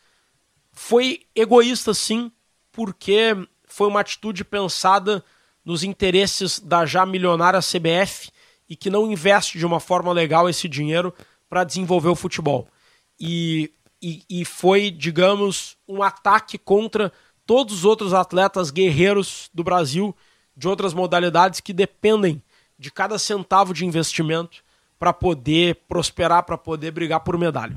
foi 0.72 1.20
egoísta 1.32 1.94
sim, 1.94 2.32
porque 2.72 3.36
foi 3.68 3.86
uma 3.86 4.00
atitude 4.00 4.44
pensada 4.44 5.24
nos 5.64 5.82
interesses 5.82 6.60
da 6.60 6.84
já 6.84 7.06
milionária 7.06 7.60
CBF 7.60 8.30
e 8.68 8.76
que 8.76 8.90
não 8.90 9.10
investe 9.10 9.58
de 9.58 9.66
uma 9.66 9.80
forma 9.80 10.12
legal 10.12 10.48
esse 10.48 10.68
dinheiro 10.68 11.14
para 11.48 11.64
desenvolver 11.64 12.08
o 12.08 12.16
futebol. 12.16 12.68
E, 13.18 13.70
e, 14.02 14.22
e, 14.28 14.44
foi, 14.44 14.90
digamos, 14.90 15.76
um 15.88 16.02
ataque 16.02 16.58
contra 16.58 17.12
todos 17.46 17.74
os 17.74 17.84
outros 17.84 18.12
atletas 18.12 18.70
guerreiros 18.70 19.50
do 19.54 19.62
Brasil 19.62 20.14
de 20.56 20.68
outras 20.68 20.94
modalidades 20.94 21.60
que 21.60 21.72
dependem 21.72 22.42
de 22.78 22.90
cada 22.90 23.18
centavo 23.18 23.72
de 23.72 23.84
investimento 23.84 24.62
para 24.98 25.12
poder 25.12 25.76
prosperar, 25.88 26.44
para 26.44 26.56
poder 26.58 26.90
brigar 26.90 27.20
por 27.20 27.38
medalha. 27.38 27.76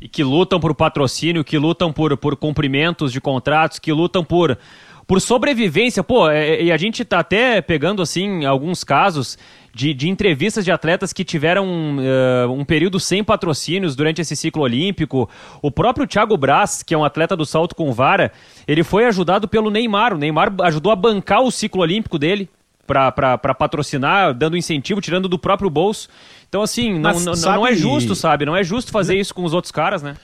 E 0.00 0.08
que 0.08 0.22
lutam 0.22 0.58
por 0.58 0.74
patrocínio, 0.74 1.44
que 1.44 1.58
lutam 1.58 1.92
por, 1.92 2.16
por 2.16 2.36
cumprimentos 2.36 3.12
de 3.12 3.20
contratos, 3.20 3.78
que 3.78 3.92
lutam 3.92 4.24
por 4.24 4.58
por 5.10 5.20
sobrevivência. 5.20 6.04
Pô, 6.04 6.30
é, 6.30 6.50
é, 6.50 6.62
e 6.62 6.70
a 6.70 6.76
gente 6.76 7.04
tá 7.04 7.18
até 7.18 7.60
pegando, 7.60 8.00
assim, 8.00 8.44
alguns 8.44 8.84
casos 8.84 9.36
de, 9.74 9.92
de 9.92 10.08
entrevistas 10.08 10.64
de 10.64 10.70
atletas 10.70 11.12
que 11.12 11.24
tiveram 11.24 11.66
uh, 11.66 12.52
um 12.52 12.64
período 12.64 13.00
sem 13.00 13.24
patrocínios 13.24 13.96
durante 13.96 14.20
esse 14.20 14.36
ciclo 14.36 14.62
olímpico. 14.62 15.28
O 15.60 15.68
próprio 15.68 16.06
Thiago 16.06 16.36
Braz, 16.36 16.84
que 16.84 16.94
é 16.94 16.96
um 16.96 17.04
atleta 17.04 17.36
do 17.36 17.44
salto 17.44 17.74
com 17.74 17.92
vara, 17.92 18.30
ele 18.68 18.84
foi 18.84 19.04
ajudado 19.04 19.48
pelo 19.48 19.68
Neymar. 19.68 20.14
O 20.14 20.16
Neymar 20.16 20.54
ajudou 20.62 20.92
a 20.92 20.96
bancar 20.96 21.42
o 21.42 21.50
ciclo 21.50 21.82
olímpico 21.82 22.16
dele 22.16 22.48
para 22.86 23.36
patrocinar, 23.54 24.32
dando 24.32 24.56
incentivo, 24.56 25.00
tirando 25.00 25.28
do 25.28 25.40
próprio 25.40 25.68
bolso. 25.68 26.08
Então, 26.48 26.62
assim, 26.62 27.00
não, 27.00 27.18
não, 27.18 27.34
sabe... 27.34 27.56
não 27.56 27.66
é 27.66 27.74
justo, 27.74 28.14
sabe? 28.14 28.46
Não 28.46 28.56
é 28.56 28.62
justo 28.62 28.92
fazer 28.92 29.18
isso 29.18 29.34
com 29.34 29.42
os 29.42 29.54
outros 29.54 29.72
caras, 29.72 30.04
né? 30.04 30.14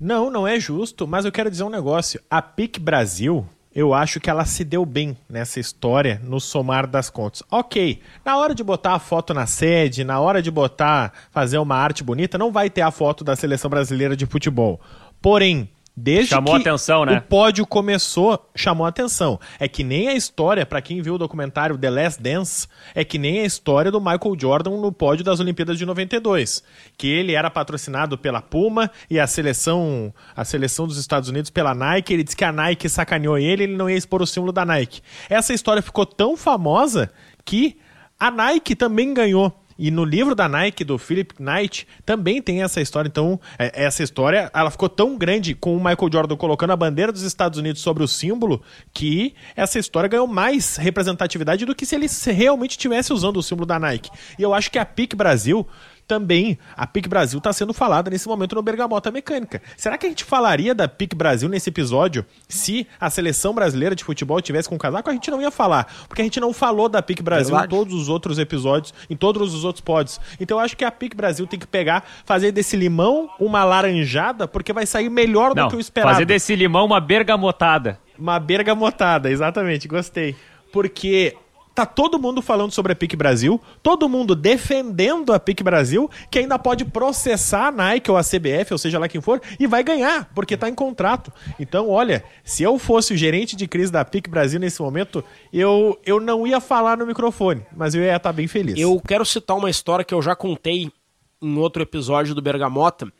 Não, 0.00 0.32
não 0.32 0.48
é 0.48 0.58
justo, 0.58 1.06
mas 1.06 1.24
eu 1.24 1.30
quero 1.30 1.48
dizer 1.48 1.62
um 1.62 1.70
negócio. 1.70 2.20
A 2.28 2.42
PIC 2.42 2.80
Brasil, 2.80 3.46
eu 3.74 3.94
acho 3.94 4.20
que 4.20 4.28
ela 4.28 4.44
se 4.44 4.64
deu 4.64 4.84
bem 4.84 5.16
nessa 5.28 5.58
história 5.58 6.20
no 6.22 6.40
somar 6.40 6.86
das 6.86 7.08
contas. 7.08 7.42
Ok, 7.50 8.00
na 8.24 8.36
hora 8.36 8.54
de 8.54 8.62
botar 8.62 8.94
a 8.94 8.98
foto 8.98 9.32
na 9.32 9.46
sede, 9.46 10.04
na 10.04 10.20
hora 10.20 10.42
de 10.42 10.50
botar, 10.50 11.12
fazer 11.30 11.58
uma 11.58 11.76
arte 11.76 12.04
bonita, 12.04 12.36
não 12.36 12.52
vai 12.52 12.68
ter 12.68 12.82
a 12.82 12.90
foto 12.90 13.24
da 13.24 13.34
seleção 13.34 13.70
brasileira 13.70 14.16
de 14.16 14.26
futebol. 14.26 14.80
Porém, 15.20 15.68
Desde 15.94 16.30
chamou 16.30 16.54
que 16.54 16.62
atenção, 16.62 17.04
né? 17.04 17.18
o 17.18 17.22
pódio 17.22 17.66
começou, 17.66 18.48
chamou 18.54 18.86
atenção. 18.86 19.38
É 19.60 19.68
que 19.68 19.84
nem 19.84 20.08
a 20.08 20.14
história, 20.14 20.64
para 20.64 20.80
quem 20.80 21.02
viu 21.02 21.14
o 21.14 21.18
documentário 21.18 21.76
The 21.76 21.90
Last 21.90 22.22
Dance, 22.22 22.66
é 22.94 23.04
que 23.04 23.18
nem 23.18 23.40
a 23.40 23.44
história 23.44 23.90
do 23.90 24.00
Michael 24.00 24.34
Jordan 24.38 24.70
no 24.70 24.90
pódio 24.90 25.22
das 25.22 25.38
Olimpíadas 25.38 25.76
de 25.76 25.84
92, 25.84 26.62
que 26.96 27.08
ele 27.08 27.34
era 27.34 27.50
patrocinado 27.50 28.16
pela 28.16 28.40
Puma 28.40 28.90
e 29.10 29.20
a 29.20 29.26
seleção, 29.26 30.14
a 30.34 30.46
seleção 30.46 30.86
dos 30.86 30.96
Estados 30.96 31.28
Unidos 31.28 31.50
pela 31.50 31.74
Nike, 31.74 32.14
ele 32.14 32.24
disse 32.24 32.36
que 32.36 32.44
a 32.44 32.52
Nike 32.52 32.88
sacaneou 32.88 33.36
ele, 33.36 33.64
ele 33.64 33.76
não 33.76 33.90
ia 33.90 33.96
expor 33.96 34.22
o 34.22 34.26
símbolo 34.26 34.50
da 34.52 34.64
Nike. 34.64 35.02
Essa 35.28 35.52
história 35.52 35.82
ficou 35.82 36.06
tão 36.06 36.38
famosa 36.38 37.12
que 37.44 37.76
a 38.18 38.30
Nike 38.30 38.74
também 38.74 39.12
ganhou 39.12 39.61
e 39.82 39.90
no 39.90 40.04
livro 40.04 40.32
da 40.32 40.48
Nike, 40.48 40.84
do 40.84 40.96
Philip 40.96 41.34
Knight, 41.42 41.88
também 42.06 42.40
tem 42.40 42.62
essa 42.62 42.80
história. 42.80 43.08
Então, 43.08 43.40
é, 43.58 43.84
essa 43.84 44.00
história, 44.00 44.48
ela 44.54 44.70
ficou 44.70 44.88
tão 44.88 45.18
grande 45.18 45.56
com 45.56 45.76
o 45.76 45.78
Michael 45.78 46.08
Jordan 46.12 46.36
colocando 46.36 46.70
a 46.70 46.76
bandeira 46.76 47.10
dos 47.10 47.22
Estados 47.22 47.58
Unidos 47.58 47.82
sobre 47.82 48.04
o 48.04 48.06
símbolo, 48.06 48.62
que 48.94 49.34
essa 49.56 49.80
história 49.80 50.08
ganhou 50.08 50.28
mais 50.28 50.76
representatividade 50.76 51.66
do 51.66 51.74
que 51.74 51.84
se 51.84 51.96
ele 51.96 52.06
realmente 52.26 52.70
estivesse 52.70 53.12
usando 53.12 53.38
o 53.38 53.42
símbolo 53.42 53.66
da 53.66 53.76
Nike. 53.76 54.08
E 54.38 54.42
eu 54.42 54.54
acho 54.54 54.70
que 54.70 54.78
a 54.78 54.86
PIC 54.86 55.16
Brasil 55.16 55.66
também 56.12 56.58
a 56.76 56.86
PIC 56.86 57.08
Brasil 57.08 57.38
está 57.38 57.54
sendo 57.54 57.72
falada 57.72 58.10
nesse 58.10 58.28
momento 58.28 58.54
no 58.54 58.60
Bergamota 58.60 59.10
Mecânica. 59.10 59.62
Será 59.78 59.96
que 59.96 60.04
a 60.04 60.08
gente 60.10 60.24
falaria 60.24 60.74
da 60.74 60.86
PIC 60.86 61.16
Brasil 61.16 61.48
nesse 61.48 61.70
episódio 61.70 62.22
se 62.46 62.86
a 63.00 63.08
seleção 63.08 63.54
brasileira 63.54 63.96
de 63.96 64.04
futebol 64.04 64.38
tivesse 64.42 64.68
com 64.68 64.76
casaco? 64.76 65.08
A 65.08 65.12
gente 65.14 65.30
não 65.30 65.40
ia 65.40 65.50
falar, 65.50 65.90
porque 66.06 66.20
a 66.20 66.24
gente 66.24 66.38
não 66.38 66.52
falou 66.52 66.86
da 66.86 67.00
PIC 67.00 67.22
Brasil 67.22 67.56
Verdade. 67.56 67.74
em 67.74 67.78
todos 67.78 67.94
os 67.94 68.10
outros 68.10 68.38
episódios, 68.38 68.92
em 69.08 69.16
todos 69.16 69.54
os 69.54 69.64
outros 69.64 69.80
pods. 69.80 70.20
Então 70.38 70.58
eu 70.58 70.62
acho 70.62 70.76
que 70.76 70.84
a 70.84 70.90
PIC 70.90 71.16
Brasil 71.16 71.46
tem 71.46 71.58
que 71.58 71.66
pegar, 71.66 72.04
fazer 72.26 72.52
desse 72.52 72.76
limão 72.76 73.30
uma 73.40 73.64
laranjada, 73.64 74.46
porque 74.46 74.70
vai 74.70 74.84
sair 74.84 75.08
melhor 75.08 75.54
não, 75.54 75.64
do 75.64 75.70
que 75.70 75.76
o 75.76 75.80
esperado. 75.80 76.12
Fazer 76.12 76.26
desse 76.26 76.54
limão 76.54 76.84
uma 76.84 77.00
bergamotada. 77.00 77.98
Uma 78.18 78.38
bergamotada, 78.38 79.30
exatamente, 79.30 79.88
gostei. 79.88 80.36
Porque 80.70 81.34
Tá 81.74 81.86
todo 81.86 82.18
mundo 82.18 82.42
falando 82.42 82.70
sobre 82.70 82.92
a 82.92 82.96
PIC 82.96 83.16
Brasil, 83.16 83.60
todo 83.82 84.08
mundo 84.08 84.34
defendendo 84.34 85.32
a 85.32 85.40
PIC 85.40 85.62
Brasil, 85.62 86.10
que 86.30 86.38
ainda 86.38 86.58
pode 86.58 86.84
processar 86.84 87.68
a 87.68 87.72
Nike 87.72 88.10
ou 88.10 88.16
a 88.16 88.22
CBF, 88.22 88.72
ou 88.72 88.78
seja 88.78 88.98
lá 88.98 89.08
quem 89.08 89.22
for, 89.22 89.40
e 89.58 89.66
vai 89.66 89.82
ganhar, 89.82 90.30
porque 90.34 90.56
tá 90.56 90.68
em 90.68 90.74
contrato. 90.74 91.32
Então, 91.58 91.88
olha, 91.88 92.22
se 92.44 92.62
eu 92.62 92.78
fosse 92.78 93.14
o 93.14 93.16
gerente 93.16 93.56
de 93.56 93.66
crise 93.66 93.90
da 93.90 94.04
PIC 94.04 94.28
Brasil 94.28 94.60
nesse 94.60 94.82
momento, 94.82 95.24
eu, 95.50 95.98
eu 96.04 96.20
não 96.20 96.46
ia 96.46 96.60
falar 96.60 96.98
no 96.98 97.06
microfone, 97.06 97.64
mas 97.74 97.94
eu 97.94 98.02
ia 98.02 98.16
estar 98.16 98.30
tá 98.30 98.32
bem 98.32 98.46
feliz. 98.46 98.78
Eu 98.78 99.00
quero 99.00 99.24
citar 99.24 99.56
uma 99.56 99.70
história 99.70 100.04
que 100.04 100.12
eu 100.12 100.20
já 100.20 100.36
contei 100.36 100.92
em 101.40 101.56
outro 101.56 101.82
episódio 101.82 102.34
do 102.34 102.42
Bergamota, 102.42 103.10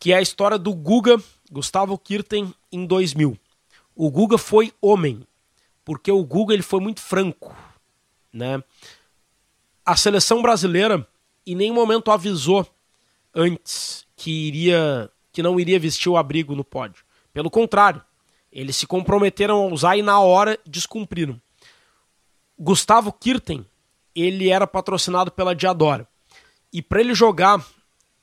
que 0.00 0.12
é 0.12 0.16
a 0.16 0.22
história 0.22 0.58
do 0.58 0.74
Guga, 0.74 1.18
Gustavo 1.50 1.98
Kirten, 1.98 2.52
em 2.72 2.86
2000. 2.86 3.36
O 3.94 4.10
Guga 4.10 4.36
foi 4.36 4.72
homem, 4.80 5.22
porque 5.86 6.10
o 6.10 6.24
Guga 6.24 6.52
ele 6.52 6.64
foi 6.64 6.80
muito 6.80 7.00
franco, 7.00 7.56
né? 8.32 8.60
A 9.84 9.96
seleção 9.96 10.42
brasileira 10.42 11.06
em 11.46 11.54
nenhum 11.54 11.74
momento 11.74 12.10
avisou 12.10 12.66
antes 13.32 14.04
que 14.16 14.48
iria 14.48 15.08
que 15.30 15.44
não 15.44 15.60
iria 15.60 15.78
vestir 15.78 16.08
o 16.08 16.16
abrigo 16.16 16.56
no 16.56 16.64
pódio. 16.64 17.04
Pelo 17.32 17.48
contrário, 17.48 18.02
Eles 18.50 18.76
se 18.76 18.86
comprometeram 18.86 19.62
a 19.62 19.66
usar 19.66 19.98
e 19.98 20.02
na 20.02 20.18
hora 20.18 20.58
descumpriram. 20.66 21.38
Gustavo 22.58 23.12
Kirten, 23.12 23.66
ele 24.14 24.48
era 24.48 24.66
patrocinado 24.66 25.30
pela 25.30 25.54
Diadora. 25.54 26.08
E 26.72 26.80
para 26.80 27.00
ele 27.00 27.14
jogar 27.14 27.62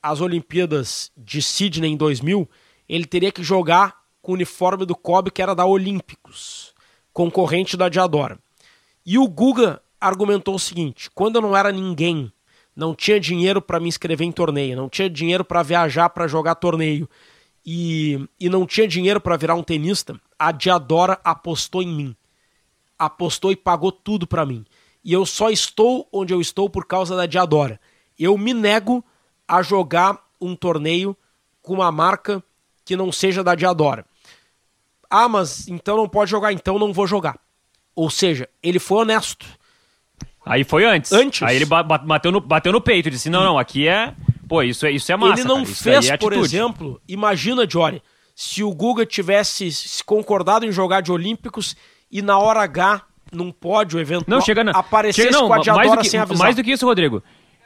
as 0.02 0.22
Olimpíadas 0.22 1.12
de 1.16 1.40
Sydney 1.40 1.92
em 1.92 1.98
2000, 1.98 2.50
ele 2.90 3.06
teria 3.06 3.32
que 3.32 3.44
jogar 3.44 4.04
com 4.24 4.32
o 4.32 4.36
uniforme 4.36 4.86
do 4.86 4.96
Kobe, 4.96 5.30
que 5.30 5.42
era 5.42 5.54
da 5.54 5.66
Olímpicos, 5.66 6.63
concorrente 7.14 7.78
da 7.78 7.88
Diadora. 7.88 8.40
E 9.06 9.18
o 9.18 9.28
Guga 9.28 9.82
argumentou 10.02 10.56
o 10.56 10.60
seguinte: 10.60 11.10
quando 11.14 11.36
eu 11.36 11.42
não 11.42 11.56
era 11.56 11.72
ninguém, 11.72 12.32
não 12.76 12.96
tinha 12.96 13.20
dinheiro 13.20 13.62
para 13.62 13.80
me 13.80 13.88
inscrever 13.88 14.28
em 14.28 14.32
torneio, 14.32 14.76
não 14.76 14.90
tinha 14.90 15.10
dinheiro 15.10 15.46
para 15.46 15.64
viajar 15.64 16.10
para 16.10 16.28
jogar 16.28 16.56
torneio 16.56 17.08
e, 17.66 18.28
e 18.40 18.50
não 18.50 18.66
tinha 18.66 18.88
dinheiro 18.88 19.22
para 19.22 19.38
virar 19.38 19.56
um 19.56 19.64
tenista, 19.64 20.20
a 20.38 20.52
Diadora 20.52 21.20
apostou 21.24 21.82
em 21.82 21.88
mim. 21.88 22.16
Apostou 22.98 23.52
e 23.52 23.56
pagou 23.56 23.92
tudo 23.92 24.28
para 24.28 24.46
mim. 24.46 24.66
E 25.04 25.14
eu 25.14 25.26
só 25.26 25.50
estou 25.50 26.08
onde 26.12 26.34
eu 26.34 26.42
estou 26.42 26.70
por 26.70 26.86
causa 26.86 27.16
da 27.16 27.26
Diadora. 27.26 27.80
Eu 28.18 28.38
me 28.38 28.54
nego 28.54 29.04
a 29.48 29.62
jogar 29.62 30.26
um 30.40 30.56
torneio 30.56 31.16
com 31.62 31.74
uma 31.74 31.92
marca 31.92 32.44
que 32.86 32.96
não 32.96 33.12
seja 33.12 33.44
da 33.44 33.56
Diadora. 33.56 34.06
Ah, 35.16 35.30
mas 35.30 35.68
então 35.68 35.96
não 35.96 36.10
pode 36.10 36.32
jogar, 36.32 36.52
então 36.52 36.80
não 36.80 36.92
vou 36.92 37.06
jogar. 37.06 37.38
Ou 37.96 38.10
seja, 38.10 38.50
ele 38.64 38.80
foi 38.80 38.98
honesto. 38.98 39.46
Aí 40.44 40.64
foi 40.64 40.86
antes. 40.86 41.12
Antes. 41.12 41.44
Aí 41.44 41.56
ele 41.56 41.66
bateu 41.66 42.32
no, 42.32 42.42
bateu 42.42 42.72
no 42.72 42.82
peito 42.82 43.10
e 43.10 43.12
disse: 43.12 43.30
não, 43.30 43.44
não, 43.44 43.60
aqui 43.60 43.88
é. 43.88 44.16
Pô, 44.50 44.64
isso 44.64 44.88
é, 44.88 44.92
isso 44.92 45.12
é 45.12 45.16
massa. 45.16 45.42
Ele 45.42 45.48
não 45.48 45.64
cara. 45.64 45.76
Fez, 45.76 46.10
é 46.10 46.18
por 46.18 46.34
exemplo, 46.34 47.00
imagina, 47.08 47.70
Jory, 47.70 48.02
se 48.36 48.64
o 48.64 48.74
Guga 48.74 49.06
tivesse 49.06 49.72
se 49.72 50.04
concordado 50.04 50.66
em 50.66 50.72
jogar 50.72 51.02
de 51.02 51.12
Olímpicos 51.12 51.76
e 52.12 52.24
na 52.24 52.40
hora 52.40 52.62
H, 52.62 53.04
num 53.32 53.52
pódio 53.52 54.00
eventual, 54.00 54.26
Não, 54.28 54.42
chega 54.42 54.64
na. 54.64 54.72
aparecesse 54.72 55.28
chega, 55.28 55.40
não, 55.40 55.48
com 55.48 55.54
a 55.54 55.58
mais 55.58 55.64
Diadora 55.64 55.90
do 55.92 56.02
que, 56.02 56.10
sem 56.10 56.20
avisar. 56.20 56.44
Mais 56.44 56.56
do 56.56 56.64
que 56.64 56.72
isso, 56.72 56.88
Rodrigo. 56.88 57.24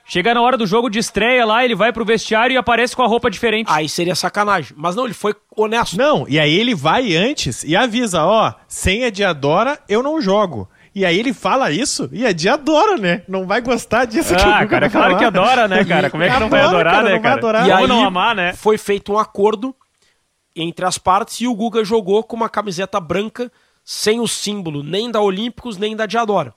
Chega 0.08 0.34
na 0.34 0.42
hora 0.42 0.56
do 0.58 0.66
jogo 0.66 0.90
de 0.90 1.00
estreia 1.00 1.46
lá, 1.46 1.66
ele 1.66 1.76
vai 1.76 1.92
pro 1.92 2.06
vestiário 2.06 2.54
e 2.54 2.58
aparece 2.58 2.96
com 2.96 3.04
a 3.04 3.08
roupa 3.08 3.30
diferente. 3.30 3.68
Aí 3.70 3.90
seria 3.90 4.16
sacanagem. 4.16 4.74
Mas 4.78 4.96
não, 4.96 5.04
ele 5.06 5.14
foi 5.14 5.36
honesto. 5.56 5.98
Não, 5.98 6.26
e 6.30 6.40
aí 6.40 6.54
ele 6.58 6.74
vai 6.74 7.16
antes 7.16 7.64
e 7.64 7.76
avisa, 7.76 8.24
ó, 8.24 8.54
sem 8.68 9.04
a 9.04 9.10
Diadora 9.10 9.78
eu 9.90 10.02
não 10.02 10.22
jogo. 10.22 10.70
E 10.96 11.06
aí 11.06 11.20
ele 11.20 11.32
fala 11.34 11.70
isso 11.72 12.10
e 12.12 12.26
a 12.26 12.32
Dia 12.32 12.54
adora, 12.54 12.98
né? 12.98 13.22
Não 13.28 13.46
vai 13.46 13.62
gostar 13.62 14.06
disso 14.06 14.34
que 14.34 14.42
Ah, 14.42 14.64
Guga 14.64 14.68
cara, 14.68 14.80
vai 14.88 14.90
claro 14.90 15.08
falar. 15.10 15.18
que 15.20 15.26
adora, 15.26 15.68
né, 15.68 15.86
cara? 15.86 16.10
Como 16.10 16.24
é 16.24 16.30
que 16.32 16.40
não 16.40 16.50
vai 16.50 16.62
Adora, 16.62 16.90
adorar, 16.90 16.94
né, 16.94 17.02
não 17.02 17.10
vai 17.12 17.22
cara? 17.22 17.36
adorar. 17.36 17.68
E 17.68 17.72
aí 17.72 17.88
não 17.88 18.04
amar, 18.06 18.34
né? 18.36 18.54
foi 18.54 18.78
feito 18.80 19.14
um 19.14 19.18
acordo 19.20 19.76
entre 20.56 20.86
as 20.86 20.98
partes 20.98 21.40
e 21.42 21.48
o 21.48 21.54
Guga 21.54 21.84
jogou 21.84 22.24
com 22.24 22.36
uma 22.36 22.50
camiseta 22.50 23.00
branca 23.00 23.52
sem 23.86 24.20
o 24.20 24.28
símbolo 24.28 24.82
nem 24.82 25.12
da 25.12 25.22
Olímpicos 25.22 25.78
nem 25.78 25.96
da 25.96 26.06
Diadora. 26.08 26.52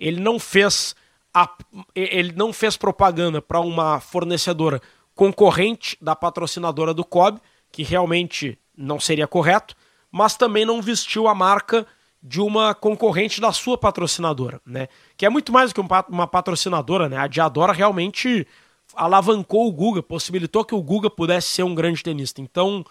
Ele 0.00 0.20
não 0.20 0.38
fez 0.38 0.94
a- 1.34 1.50
ele 1.94 2.32
não 2.32 2.52
fez 2.52 2.76
propaganda 2.76 3.40
para 3.40 3.60
uma 3.60 4.00
fornecedora 4.00 4.80
concorrente 5.14 5.96
da 6.00 6.16
patrocinadora 6.16 6.92
do 6.94 7.04
COB, 7.04 7.40
que 7.70 7.82
realmente 7.82 8.58
não 8.76 8.98
seria 8.98 9.26
correto, 9.26 9.74
mas 10.10 10.36
também 10.36 10.64
não 10.64 10.80
vestiu 10.82 11.28
a 11.28 11.34
marca 11.34 11.86
de 12.22 12.40
uma 12.40 12.74
concorrente 12.74 13.40
da 13.40 13.52
sua 13.52 13.76
patrocinadora, 13.76 14.60
né? 14.64 14.88
Que 15.16 15.26
é 15.26 15.28
muito 15.28 15.52
mais 15.52 15.72
do 15.72 15.74
que 15.74 15.80
um 15.80 15.88
uma 16.08 16.26
patrocinadora, 16.26 17.08
né? 17.08 17.16
A 17.16 17.26
Diadora 17.26 17.72
realmente 17.72 18.46
alavancou 18.94 19.66
o 19.66 19.72
Guga, 19.72 20.02
possibilitou 20.02 20.64
que 20.64 20.74
o 20.74 20.82
Guga 20.82 21.10
pudesse 21.10 21.48
ser 21.48 21.62
um 21.62 21.74
grande 21.74 22.02
tenista. 22.02 22.40
Então, 22.40 22.84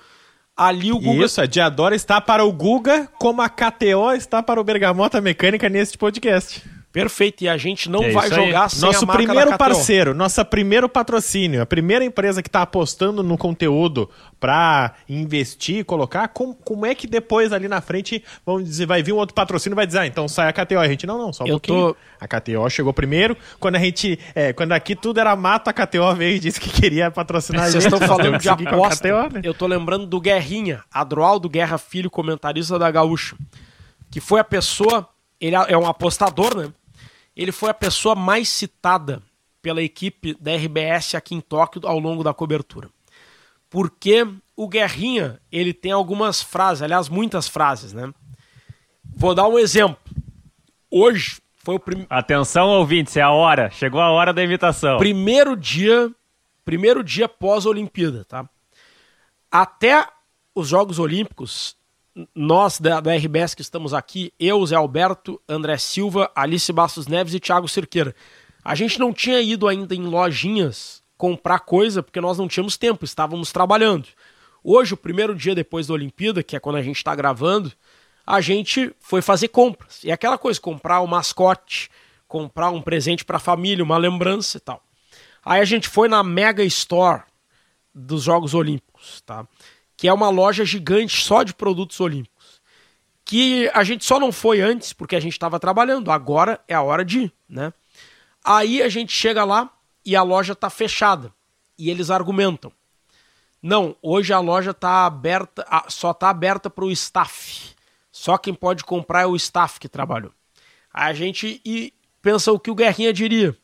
ali 0.57 0.91
o 0.91 0.99
Guga 0.99 1.25
Isso, 1.25 1.39
a 1.41 1.45
Diadora 1.45 1.95
está 1.95 2.19
para 2.19 2.43
o 2.43 2.51
Guga, 2.51 3.07
como 3.19 3.41
a 3.41 3.49
KTO 3.49 4.11
está 4.13 4.43
para 4.43 4.59
o 4.59 4.63
Bergamota 4.63 5.21
Mecânica 5.21 5.69
neste 5.69 5.97
podcast. 5.97 6.61
Perfeito 6.91 7.43
e 7.43 7.49
a 7.49 7.55
gente 7.57 7.89
não 7.89 8.03
É 8.03 8.11
vai 8.11 8.27
isso 8.27 8.39
aí. 8.39 8.45
jogar 8.47 8.69
sem 8.69 8.81
Nosso 8.81 9.03
a 9.03 9.07
marca 9.07 9.23
primeiro 9.23 9.57
parceiro, 9.57 10.13
nosso 10.13 10.43
primeiro 10.45 10.89
patrocínio, 10.89 11.61
a 11.61 11.65
primeira 11.65 12.03
empresa 12.03 12.41
que 12.41 12.49
está 12.49 12.61
apostando 12.61 13.23
no 13.23 13.37
conteúdo 13.37 14.09
para 14.39 14.93
investir 15.07 15.77
e 15.77 15.83
colocar, 15.83 16.27
como, 16.29 16.53
como 16.55 16.85
é 16.85 16.93
que 16.95 17.07
depois 17.07 17.53
ali 17.53 17.67
na 17.67 17.79
frente 17.81 18.23
vamos 18.45 18.65
dizer, 18.65 18.85
vai 18.85 19.01
vir 19.03 19.13
um 19.13 19.17
outro 19.17 19.33
patrocínio 19.35 19.73
e 19.73 19.77
vai 19.77 19.85
dizer, 19.87 19.99
ah, 19.99 20.07
então 20.07 20.27
sai 20.27 20.47
a 20.49 20.53
KTO. 20.53 20.79
A 20.79 20.87
gente, 20.87 21.05
não, 21.07 21.17
não, 21.17 21.31
só 21.31 21.43
um 21.43 21.47
Eu 21.47 21.53
pouquinho. 21.53 21.93
tô- 21.93 21.97
A 22.19 22.27
KTO 22.27 22.69
chegou 22.69 22.93
primeiro, 22.93 23.35
quando 23.59 23.75
a 23.75 23.79
gente, 23.79 24.19
é, 24.35 24.51
quando 24.53 24.73
aqui 24.73 24.95
tudo 24.95 25.19
era 25.19 25.35
mato, 25.35 25.69
a 25.69 25.73
KTO 25.73 26.13
veio 26.15 26.35
e 26.35 26.39
disse 26.39 26.59
que 26.59 26.69
queria 26.69 27.09
patrocinar 27.09 27.63
a 27.65 27.69
Vocês 27.69 27.85
estão 27.85 27.99
falando 27.99 28.37
de 28.37 28.49
aposta. 28.49 29.07
KTO, 29.09 29.33
né? 29.35 29.41
Eu 29.43 29.53
tô 29.53 29.65
lembrando 29.65 30.05
do 30.05 30.19
Guerrinha, 30.21 30.83
Adroaldo 30.93 31.49
Guerra 31.49 31.77
Filho, 31.77 32.09
comentarista 32.11 32.77
da 32.77 32.91
Gaúcha, 32.91 33.35
que 34.11 34.19
foi 34.19 34.39
a 34.39 34.43
pessoa, 34.43 35.07
ele 35.39 35.55
é 35.55 35.77
um 35.77 35.87
apostador, 35.87 36.55
né? 36.57 36.69
Ele 37.41 37.51
foi 37.51 37.71
a 37.71 37.73
pessoa 37.73 38.13
mais 38.13 38.49
citada 38.49 39.23
pela 39.63 39.81
equipe 39.81 40.35
da 40.39 40.55
RBS 40.55 41.15
aqui 41.15 41.33
em 41.33 41.41
Tóquio 41.41 41.81
ao 41.87 41.97
longo 41.97 42.23
da 42.23 42.35
cobertura. 42.35 42.87
Porque 43.67 44.27
o 44.55 44.67
Guerrinha, 44.67 45.41
ele 45.51 45.73
tem 45.73 45.91
algumas 45.91 46.41
frases, 46.41 46.83
aliás, 46.83 47.09
muitas 47.09 47.47
frases, 47.47 47.93
né? 47.93 48.13
Vou 49.03 49.33
dar 49.33 49.47
um 49.47 49.57
exemplo. 49.57 49.97
Hoje 50.89 51.41
foi 51.55 51.75
o 51.75 51.79
primeiro 51.79 52.07
Atenção, 52.11 52.67
ouvintes, 52.69 53.17
é 53.17 53.21
a 53.21 53.31
hora. 53.31 53.71
Chegou 53.71 54.01
a 54.01 54.11
hora 54.11 54.31
da 54.31 54.43
imitação. 54.43 54.99
primeiro 54.99 55.57
dia, 55.57 56.11
primeiro 56.63 57.03
dia 57.03 57.27
pós-Olimpíada, 57.27 58.23
tá? 58.23 58.47
Até 59.49 60.07
os 60.53 60.67
Jogos 60.67 60.99
Olímpicos, 60.99 61.75
nós 62.35 62.79
da, 62.79 62.99
da 62.99 63.15
RBS 63.15 63.55
que 63.55 63.61
estamos 63.61 63.93
aqui, 63.93 64.33
eu, 64.39 64.65
Zé 64.65 64.75
Alberto, 64.75 65.41
André 65.47 65.77
Silva, 65.77 66.31
Alice 66.35 66.71
Bastos 66.71 67.07
Neves 67.07 67.33
e 67.33 67.39
Thiago 67.39 67.67
Cerqueira, 67.67 68.15
a 68.63 68.75
gente 68.75 68.99
não 68.99 69.13
tinha 69.13 69.41
ido 69.41 69.67
ainda 69.67 69.95
em 69.95 70.03
lojinhas 70.03 71.01
comprar 71.17 71.59
coisa 71.59 72.03
porque 72.03 72.19
nós 72.19 72.37
não 72.37 72.47
tínhamos 72.47 72.77
tempo, 72.77 73.05
estávamos 73.05 73.51
trabalhando. 73.51 74.07
Hoje, 74.63 74.93
o 74.93 74.97
primeiro 74.97 75.35
dia 75.35 75.55
depois 75.55 75.87
da 75.87 75.93
Olimpíada, 75.93 76.43
que 76.43 76.55
é 76.55 76.59
quando 76.59 76.75
a 76.75 76.81
gente 76.81 76.97
está 76.97 77.15
gravando, 77.15 77.71
a 78.25 78.41
gente 78.41 78.93
foi 78.99 79.21
fazer 79.21 79.47
compras. 79.47 80.03
E 80.03 80.11
é 80.11 80.13
aquela 80.13 80.37
coisa, 80.37 80.59
comprar 80.59 81.01
o 81.01 81.07
mascote, 81.07 81.89
comprar 82.27 82.69
um 82.69 82.81
presente 82.81 83.25
para 83.25 83.37
a 83.37 83.39
família, 83.39 83.83
uma 83.83 83.97
lembrança 83.97 84.57
e 84.57 84.61
tal. 84.61 84.83
Aí 85.43 85.59
a 85.59 85.65
gente 85.65 85.89
foi 85.89 86.07
na 86.07 86.23
Mega 86.23 86.63
Store 86.63 87.23
dos 87.93 88.23
Jogos 88.23 88.53
Olímpicos, 88.53 89.21
tá? 89.21 89.47
Que 90.01 90.07
é 90.07 90.13
uma 90.13 90.31
loja 90.31 90.65
gigante 90.65 91.23
só 91.23 91.43
de 91.43 91.53
produtos 91.53 91.99
olímpicos. 91.99 92.59
Que 93.23 93.69
a 93.71 93.83
gente 93.83 94.03
só 94.03 94.19
não 94.19 94.31
foi 94.31 94.59
antes 94.59 94.93
porque 94.93 95.15
a 95.15 95.19
gente 95.19 95.33
estava 95.33 95.59
trabalhando. 95.59 96.09
Agora 96.09 96.59
é 96.67 96.73
a 96.73 96.81
hora 96.81 97.05
de 97.05 97.19
ir, 97.19 97.33
né? 97.47 97.71
Aí 98.43 98.81
a 98.81 98.89
gente 98.89 99.13
chega 99.13 99.43
lá 99.43 99.71
e 100.03 100.15
a 100.15 100.23
loja 100.23 100.55
tá 100.55 100.71
fechada. 100.71 101.31
E 101.77 101.87
eles 101.87 102.09
argumentam. 102.09 102.71
Não, 103.61 103.95
hoje 104.01 104.33
a 104.33 104.39
loja 104.39 104.73
tá 104.73 105.05
aberta, 105.05 105.63
só 105.87 106.15
tá 106.15 106.31
aberta 106.31 106.67
para 106.67 106.83
o 106.83 106.89
staff. 106.89 107.75
Só 108.11 108.39
quem 108.39 108.55
pode 108.55 108.83
comprar 108.83 109.21
é 109.21 109.27
o 109.27 109.35
staff 109.35 109.79
que 109.79 109.87
trabalhou. 109.87 110.33
A 110.91 111.13
gente 111.13 111.61
e 111.63 111.93
pensa 112.23 112.51
o 112.51 112.59
que 112.59 112.71
o 112.71 112.75
Guerrinha 112.75 113.13
diria. 113.13 113.55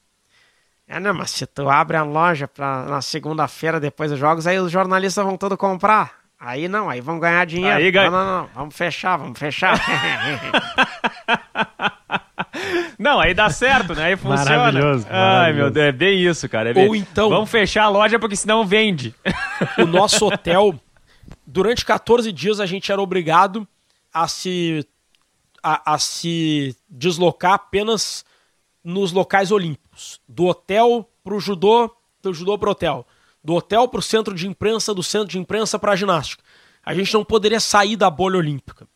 É, 0.87 0.99
não, 0.99 1.15
mas 1.15 1.31
se 1.31 1.47
tu 1.47 1.67
abre 1.67 1.97
a 1.97 2.03
loja 2.03 2.47
pra, 2.47 2.83
na 2.83 3.01
segunda-feira 3.01 3.79
depois 3.79 4.11
dos 4.11 4.19
jogos, 4.19 4.45
aí 4.45 4.59
os 4.59 4.71
jornalistas 4.71 5.25
vão 5.25 5.35
todos 5.35 5.57
comprar. 5.57 6.16
Aí 6.39 6.67
não, 6.67 6.89
aí 6.89 7.01
vão 7.01 7.19
ganhar 7.19 7.45
dinheiro. 7.45 7.75
Aí 7.77 7.89
ganha- 7.91 8.11
Não, 8.11 8.25
não, 8.25 8.37
não, 8.43 8.49
vamos 8.53 8.75
fechar, 8.75 9.17
vamos 9.17 9.37
fechar. 9.39 9.73
Não, 12.97 13.19
aí 13.19 13.33
dá 13.33 13.49
certo, 13.49 13.93
né? 13.93 14.05
Aí 14.05 14.15
funciona. 14.17 14.57
Maravilhoso, 14.57 15.05
Ai, 15.09 15.13
maravilhoso. 15.19 15.55
meu 15.63 15.71
Deus, 15.71 15.85
é 15.85 15.91
bem 15.91 16.19
isso, 16.25 16.49
cara. 16.49 16.69
é 16.71 16.73
bem- 16.73 16.87
Ou 16.87 16.95
então- 16.95 17.29
Vamos 17.29 17.49
fechar 17.49 17.83
a 17.83 17.89
loja 17.89 18.17
porque 18.17 18.35
senão 18.35 18.65
vende. 18.65 19.13
o 19.77 19.85
nosso 19.85 20.25
hotel, 20.27 20.73
durante 21.45 21.85
14 21.85 22.31
dias 22.31 22.59
a 22.59 22.65
gente 22.65 22.91
era 22.91 23.01
obrigado 23.01 23.67
a 24.11 24.27
se, 24.27 24.85
a, 25.61 25.93
a 25.93 25.99
se 25.99 26.75
deslocar 26.89 27.53
apenas 27.53 28.25
nos 28.83 29.11
locais 29.11 29.51
olímpicos. 29.51 30.19
Do 30.27 30.45
hotel 30.45 31.07
pro 31.23 31.39
judô, 31.39 31.95
do 32.23 32.33
judô 32.33 32.57
pro 32.57 32.71
hotel. 32.71 33.05
Do 33.43 33.55
hotel 33.55 33.87
pro 33.87 34.01
centro 34.01 34.35
de 34.35 34.47
imprensa, 34.47 34.93
do 34.93 35.03
centro 35.03 35.27
de 35.27 35.39
imprensa 35.39 35.79
pra 35.79 35.95
ginástica. 35.95 36.43
A 36.83 36.93
gente 36.93 37.13
não 37.13 37.23
poderia 37.23 37.59
sair 37.59 37.95
da 37.95 38.09
bolha 38.09 38.37
olímpica. 38.37 38.87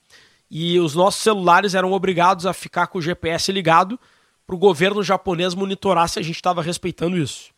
E 0.50 0.80
os 0.80 0.96
nossos 0.96 1.22
celulares 1.22 1.74
eram 1.74 1.94
obrigados 1.94 2.46
a 2.46 2.54
ficar 2.54 2.88
com 2.88 2.98
o 3.00 3.02
GPS 3.02 3.52
ligado 3.52 4.00
para 4.46 4.56
o 4.56 4.60
governo 4.60 5.02
japonês 5.02 5.56
monitorar 5.56 6.10
se 6.10 6.20
a 6.20 6.22
gente 6.22 6.36
estava 6.36 6.62
respeitando 6.62 7.18
isso. 7.18 7.52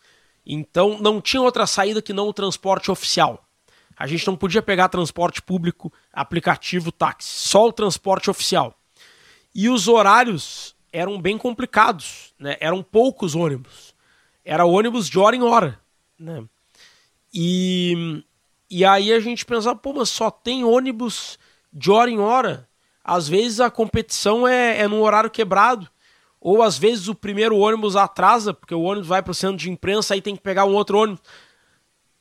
Então 0.45 0.99
não 0.99 1.19
tinha 1.19 1.41
outra 1.41 1.65
saída 1.65 2.01
que 2.01 2.13
não 2.13 2.27
o 2.27 2.33
transporte 2.33 2.91
oficial. 2.91 3.43
A 3.97 4.07
gente 4.07 4.27
não 4.27 4.35
podia 4.35 4.61
pegar 4.61 4.89
transporte 4.89 5.41
público, 5.41 5.91
aplicativo, 6.11 6.91
táxi, 6.91 7.29
só 7.29 7.67
o 7.67 7.73
transporte 7.73 8.29
oficial. 8.29 8.77
E 9.55 9.69
os 9.69 9.87
horários 9.87 10.75
eram 10.91 11.19
bem 11.19 11.37
complicados, 11.37 12.33
né? 12.39 12.57
Eram 12.59 12.83
poucos 12.83 13.35
ônibus. 13.35 13.95
Era 14.43 14.65
ônibus 14.65 15.09
de 15.09 15.17
hora 15.17 15.35
em 15.35 15.41
hora, 15.41 15.79
né? 16.17 16.43
E, 17.33 18.23
e 18.69 18.85
aí 18.85 19.11
a 19.11 19.19
gente 19.19 19.45
pensava, 19.45 19.75
pô, 19.75 19.93
mas 19.93 20.09
só 20.09 20.29
tem 20.29 20.63
ônibus 20.63 21.39
de 21.71 21.89
hora 21.89 22.09
em 22.09 22.19
hora. 22.19 22.67
Às 23.03 23.27
vezes 23.27 23.59
a 23.59 23.71
competição 23.71 24.47
é, 24.47 24.79
é 24.79 24.87
num 24.87 25.01
horário 25.01 25.29
quebrado. 25.29 25.89
Ou 26.39 26.61
às 26.61 26.77
vezes 26.77 27.07
o 27.07 27.15
primeiro 27.15 27.57
ônibus 27.57 27.95
atrasa, 27.95 28.53
porque 28.53 28.75
o 28.75 28.81
ônibus 28.81 29.07
vai 29.07 29.23
para 29.23 29.31
o 29.31 29.35
centro 29.35 29.57
de 29.57 29.71
imprensa, 29.71 30.13
aí 30.13 30.21
tem 30.21 30.35
que 30.35 30.41
pegar 30.41 30.65
um 30.65 30.73
outro 30.73 30.97
ônibus. 30.97 31.21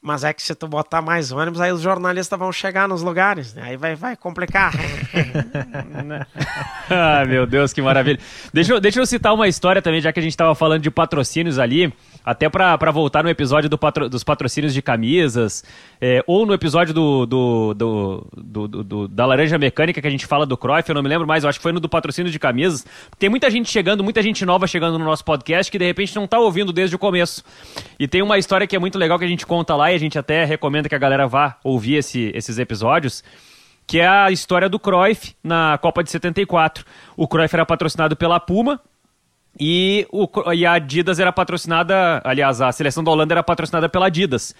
Mas 0.01 0.25
é 0.25 0.33
que 0.33 0.43
se 0.43 0.55
tu 0.55 0.67
botar 0.67 1.03
mais 1.03 1.31
ônibus, 1.31 1.61
aí 1.61 1.73
os 1.73 1.81
jornalistas 1.81 2.39
vão 2.39 2.53
chegar 2.53 2.89
nos 2.89 3.03
lugares, 3.03 3.55
né? 3.55 3.63
Aí 3.63 3.77
vai, 3.77 3.95
vai 3.95 4.17
complicar. 4.17 4.73
ah, 6.91 7.25
meu 7.27 7.47
Deus, 7.47 7.73
que 7.73 7.83
maravilha. 7.83 8.19
Deixa 8.53 8.73
eu, 8.73 8.81
deixa 8.81 9.01
eu 9.01 9.07
citar 9.07 9.35
uma 9.35 9.49
história 9.49 9.83
também, 9.83 10.01
já 10.01 10.13
que 10.13 10.21
a 10.21 10.23
gente 10.23 10.33
estava 10.33 10.55
falando 10.55 10.83
de 10.83 10.91
patrocínios 10.91 11.59
ali, 11.59 11.93
até 12.25 12.49
para 12.49 12.91
voltar 12.91 13.23
no 13.23 13.29
episódio 13.29 13.69
do 13.69 13.77
patro, 13.77 14.09
dos 14.09 14.25
patrocínios 14.25 14.73
de 14.73 14.81
camisas, 14.81 15.65
é, 16.01 16.23
ou 16.27 16.47
no 16.47 16.55
episódio 16.55 16.95
do, 16.95 17.27
do, 17.27 17.75
do, 17.75 18.69
do, 18.69 19.09
da 19.09 19.27
Laranja 19.27 19.59
Mecânica, 19.59 20.01
que 20.01 20.07
a 20.07 20.11
gente 20.11 20.27
fala 20.27 20.47
do 20.47 20.57
Cruyff, 20.57 20.89
eu 20.89 20.95
não 20.95 21.03
me 21.03 21.09
lembro 21.09 21.27
mais, 21.27 21.45
eu 21.45 21.51
acho 21.51 21.59
que 21.59 21.63
foi 21.63 21.73
no 21.73 21.81
do 21.81 21.89
patrocínio 21.89 22.31
de 22.31 22.39
camisas. 22.39 22.87
Tem 23.19 23.29
muita 23.29 23.51
gente 23.51 23.71
chegando, 23.71 24.03
muita 24.03 24.23
gente 24.23 24.45
nova 24.45 24.67
chegando 24.67 24.99
no 24.99 25.05
nosso 25.05 25.25
podcast 25.25 25.71
que 25.71 25.79
de 25.79 25.85
repente 25.85 26.15
não 26.17 26.25
está 26.25 26.39
ouvindo 26.39 26.73
desde 26.73 26.97
o 26.97 26.99
começo. 26.99 27.45
E 27.99 28.09
tem 28.09 28.23
uma 28.23 28.39
história 28.39 28.67
que 28.67 28.77
é 28.77 28.79
muito 28.79 28.99
legal 28.99 29.19
que 29.19 29.25
a 29.25 29.29
gente 29.29 29.47
conta 29.47 29.75
lá 29.75 29.93
e 29.93 29.95
a 29.95 29.99
gente 29.99 30.19
até 30.19 30.45
recomenda 30.45 30.89
que 30.89 30.95
a 30.95 30.99
galera 30.99 31.27
vá 31.27 31.59
ouvir 31.63 31.97
esse, 31.97 32.31
esses 32.35 32.59
episódios 32.59 33.23
que 33.93 34.01
é 34.01 34.09
a 34.09 34.31
história 34.31 34.71
do 34.71 34.81
Cruyff 34.81 35.37
na 35.45 35.77
Copa 35.77 36.03
de 36.03 36.11
74. 36.11 36.83
O 37.15 37.29
Cruyff 37.29 37.55
era 37.55 37.67
patrocinado 37.67 38.17
pela 38.17 38.41
Puma, 38.41 38.81
e, 39.59 40.07
o, 40.11 40.29
e 40.53 40.65
a 40.65 40.73
Adidas 40.73 41.21
era 41.21 41.33
patrocinada, 41.33 42.23
aliás, 42.25 42.61
a 42.61 42.73
seleção 42.73 43.05
da 43.05 43.11
Holanda 43.11 43.35
era 43.35 43.43
patrocinada 43.43 43.89
pela 43.89 44.07
Adidas. 44.07 44.55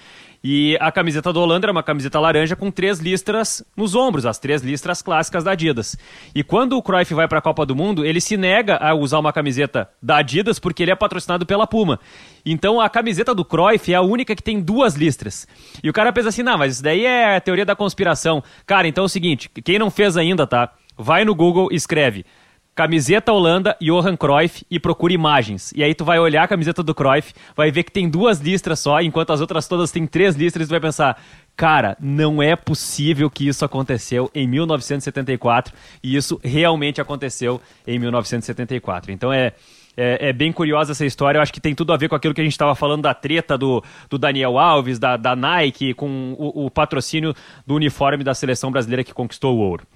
E 0.45 0.77
a 0.81 0.91
camiseta 0.91 1.33
da 1.33 1.39
Holanda 1.39 1.67
era 1.67 1.73
uma 1.73 1.85
camiseta 1.85 2.19
laranja 2.19 2.57
com 2.57 2.69
três 2.69 2.99
listras 2.99 3.65
nos 3.77 3.95
ombros, 3.95 4.27
as 4.27 4.41
três 4.41 4.61
listras 4.61 5.01
clássicas 5.01 5.45
da 5.45 5.53
Adidas. 5.53 5.97
E 6.35 6.43
quando 6.43 6.77
o 6.77 6.83
Cruyff 6.83 7.15
vai 7.15 7.29
para 7.29 7.39
a 7.39 7.43
Copa 7.43 7.65
do 7.65 7.77
Mundo, 7.77 8.05
ele 8.05 8.21
se 8.21 8.37
nega 8.37 8.77
a 8.77 8.93
usar 8.93 9.21
uma 9.21 9.33
camiseta 9.33 9.89
da 10.03 10.17
Adidas 10.17 10.59
porque 10.59 10.83
ele 10.83 10.91
é 10.91 10.97
patrocinado 10.97 11.47
pela 11.47 11.65
Puma. 11.65 12.01
Então 12.45 12.81
a 12.81 12.91
camiseta 12.91 13.33
do 13.33 13.45
Cruyff 13.45 13.93
é 13.93 13.95
a 13.97 14.03
única 14.03 14.35
que 14.35 14.43
tem 14.43 14.61
duas 14.61 14.95
listras. 14.95 15.47
E 15.81 15.89
o 15.89 15.93
cara 15.93 16.13
pensa 16.13 16.31
assim: 16.31 16.43
não, 16.43 16.59
mas 16.59 16.75
isso 16.75 16.83
daí 16.83 17.07
é 17.07 17.37
a 17.37 17.41
teoria 17.41 17.65
da 17.65 17.77
conspiração. 17.77 18.43
Cara, 18.67 18.89
então 18.89 19.05
é 19.05 19.07
o 19.07 19.09
seguinte: 19.09 19.49
quem 19.65 19.79
não 19.79 19.93
fez 19.93 20.17
ainda, 20.17 20.45
tá? 20.45 20.73
Vai 20.99 21.25
no 21.25 21.37
Google 21.37 21.69
e 21.71 21.77
escreve 21.77 22.27
Camiseta 22.75 23.33
Holanda, 23.33 23.77
Johan 23.81 24.17
Cruyff 24.17 24.65
e 24.71 24.81
procura 24.81 25.13
imagens. 25.13 25.73
E 25.77 25.85
aí 25.85 25.95
tu 25.95 26.05
vai 26.05 26.19
olhar 26.19 26.45
a 26.45 26.49
camiseta 26.49 26.83
do 26.83 26.95
Cruyff, 26.95 27.35
vai 27.55 27.71
ver 27.71 27.83
que 27.83 27.93
tem 27.93 28.09
duas 28.09 28.41
listras 28.41 28.81
só, 28.81 29.01
enquanto 29.03 29.33
as 29.33 29.43
outras 29.43 29.69
todas 29.69 29.91
têm 29.91 30.07
três 30.07 30.35
listras 30.35 30.65
e 30.65 30.69
tu 30.69 30.71
vai 30.71 30.81
pensar, 30.81 31.23
cara, 31.55 31.97
não 32.01 32.43
é 32.43 32.57
possível 32.57 33.29
que 33.29 33.47
isso 33.47 33.63
aconteceu 33.65 34.31
em 34.35 34.49
1974 34.49 35.75
e 36.03 36.17
isso 36.17 36.41
realmente 36.43 36.99
aconteceu 36.99 37.61
em 37.87 37.99
1974. 37.99 39.13
Então 39.13 39.31
é 39.31 39.53
é, 39.97 40.29
é, 40.29 40.33
bem 40.33 40.53
curiosa 40.53 40.93
essa 40.93 41.05
história. 41.05 41.39
Eu 41.39 41.43
acho 41.43 41.53
que 41.53 41.61
tem 41.61 41.75
tudo 41.75 41.93
a 41.93 41.97
ver 41.97 42.09
com 42.09 42.15
aquilo 42.15 42.35
que 42.35 42.41
a 42.41 42.45
gente 42.45 42.53
estava 42.53 42.75
falando 42.75 43.03
da 43.03 43.15
treta 43.15 43.59
do, 43.59 43.83
do 44.09 44.19
Daniel 44.19 44.59
Alves, 44.59 44.99
da, 44.99 45.17
da 45.17 45.37
Nike, 45.37 45.95
com 45.95 46.35
o, 46.39 46.67
o, 46.67 46.71
patrocínio 46.71 47.35
do 47.67 47.75
uniforme 47.75 48.25
da 48.25 48.35
seleção 48.35 48.71
brasileira 48.71 49.05
que 49.05 49.13
conquistou 49.13 49.57
o 49.57 49.61
ouro. 49.61 49.87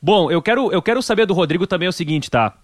Bom, 0.00 0.30
eu 0.30 0.42
quero, 0.42 0.70
eu 0.72 0.82
quero 0.82 1.02
saber 1.02 1.26
do 1.26 1.34
Rodrigo 1.34 1.66
também 1.66 1.88
o 1.88 1.92
seguinte, 1.92 2.30
tá? 2.30 2.54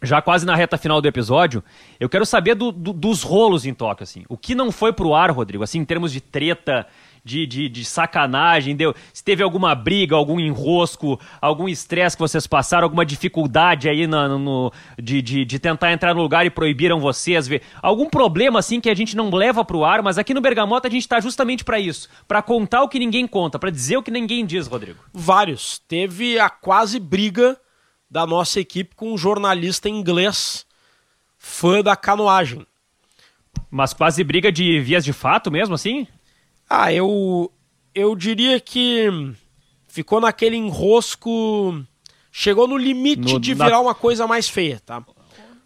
Já 0.00 0.22
quase 0.22 0.46
na 0.46 0.54
reta 0.54 0.78
final 0.78 1.00
do 1.00 1.08
episódio, 1.08 1.62
eu 1.98 2.08
quero 2.08 2.24
saber 2.24 2.54
do, 2.54 2.70
do, 2.70 2.92
dos 2.92 3.24
rolos 3.24 3.66
em 3.66 3.74
Tóquio, 3.74 4.04
assim. 4.04 4.24
O 4.28 4.36
que 4.36 4.54
não 4.54 4.70
foi 4.70 4.92
pro 4.92 5.12
ar, 5.12 5.30
Rodrigo, 5.32 5.64
assim, 5.64 5.80
em 5.80 5.84
termos 5.84 6.12
de 6.12 6.20
treta, 6.20 6.86
de, 7.28 7.46
de, 7.46 7.68
de 7.68 7.84
sacanagem? 7.84 8.74
Deu, 8.74 8.94
se 9.12 9.22
teve 9.22 9.42
alguma 9.42 9.74
briga, 9.74 10.16
algum 10.16 10.40
enrosco, 10.40 11.20
algum 11.40 11.68
estresse 11.68 12.16
que 12.16 12.22
vocês 12.22 12.46
passaram, 12.46 12.84
alguma 12.84 13.04
dificuldade 13.04 13.88
aí 13.88 14.06
no, 14.06 14.38
no 14.38 14.72
de, 14.98 15.20
de, 15.20 15.44
de, 15.44 15.58
tentar 15.58 15.92
entrar 15.92 16.14
no 16.14 16.22
lugar 16.22 16.46
e 16.46 16.50
proibiram 16.50 16.98
vocês? 16.98 17.46
Ver, 17.46 17.62
algum 17.82 18.08
problema 18.08 18.58
assim 18.58 18.80
que 18.80 18.88
a 18.88 18.94
gente 18.94 19.14
não 19.14 19.28
leva 19.30 19.62
pro 19.64 19.84
ar, 19.84 20.02
mas 20.02 20.16
aqui 20.16 20.32
no 20.32 20.40
Bergamota 20.40 20.88
a 20.88 20.90
gente 20.90 21.02
está 21.02 21.20
justamente 21.20 21.64
para 21.64 21.78
isso, 21.78 22.08
para 22.26 22.40
contar 22.40 22.82
o 22.82 22.88
que 22.88 22.98
ninguém 22.98 23.26
conta, 23.26 23.58
para 23.58 23.70
dizer 23.70 23.98
o 23.98 24.02
que 24.02 24.10
ninguém 24.10 24.46
diz, 24.46 24.66
Rodrigo. 24.66 24.98
Vários. 25.12 25.78
Teve 25.86 26.38
a 26.38 26.48
quase 26.48 26.98
briga 26.98 27.58
da 28.10 28.26
nossa 28.26 28.58
equipe 28.58 28.96
com 28.96 29.12
um 29.12 29.18
jornalista 29.18 29.88
inglês 29.88 30.64
fã 31.36 31.82
da 31.82 31.94
canoagem. 31.94 32.66
Mas 33.70 33.92
quase 33.92 34.24
briga 34.24 34.50
de 34.50 34.80
vias 34.80 35.04
de 35.04 35.12
fato 35.12 35.50
mesmo, 35.50 35.74
assim? 35.74 36.06
Ah, 36.68 36.92
eu, 36.92 37.50
eu 37.94 38.14
diria 38.14 38.60
que 38.60 39.08
ficou 39.88 40.20
naquele 40.20 40.56
enrosco. 40.56 41.82
Chegou 42.30 42.68
no 42.68 42.76
limite 42.76 43.32
no, 43.32 43.40
de 43.40 43.54
virar 43.54 43.70
na... 43.70 43.80
uma 43.80 43.94
coisa 43.94 44.26
mais 44.26 44.48
feia, 44.48 44.80
tá? 44.84 45.02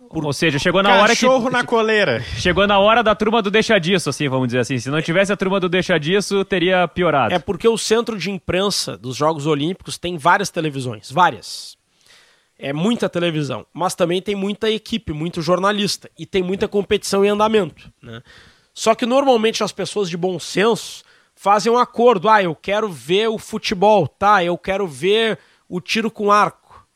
Por... 0.09 0.25
Ou 0.25 0.33
seja, 0.33 0.59
chegou 0.59 0.83
na 0.83 0.91
Cachorro 0.91 1.03
hora 1.03 1.17
que. 1.17 1.21
Cachorro 1.21 1.51
na 1.51 1.65
coleira. 1.67 2.23
Chegou 2.37 2.67
na 2.67 2.79
hora 2.79 3.03
da 3.03 3.15
turma 3.15 3.43
do 3.43 3.51
deixa 3.51 3.79
disso, 3.79 4.11
assim, 4.11 4.29
vamos 4.29 4.49
dizer 4.49 4.61
assim. 4.61 4.79
Se 4.79 4.91
não 4.91 5.03
tivesse 5.03 5.33
a 5.33 5.37
turma 5.37 5.59
do 5.59 5.69
deixa 5.69 5.99
disso, 5.99 6.45
teria 6.45 6.87
piorado. 6.87 7.35
É 7.35 7.39
porque 7.39 7.67
o 7.67 7.77
centro 7.79 8.19
de 8.19 8.31
imprensa 8.31 8.97
dos 8.97 9.17
Jogos 9.17 9.47
Olímpicos 9.47 9.99
tem 9.99 10.17
várias 10.17 10.51
televisões, 10.51 11.11
várias. 11.11 11.77
É 12.59 12.73
muita 12.73 13.09
televisão, 13.09 13.67
mas 13.73 13.95
também 13.95 14.23
tem 14.23 14.37
muita 14.37 14.71
equipe, 14.71 15.13
muito 15.13 15.43
jornalista 15.43 16.09
e 16.17 16.25
tem 16.25 16.43
muita 16.43 16.69
competição 16.69 17.25
em 17.25 17.29
andamento, 17.29 17.91
né? 18.01 18.23
Só 18.75 18.95
que 18.95 19.07
normalmente 19.07 19.63
as 19.63 19.73
pessoas 19.73 20.09
de 20.09 20.17
bom 20.17 20.39
senso 20.39 21.05
fazem 21.35 21.71
um 21.71 21.79
acordo. 21.79 22.29
Ah, 22.29 22.43
eu 22.43 22.55
quero 22.55 22.89
ver 22.89 23.29
o 23.29 23.39
futebol, 23.39 24.07
tá? 24.07 24.43
Eu 24.43 24.57
quero 24.57 24.87
ver 24.87 25.39
o 25.69 25.81
tiro 25.81 26.11
com 26.11 26.33
arco. 26.33 26.87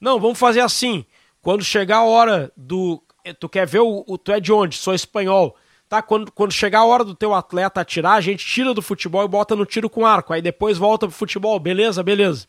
Não, 0.00 0.20
vamos 0.20 0.38
fazer 0.38 0.60
assim. 0.60 1.04
Quando 1.42 1.64
chegar 1.64 1.98
a 1.98 2.04
hora 2.04 2.52
do. 2.56 3.02
Eh, 3.24 3.32
tu 3.32 3.48
quer 3.48 3.66
ver 3.66 3.80
o. 3.80 4.04
o 4.06 4.18
tu 4.18 4.32
é 4.32 4.40
de 4.40 4.52
onde? 4.52 4.76
Sou 4.76 4.94
espanhol. 4.94 5.56
Tá? 5.88 6.02
Quando, 6.02 6.32
quando 6.32 6.52
chegar 6.52 6.80
a 6.80 6.84
hora 6.84 7.04
do 7.04 7.14
teu 7.14 7.32
atleta 7.32 7.80
atirar, 7.80 8.14
a 8.14 8.20
gente 8.20 8.44
tira 8.44 8.74
do 8.74 8.82
futebol 8.82 9.24
e 9.24 9.28
bota 9.28 9.54
no 9.54 9.64
tiro 9.64 9.88
com 9.88 10.04
arco. 10.04 10.32
Aí 10.32 10.42
depois 10.42 10.78
volta 10.78 11.06
pro 11.06 11.16
futebol. 11.16 11.58
Beleza? 11.60 12.02
Beleza. 12.02 12.46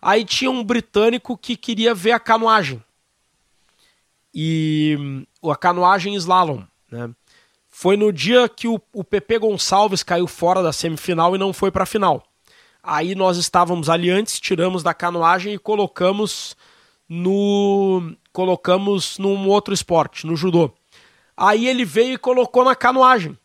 Aí 0.00 0.24
tinha 0.24 0.50
um 0.50 0.64
britânico 0.64 1.36
que 1.36 1.56
queria 1.56 1.94
ver 1.94 2.12
a 2.12 2.20
canoagem. 2.20 2.82
E 4.34 4.96
hum, 4.98 5.26
a 5.50 5.56
canoagem 5.56 6.14
slalom, 6.14 6.62
né? 6.90 7.10
Foi 7.80 7.96
no 7.96 8.12
dia 8.12 8.48
que 8.48 8.66
o, 8.66 8.80
o 8.92 9.04
PP 9.04 9.38
Gonçalves 9.38 10.02
caiu 10.02 10.26
fora 10.26 10.60
da 10.64 10.72
semifinal 10.72 11.36
e 11.36 11.38
não 11.38 11.52
foi 11.52 11.70
para 11.70 11.84
a 11.84 11.86
final. 11.86 12.24
Aí 12.82 13.14
nós 13.14 13.36
estávamos 13.36 13.88
ali 13.88 14.10
antes, 14.10 14.40
tiramos 14.40 14.82
da 14.82 14.92
canoagem 14.92 15.54
e 15.54 15.58
colocamos 15.60 16.56
no 17.08 18.16
colocamos 18.32 19.16
num 19.16 19.46
outro 19.46 19.72
esporte, 19.72 20.26
no 20.26 20.34
judô. 20.34 20.72
Aí 21.36 21.68
ele 21.68 21.84
veio 21.84 22.14
e 22.14 22.18
colocou 22.18 22.64
na 22.64 22.74
canoagem. 22.74 23.38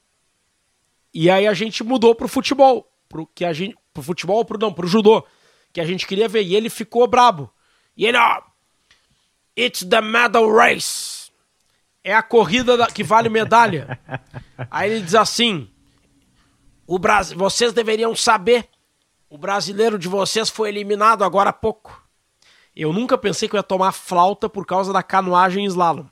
E 1.14 1.30
aí 1.30 1.46
a 1.46 1.54
gente 1.54 1.84
mudou 1.84 2.16
pro 2.16 2.28
futebol, 2.28 2.92
pro 3.08 3.28
que 3.36 3.46
a 3.46 3.54
gente 3.54 3.78
pro 3.94 4.02
futebol, 4.02 4.44
pro 4.44 4.58
não, 4.58 4.74
pro 4.74 4.88
judô, 4.88 5.24
que 5.72 5.80
a 5.80 5.86
gente 5.86 6.08
queria 6.08 6.28
ver. 6.28 6.42
E 6.42 6.56
ele 6.56 6.72
ficou 6.72 7.06
brabo. 7.06 7.52
E 7.96 8.08
ele, 8.08 8.18
ó, 8.18 8.42
it's 9.56 9.88
the 9.88 10.02
medal 10.02 10.52
race 10.52 11.23
é 12.04 12.14
a 12.14 12.22
corrida 12.22 12.76
da, 12.76 12.88
que 12.88 13.04
vale 13.04 13.30
medalha. 13.30 13.98
Aí 14.70 14.92
ele 14.92 15.02
diz 15.02 15.16
assim: 15.16 15.70
o 16.86 17.00
Brasil, 17.00 17.38
vocês 17.38 17.72
deveriam 17.72 18.14
saber, 18.16 18.68
o 19.30 19.38
brasileiro 19.38 19.98
de 19.98 20.08
vocês 20.08 20.50
foi 20.50 20.70
eliminado 20.70 21.24
agora 21.24 21.52
há 21.52 21.54
pouco. 21.54 22.04
Eu 22.76 22.92
nunca 22.92 23.18
pensei 23.18 23.48
que 23.48 23.56
eu 23.56 23.60
ia 23.60 23.64
tomar 23.64 23.92
flauta 23.92 24.50
por 24.50 24.66
causa 24.66 24.92
da 24.92 25.04
canoagem 25.04 25.66
slalom. 25.66 26.06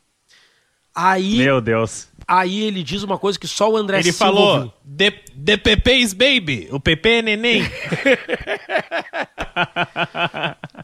Aí, 0.94 1.38
Meu 1.38 1.60
Deus. 1.60 2.10
Aí 2.28 2.62
ele 2.62 2.84
diz 2.84 3.02
uma 3.02 3.18
coisa 3.18 3.40
que 3.40 3.48
só 3.48 3.70
o 3.70 3.78
André 3.78 4.00
ele 4.00 4.12
Silva 4.12 4.26
falou, 4.26 4.74
the 4.98 5.58
Pepe's 5.58 6.14
baby. 6.14 6.68
O 6.72 6.80
Pepe 6.80 7.10
é 7.10 7.22
neném. 7.22 7.64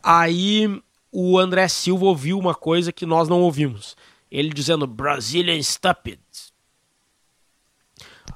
aí 0.02 0.82
o 1.12 1.38
André 1.38 1.68
Silva 1.68 2.06
ouviu 2.06 2.40
uma 2.40 2.56
coisa 2.56 2.92
que 2.92 3.06
nós 3.06 3.30
não 3.30 3.42
ouvimos 3.42 3.96
ele 4.32 4.50
dizendo 4.50 4.86
Brazilian 4.88 5.62
Stupid. 5.62 6.20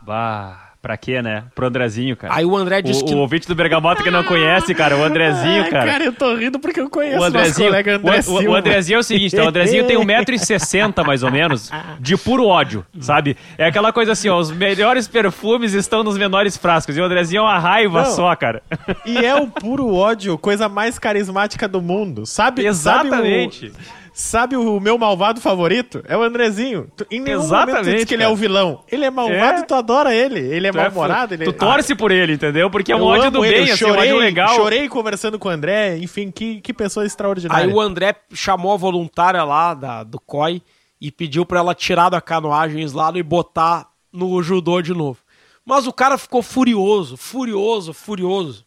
Bah. 0.01 0.71
Pra 0.81 0.97
quê, 0.97 1.21
né? 1.21 1.43
Pro 1.53 1.67
Andrezinho, 1.67 2.17
cara. 2.17 2.33
Aí 2.33 2.43
o 2.43 2.57
André 2.57 2.81
disse 2.81 3.03
o, 3.03 3.05
que. 3.05 3.13
O 3.13 3.19
ouvinte 3.19 3.47
do 3.47 3.53
Bergamota 3.53 4.01
que 4.01 4.09
não 4.09 4.23
conhece, 4.23 4.73
cara, 4.73 4.97
o 4.97 5.03
Andrezinho, 5.03 5.69
cara. 5.69 5.91
Cara, 5.91 6.03
eu 6.05 6.11
tô 6.13 6.33
rindo 6.33 6.57
porque 6.57 6.81
eu 6.81 6.89
conheço 6.89 7.19
o 7.19 7.23
Andrezinho. 7.23 7.69
André 7.69 7.97
o, 8.27 8.31
o, 8.31 8.49
o, 8.49 8.55
Andrezinho 8.55 8.97
é 8.97 8.99
o 8.99 9.03
seguinte, 9.03 9.33
então, 9.33 9.45
o 9.45 9.49
Andrezinho 9.49 9.85
tem 9.85 9.95
1,60m 9.95 11.05
mais 11.05 11.21
ou 11.21 11.31
menos, 11.31 11.69
de 11.99 12.17
puro 12.17 12.47
ódio, 12.47 12.83
sabe? 12.99 13.37
É 13.59 13.67
aquela 13.67 13.93
coisa 13.93 14.13
assim, 14.13 14.27
ó, 14.27 14.39
os 14.39 14.49
melhores 14.49 15.07
perfumes 15.07 15.73
estão 15.73 16.03
nos 16.03 16.17
menores 16.17 16.57
frascos. 16.57 16.97
E 16.97 16.99
o 16.99 17.03
Andrezinho 17.03 17.41
é 17.41 17.43
uma 17.43 17.59
raiva 17.59 18.01
não, 18.01 18.11
só, 18.11 18.35
cara. 18.35 18.63
E 19.05 19.23
é 19.23 19.35
o 19.35 19.45
puro 19.45 19.93
ódio, 19.93 20.35
coisa 20.35 20.67
mais 20.67 20.97
carismática 20.97 21.67
do 21.67 21.79
mundo, 21.79 22.25
sabe? 22.25 22.65
Exatamente. 22.65 23.69
Sabe 23.69 23.83
o 23.97 24.00
Sabe 24.13 24.57
o 24.57 24.79
meu 24.79 24.97
malvado 24.97 25.39
favorito? 25.39 26.03
É 26.05 26.17
o 26.17 26.21
Andrezinho. 26.21 26.91
Tu, 26.97 27.05
em 27.09 27.21
nenhum 27.21 27.39
Exatamente, 27.39 27.75
momento 27.77 27.85
tu 27.93 27.95
diz 27.97 28.05
que 28.05 28.13
ele 28.13 28.23
é 28.23 28.27
o 28.27 28.35
vilão. 28.35 28.83
Ele 28.91 29.05
é 29.05 29.09
malvado 29.09 29.59
É. 29.59 29.59
e 29.61 29.65
tu 29.65 29.73
adora 29.73 30.13
ele. 30.13 30.39
Ele 30.39 30.67
é 30.67 30.69
é 30.69 30.73
mal-humorado. 30.73 31.29
fo- 31.29 31.33
ele 31.35 31.45
tu 31.45 31.49
é... 31.51 31.53
torce 31.53 31.95
por 31.95 32.11
ele, 32.11 32.33
entendeu? 32.33 32.69
Porque 32.69 32.91
é 32.91 32.95
Ah, 32.95 32.97
um 32.97 33.03
ódio 33.03 33.31
do 33.31 33.45
ele, 33.45 33.53
bem, 33.55 33.67
eu 33.69 33.73
assim, 33.73 33.85
um 33.85 33.87
chorei, 33.87 34.09
ódio 34.11 34.17
legal. 34.17 34.55
Chorei 34.55 34.89
conversando 34.89 35.39
com 35.39 35.47
o 35.47 35.51
André. 35.51 35.97
Enfim, 35.97 36.29
que, 36.29 36.59
que 36.59 36.73
pessoa 36.73 37.05
extraordinária. 37.05 37.65
Aí 37.65 37.73
o 37.73 37.79
André 37.79 38.15
chamou 38.33 38.73
a 38.73 38.77
voluntária 38.77 39.43
lá 39.45 39.73
da, 39.73 40.03
do 40.03 40.19
COI 40.19 40.61
e 40.99 41.09
pediu 41.09 41.45
pra 41.45 41.59
ela 41.59 41.73
tirar 41.73 42.09
da 42.09 42.19
canoagem 42.19 42.85
lá 42.93 43.11
e 43.15 43.23
botar 43.23 43.87
no 44.11 44.43
judô 44.43 44.81
de 44.81 44.93
novo. 44.93 45.19
Mas 45.65 45.87
o 45.87 45.93
cara 45.93 46.17
ficou 46.17 46.41
furioso, 46.43 47.15
furioso, 47.15 47.93
furioso. 47.93 48.65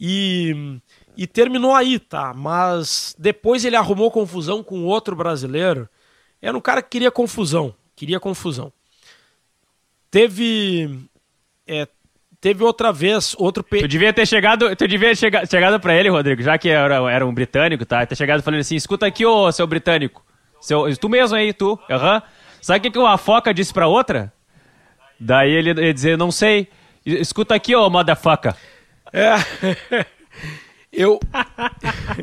E, 0.00 0.78
e 1.16 1.26
terminou 1.26 1.74
aí, 1.74 1.98
tá? 1.98 2.32
Mas 2.34 3.14
depois 3.18 3.64
ele 3.64 3.76
arrumou 3.76 4.10
confusão 4.10 4.62
com 4.62 4.84
outro 4.84 5.14
brasileiro. 5.14 5.88
Era 6.40 6.56
um 6.56 6.60
cara 6.60 6.82
que 6.82 6.90
queria 6.90 7.10
confusão, 7.10 7.74
queria 7.94 8.18
confusão. 8.18 8.72
Teve 10.10 11.08
é, 11.66 11.86
teve 12.40 12.64
outra 12.64 12.92
vez, 12.92 13.36
outro 13.38 13.62
pe... 13.62 13.78
Tu 13.78 13.88
devia 13.88 14.12
ter 14.12 14.26
chegado, 14.26 14.74
tu 14.74 14.88
devia 14.88 15.10
ter 15.10 15.16
chega, 15.16 15.46
chegado 15.46 15.78
pra 15.78 15.94
ele, 15.94 16.08
Rodrigo, 16.08 16.42
já 16.42 16.58
que 16.58 16.68
era, 16.68 16.96
era 17.10 17.24
um 17.24 17.32
britânico, 17.32 17.86
tá? 17.86 18.04
Ter 18.04 18.16
chegado 18.16 18.42
falando 18.42 18.60
assim, 18.60 18.74
escuta 18.74 19.06
aqui, 19.06 19.24
ô 19.24 19.50
seu 19.52 19.66
britânico. 19.66 20.24
Seu, 20.60 20.94
tu 20.96 21.08
mesmo 21.08 21.36
aí, 21.36 21.52
tu. 21.52 21.78
Aham. 21.88 22.22
Sabe 22.60 22.78
o 22.78 22.82
que, 22.82 22.90
que 22.90 22.98
uma 22.98 23.18
foca 23.18 23.54
disse 23.54 23.72
pra 23.72 23.86
outra? 23.86 24.32
Daí 25.18 25.50
ele 25.50 25.80
ia 25.80 25.94
dizer, 25.94 26.18
não 26.18 26.30
sei. 26.30 26.68
Escuta 27.04 27.54
aqui, 27.54 27.74
ô 27.74 27.88
motherfucker. 27.88 28.54
É. 29.12 29.34
eu. 30.92 31.18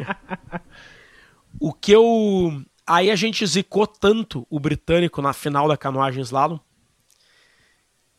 o 1.59 1.73
que 1.73 1.91
eu. 1.91 2.63
Aí 2.85 3.11
a 3.11 3.15
gente 3.15 3.45
zicou 3.45 3.87
tanto 3.87 4.45
o 4.49 4.59
britânico 4.59 5.21
na 5.21 5.33
final 5.33 5.67
da 5.67 5.77
canoagem 5.77 6.21
slalom. 6.21 6.59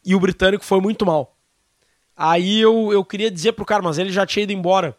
E 0.04 0.14
o 0.14 0.20
britânico 0.20 0.64
foi 0.64 0.80
muito 0.80 1.04
mal. 1.06 1.36
Aí 2.16 2.60
eu, 2.60 2.92
eu 2.92 3.04
queria 3.04 3.30
dizer 3.30 3.52
pro 3.52 3.64
cara, 3.64 3.82
mas 3.82 3.98
ele 3.98 4.10
já 4.10 4.26
tinha 4.26 4.42
ido 4.42 4.52
embora. 4.52 4.96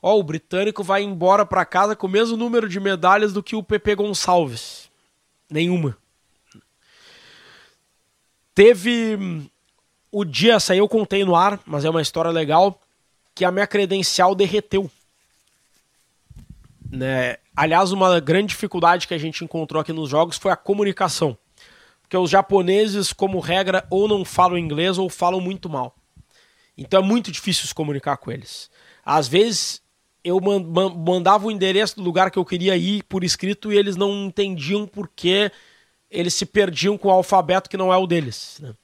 Ó, 0.00 0.18
o 0.18 0.22
britânico 0.22 0.82
vai 0.82 1.02
embora 1.02 1.46
pra 1.46 1.64
casa 1.64 1.96
com 1.96 2.06
o 2.06 2.10
mesmo 2.10 2.36
número 2.36 2.68
de 2.68 2.78
medalhas 2.78 3.32
do 3.32 3.42
que 3.42 3.56
o 3.56 3.62
Pepe 3.62 3.94
Gonçalves. 3.94 4.90
Nenhuma. 5.50 5.96
Teve 8.54 9.16
hum, 9.16 9.46
o 10.12 10.24
dia, 10.24 10.54
essa 10.54 10.72
aí 10.72 10.78
eu 10.78 10.88
contei 10.88 11.24
no 11.24 11.34
ar, 11.34 11.58
mas 11.66 11.84
é 11.84 11.90
uma 11.90 12.02
história 12.02 12.30
legal, 12.30 12.80
que 13.34 13.44
a 13.44 13.50
minha 13.50 13.66
credencial 13.66 14.34
derreteu. 14.34 14.90
Né? 16.90 17.36
Aliás, 17.56 17.90
uma 17.92 18.20
grande 18.20 18.48
dificuldade 18.48 19.08
que 19.08 19.14
a 19.14 19.18
gente 19.18 19.44
encontrou 19.44 19.80
aqui 19.80 19.92
nos 19.92 20.08
jogos 20.10 20.36
foi 20.36 20.52
a 20.52 20.56
comunicação. 20.56 21.36
Porque 22.02 22.16
os 22.16 22.30
japoneses, 22.30 23.12
como 23.12 23.40
regra, 23.40 23.86
ou 23.90 24.06
não 24.06 24.24
falam 24.24 24.58
inglês 24.58 24.98
ou 24.98 25.08
falam 25.08 25.40
muito 25.40 25.68
mal. 25.68 25.96
Então 26.76 27.00
é 27.00 27.02
muito 27.02 27.32
difícil 27.32 27.66
se 27.66 27.74
comunicar 27.74 28.16
com 28.16 28.30
eles. 28.30 28.70
Às 29.04 29.26
vezes 29.26 29.82
eu 30.22 30.40
man- 30.40 30.62
man- 30.62 30.94
mandava 30.94 31.46
o 31.46 31.50
endereço 31.50 31.96
do 31.96 32.02
lugar 32.02 32.30
que 32.30 32.38
eu 32.38 32.44
queria 32.44 32.76
ir 32.76 33.02
por 33.04 33.24
escrito 33.24 33.72
e 33.72 33.76
eles 33.76 33.96
não 33.96 34.26
entendiam 34.26 34.86
porque 34.86 35.50
eles 36.10 36.34
se 36.34 36.46
perdiam 36.46 36.96
com 36.96 37.08
o 37.08 37.12
alfabeto 37.12 37.68
que 37.68 37.76
não 37.76 37.92
é 37.92 37.96
o 37.96 38.06
deles. 38.06 38.58
né? 38.60 38.74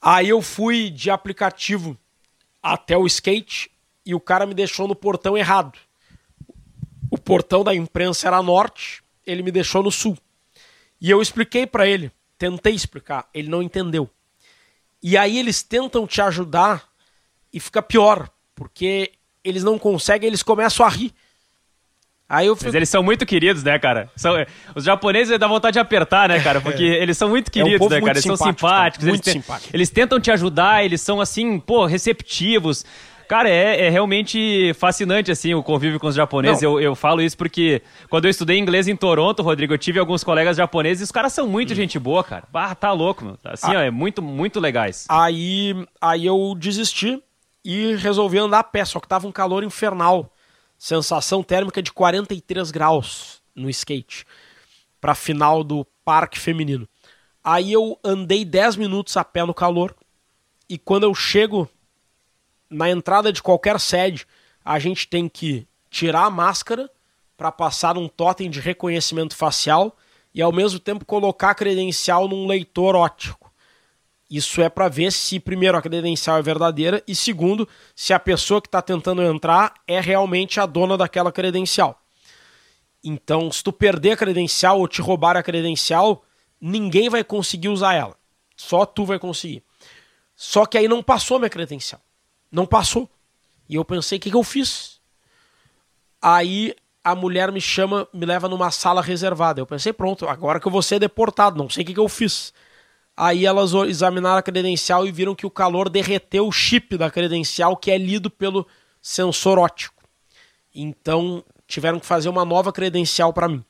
Aí 0.00 0.28
eu 0.28 0.42
fui 0.42 0.90
de 0.90 1.10
aplicativo 1.10 1.96
até 2.64 2.96
o 2.96 3.06
skate 3.06 3.70
e 4.06 4.14
o 4.14 4.20
cara 4.20 4.46
me 4.46 4.54
deixou 4.54 4.88
no 4.88 4.94
portão 4.94 5.36
errado. 5.36 5.78
O 7.10 7.18
portão 7.18 7.62
da 7.62 7.74
imprensa 7.74 8.26
era 8.26 8.42
norte, 8.42 9.04
ele 9.26 9.42
me 9.42 9.52
deixou 9.52 9.82
no 9.82 9.92
sul. 9.92 10.16
E 10.98 11.10
eu 11.10 11.20
expliquei 11.20 11.66
pra 11.66 11.86
ele, 11.86 12.10
tentei 12.38 12.74
explicar, 12.74 13.28
ele 13.34 13.50
não 13.50 13.62
entendeu. 13.62 14.08
E 15.02 15.18
aí 15.18 15.38
eles 15.38 15.62
tentam 15.62 16.06
te 16.06 16.22
ajudar 16.22 16.88
e 17.52 17.60
fica 17.60 17.82
pior, 17.82 18.30
porque 18.54 19.12
eles 19.44 19.62
não 19.62 19.78
conseguem, 19.78 20.26
eles 20.26 20.42
começam 20.42 20.86
a 20.86 20.88
rir. 20.88 21.12
Aí 22.34 22.46
eu 22.46 22.54
Mas 22.54 22.64
fico, 22.64 22.76
eles 22.76 22.88
são 22.88 23.02
muito 23.02 23.24
queridos, 23.24 23.62
né, 23.62 23.78
cara? 23.78 24.10
São, 24.16 24.34
os 24.74 24.84
japoneses 24.84 25.38
dá 25.38 25.46
vontade 25.46 25.74
de 25.74 25.78
apertar, 25.78 26.28
né, 26.28 26.40
cara? 26.40 26.60
Porque 26.62 26.82
eles 26.82 27.16
são 27.16 27.28
muito 27.28 27.48
É 27.48 27.62
um 27.62 27.64
queridos, 27.64 27.88
né, 27.88 27.88
cara? 27.88 28.00
muito 28.00 28.16
Eles 28.16 28.24
são 28.24 28.36
simpático, 28.36 28.58
simpáticos. 28.60 29.06
Eles, 29.06 29.14
Muito 29.14 29.30
simpático. 29.30 29.70
eles 29.76 29.90
tentam 29.90 30.20
te 30.20 30.30
ajudar, 30.30 30.84
eles 30.84 31.00
são, 31.00 31.20
assim, 31.20 31.60
pô, 31.60 31.86
receptivos. 31.86 32.84
Cara, 33.28 33.48
é, 33.48 33.86
é 33.86 33.88
realmente 33.88 34.72
fascinante, 34.74 35.30
assim, 35.30 35.54
o 35.54 35.62
convívio 35.62 35.98
com 35.98 36.06
os 36.06 36.14
japoneses. 36.14 36.62
Eu, 36.62 36.80
eu 36.80 36.94
falo 36.94 37.22
isso 37.22 37.36
porque 37.36 37.80
quando 38.10 38.26
eu 38.26 38.30
estudei 38.30 38.58
inglês 38.58 38.86
em 38.86 38.96
Toronto, 38.96 39.42
Rodrigo, 39.42 39.72
eu 39.72 39.78
tive 39.78 39.98
alguns 39.98 40.22
colegas 40.22 40.56
japoneses 40.56 41.00
e 41.00 41.04
os 41.04 41.12
caras 41.12 41.32
são 41.32 41.46
muito 41.46 41.74
gente 41.74 41.98
boa, 41.98 42.22
cara. 42.22 42.44
Ah, 42.52 42.74
tá 42.74 42.92
louco, 42.92 43.24
meu. 43.24 43.38
Assim, 43.44 43.74
ó, 43.74 43.80
é 43.80 43.90
muito, 43.90 44.20
muito 44.20 44.60
legais. 44.60 45.06
Aí, 45.08 45.74
aí 46.00 46.26
eu 46.26 46.54
desisti 46.58 47.22
e 47.64 47.94
resolvi 47.96 48.38
andar 48.38 48.58
a 48.58 48.64
pé, 48.64 48.84
só 48.84 49.00
que 49.00 49.08
tava 49.08 49.26
um 49.26 49.32
calor 49.32 49.64
infernal. 49.64 50.30
Sensação 50.84 51.42
térmica 51.42 51.82
de 51.82 51.90
43 51.90 52.70
graus 52.70 53.40
no 53.54 53.70
skate 53.70 54.26
para 55.00 55.14
final 55.14 55.64
do 55.64 55.82
parque 56.04 56.38
feminino. 56.38 56.86
Aí 57.42 57.72
eu 57.72 57.98
andei 58.04 58.44
10 58.44 58.76
minutos 58.76 59.16
a 59.16 59.24
pé 59.24 59.46
no 59.46 59.54
calor 59.54 59.96
e 60.68 60.76
quando 60.76 61.04
eu 61.04 61.14
chego 61.14 61.66
na 62.68 62.90
entrada 62.90 63.32
de 63.32 63.42
qualquer 63.42 63.80
sede, 63.80 64.26
a 64.62 64.78
gente 64.78 65.08
tem 65.08 65.26
que 65.26 65.66
tirar 65.88 66.26
a 66.26 66.30
máscara 66.30 66.90
para 67.34 67.50
passar 67.50 67.96
um 67.96 68.06
totem 68.06 68.50
de 68.50 68.60
reconhecimento 68.60 69.34
facial 69.34 69.96
e 70.34 70.42
ao 70.42 70.52
mesmo 70.52 70.78
tempo 70.78 71.06
colocar 71.06 71.52
a 71.52 71.54
credencial 71.54 72.28
num 72.28 72.46
leitor 72.46 72.94
óptico. 72.94 73.43
Isso 74.34 74.60
é 74.60 74.68
para 74.68 74.88
ver 74.88 75.12
se, 75.12 75.38
primeiro, 75.38 75.78
a 75.78 75.80
credencial 75.80 76.36
é 76.38 76.42
verdadeira 76.42 77.00
e, 77.06 77.14
segundo, 77.14 77.68
se 77.94 78.12
a 78.12 78.18
pessoa 78.18 78.60
que 78.60 78.66
está 78.66 78.82
tentando 78.82 79.22
entrar 79.22 79.74
é 79.86 80.00
realmente 80.00 80.58
a 80.58 80.66
dona 80.66 80.96
daquela 80.96 81.30
credencial. 81.30 82.02
Então, 83.04 83.52
se 83.52 83.62
tu 83.62 83.72
perder 83.72 84.10
a 84.10 84.16
credencial 84.16 84.80
ou 84.80 84.88
te 84.88 85.00
roubar 85.00 85.36
a 85.36 85.42
credencial, 85.42 86.24
ninguém 86.60 87.08
vai 87.08 87.22
conseguir 87.22 87.68
usar 87.68 87.94
ela. 87.94 88.16
Só 88.56 88.84
tu 88.84 89.04
vai 89.04 89.20
conseguir. 89.20 89.62
Só 90.34 90.66
que 90.66 90.76
aí 90.76 90.88
não 90.88 91.00
passou 91.00 91.38
minha 91.38 91.48
credencial. 91.48 92.00
Não 92.50 92.66
passou. 92.66 93.08
E 93.68 93.76
eu 93.76 93.84
pensei, 93.84 94.18
o 94.18 94.20
que, 94.20 94.32
que 94.32 94.36
eu 94.36 94.42
fiz? 94.42 95.00
Aí 96.20 96.74
a 97.04 97.14
mulher 97.14 97.52
me 97.52 97.60
chama, 97.60 98.08
me 98.12 98.26
leva 98.26 98.48
numa 98.48 98.72
sala 98.72 99.00
reservada. 99.00 99.60
Eu 99.60 99.66
pensei, 99.66 99.92
pronto, 99.92 100.28
agora 100.28 100.58
que 100.58 100.66
eu 100.66 100.72
vou 100.72 100.82
ser 100.82 100.98
deportado, 100.98 101.56
não 101.56 101.70
sei 101.70 101.84
o 101.84 101.86
que, 101.86 101.94
que 101.94 102.00
eu 102.00 102.08
fiz. 102.08 102.52
Aí 103.16 103.46
elas 103.46 103.72
examinaram 103.72 104.38
a 104.38 104.42
credencial 104.42 105.06
e 105.06 105.12
viram 105.12 105.34
que 105.34 105.46
o 105.46 105.50
calor 105.50 105.88
derreteu 105.88 106.48
o 106.48 106.52
chip 106.52 106.96
da 106.96 107.10
credencial 107.10 107.76
que 107.76 107.90
é 107.90 107.98
lido 107.98 108.28
pelo 108.28 108.66
sensor 109.00 109.58
óptico. 109.58 110.02
Então 110.74 111.44
tiveram 111.66 112.00
que 112.00 112.06
fazer 112.06 112.28
uma 112.28 112.44
nova 112.44 112.72
credencial 112.72 113.32
para 113.32 113.48
mim. 113.48 113.64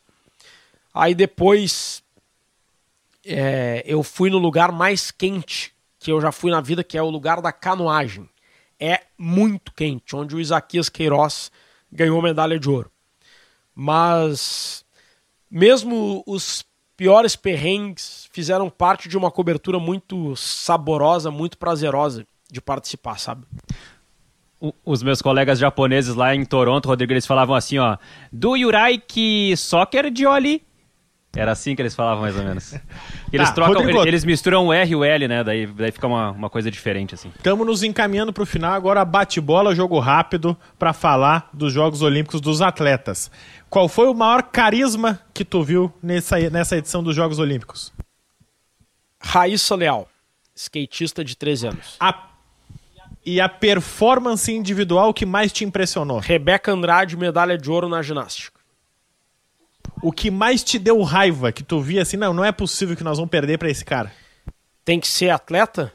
Aí 0.94 1.14
depois 1.14 2.02
é, 3.24 3.82
eu 3.86 4.02
fui 4.02 4.30
no 4.30 4.38
lugar 4.38 4.72
mais 4.72 5.10
quente 5.10 5.74
que 5.98 6.12
eu 6.12 6.20
já 6.20 6.30
fui 6.30 6.50
na 6.50 6.60
vida, 6.60 6.84
que 6.84 6.98
é 6.98 7.02
o 7.02 7.08
lugar 7.08 7.40
da 7.40 7.50
canoagem. 7.50 8.28
É 8.78 9.04
muito 9.16 9.72
quente, 9.72 10.14
onde 10.14 10.36
o 10.36 10.40
Isaquias 10.40 10.90
Queiroz 10.90 11.50
ganhou 11.90 12.20
medalha 12.20 12.58
de 12.58 12.68
ouro. 12.68 12.90
Mas 13.74 14.84
mesmo 15.50 16.22
os 16.26 16.62
piores 16.96 17.36
perrengues 17.36 18.28
fizeram 18.32 18.70
parte 18.70 19.08
de 19.08 19.16
uma 19.16 19.30
cobertura 19.30 19.78
muito 19.78 20.34
saborosa, 20.36 21.30
muito 21.30 21.58
prazerosa 21.58 22.26
de 22.50 22.60
participar, 22.60 23.18
sabe? 23.18 23.46
Os 24.84 25.02
meus 25.02 25.20
colegas 25.20 25.58
japoneses 25.58 26.14
lá 26.14 26.34
em 26.34 26.44
Toronto, 26.44 26.86
Rodrigo, 26.86 27.12
eles 27.12 27.26
falavam 27.26 27.54
assim, 27.54 27.78
ó. 27.78 27.98
Do 28.32 28.54
like 28.70 29.54
soccer, 29.56 30.10
Jolly? 30.14 30.62
Era 31.36 31.52
assim 31.52 31.74
que 31.74 31.82
eles 31.82 31.94
falavam, 31.94 32.22
mais 32.22 32.36
ou 32.36 32.44
menos. 32.44 32.72
Eles 33.32 33.48
Tá, 33.48 33.54
trocam, 33.54 33.74
Rodrigo. 33.74 33.98
ele- 34.00 34.08
eles 34.08 34.24
misturam 34.24 34.66
o 34.68 34.72
R 34.72 34.88
e 34.92 34.94
o 34.94 35.02
L, 35.02 35.26
né? 35.26 35.42
Daí, 35.42 35.66
daí 35.66 35.90
fica 35.90 36.06
uma, 36.06 36.30
uma 36.30 36.48
coisa 36.48 36.70
diferente, 36.70 37.14
assim. 37.14 37.32
Estamos 37.36 37.66
nos 37.66 37.82
encaminhando 37.82 38.32
para 38.32 38.42
o 38.44 38.46
final. 38.46 38.72
Agora 38.72 39.04
bate-bola, 39.04 39.74
jogo 39.74 39.98
rápido, 39.98 40.56
para 40.78 40.92
falar 40.92 41.48
dos 41.52 41.72
Jogos 41.72 42.00
Olímpicos 42.02 42.40
dos 42.40 42.62
atletas. 42.62 43.30
Qual 43.68 43.88
foi 43.88 44.06
o 44.08 44.14
maior 44.14 44.44
carisma 44.44 45.18
que 45.34 45.44
tu 45.44 45.64
viu 45.64 45.92
nessa, 46.00 46.38
nessa 46.50 46.76
edição 46.76 47.02
dos 47.02 47.16
Jogos 47.16 47.40
Olímpicos? 47.40 47.92
Raíssa 49.20 49.74
Leal, 49.74 50.08
skatista 50.54 51.24
de 51.24 51.36
13 51.36 51.66
anos. 51.68 51.96
A- 51.98 52.28
e 53.26 53.40
a 53.40 53.48
performance 53.48 54.52
individual 54.52 55.12
que 55.14 55.24
mais 55.26 55.50
te 55.52 55.64
impressionou? 55.64 56.18
Rebeca 56.18 56.70
Andrade, 56.72 57.16
medalha 57.16 57.56
de 57.56 57.70
ouro 57.70 57.88
na 57.88 58.02
ginástica. 58.02 58.53
O 60.02 60.12
que 60.12 60.30
mais 60.30 60.62
te 60.62 60.78
deu 60.78 61.02
raiva 61.02 61.52
que 61.52 61.62
tu 61.62 61.80
via 61.80 62.02
assim, 62.02 62.16
não, 62.16 62.34
não 62.34 62.44
é 62.44 62.52
possível 62.52 62.96
que 62.96 63.04
nós 63.04 63.18
vamos 63.18 63.30
perder 63.30 63.58
para 63.58 63.70
esse 63.70 63.84
cara? 63.84 64.12
Tem 64.84 65.00
que 65.00 65.08
ser 65.08 65.30
atleta? 65.30 65.92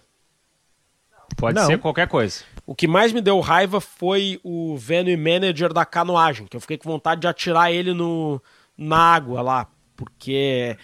Pode 1.37 1.55
Não. 1.55 1.67
ser 1.67 1.77
qualquer 1.77 2.07
coisa. 2.07 2.43
O 2.65 2.75
que 2.75 2.87
mais 2.87 3.13
me 3.13 3.21
deu 3.21 3.39
raiva 3.39 3.79
foi 3.79 4.39
o 4.43 4.77
venue 4.77 5.17
manager 5.17 5.73
da 5.73 5.85
canoagem, 5.85 6.45
que 6.47 6.55
eu 6.55 6.61
fiquei 6.61 6.77
com 6.77 6.89
vontade 6.89 7.21
de 7.21 7.27
atirar 7.27 7.71
ele 7.71 7.93
no, 7.93 8.41
na 8.77 8.97
água 8.97 9.41
lá, 9.41 9.67
porque 9.95 10.77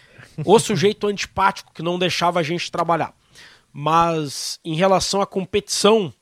o 0.43 0.57
sujeito 0.59 1.07
antipático 1.07 1.73
que 1.73 1.83
não 1.83 1.99
deixava 1.99 2.39
a 2.39 2.43
gente 2.43 2.71
trabalhar. 2.71 3.13
Mas 3.71 4.59
em 4.63 4.75
relação 4.75 5.21
à 5.21 5.27
competição, 5.27 6.13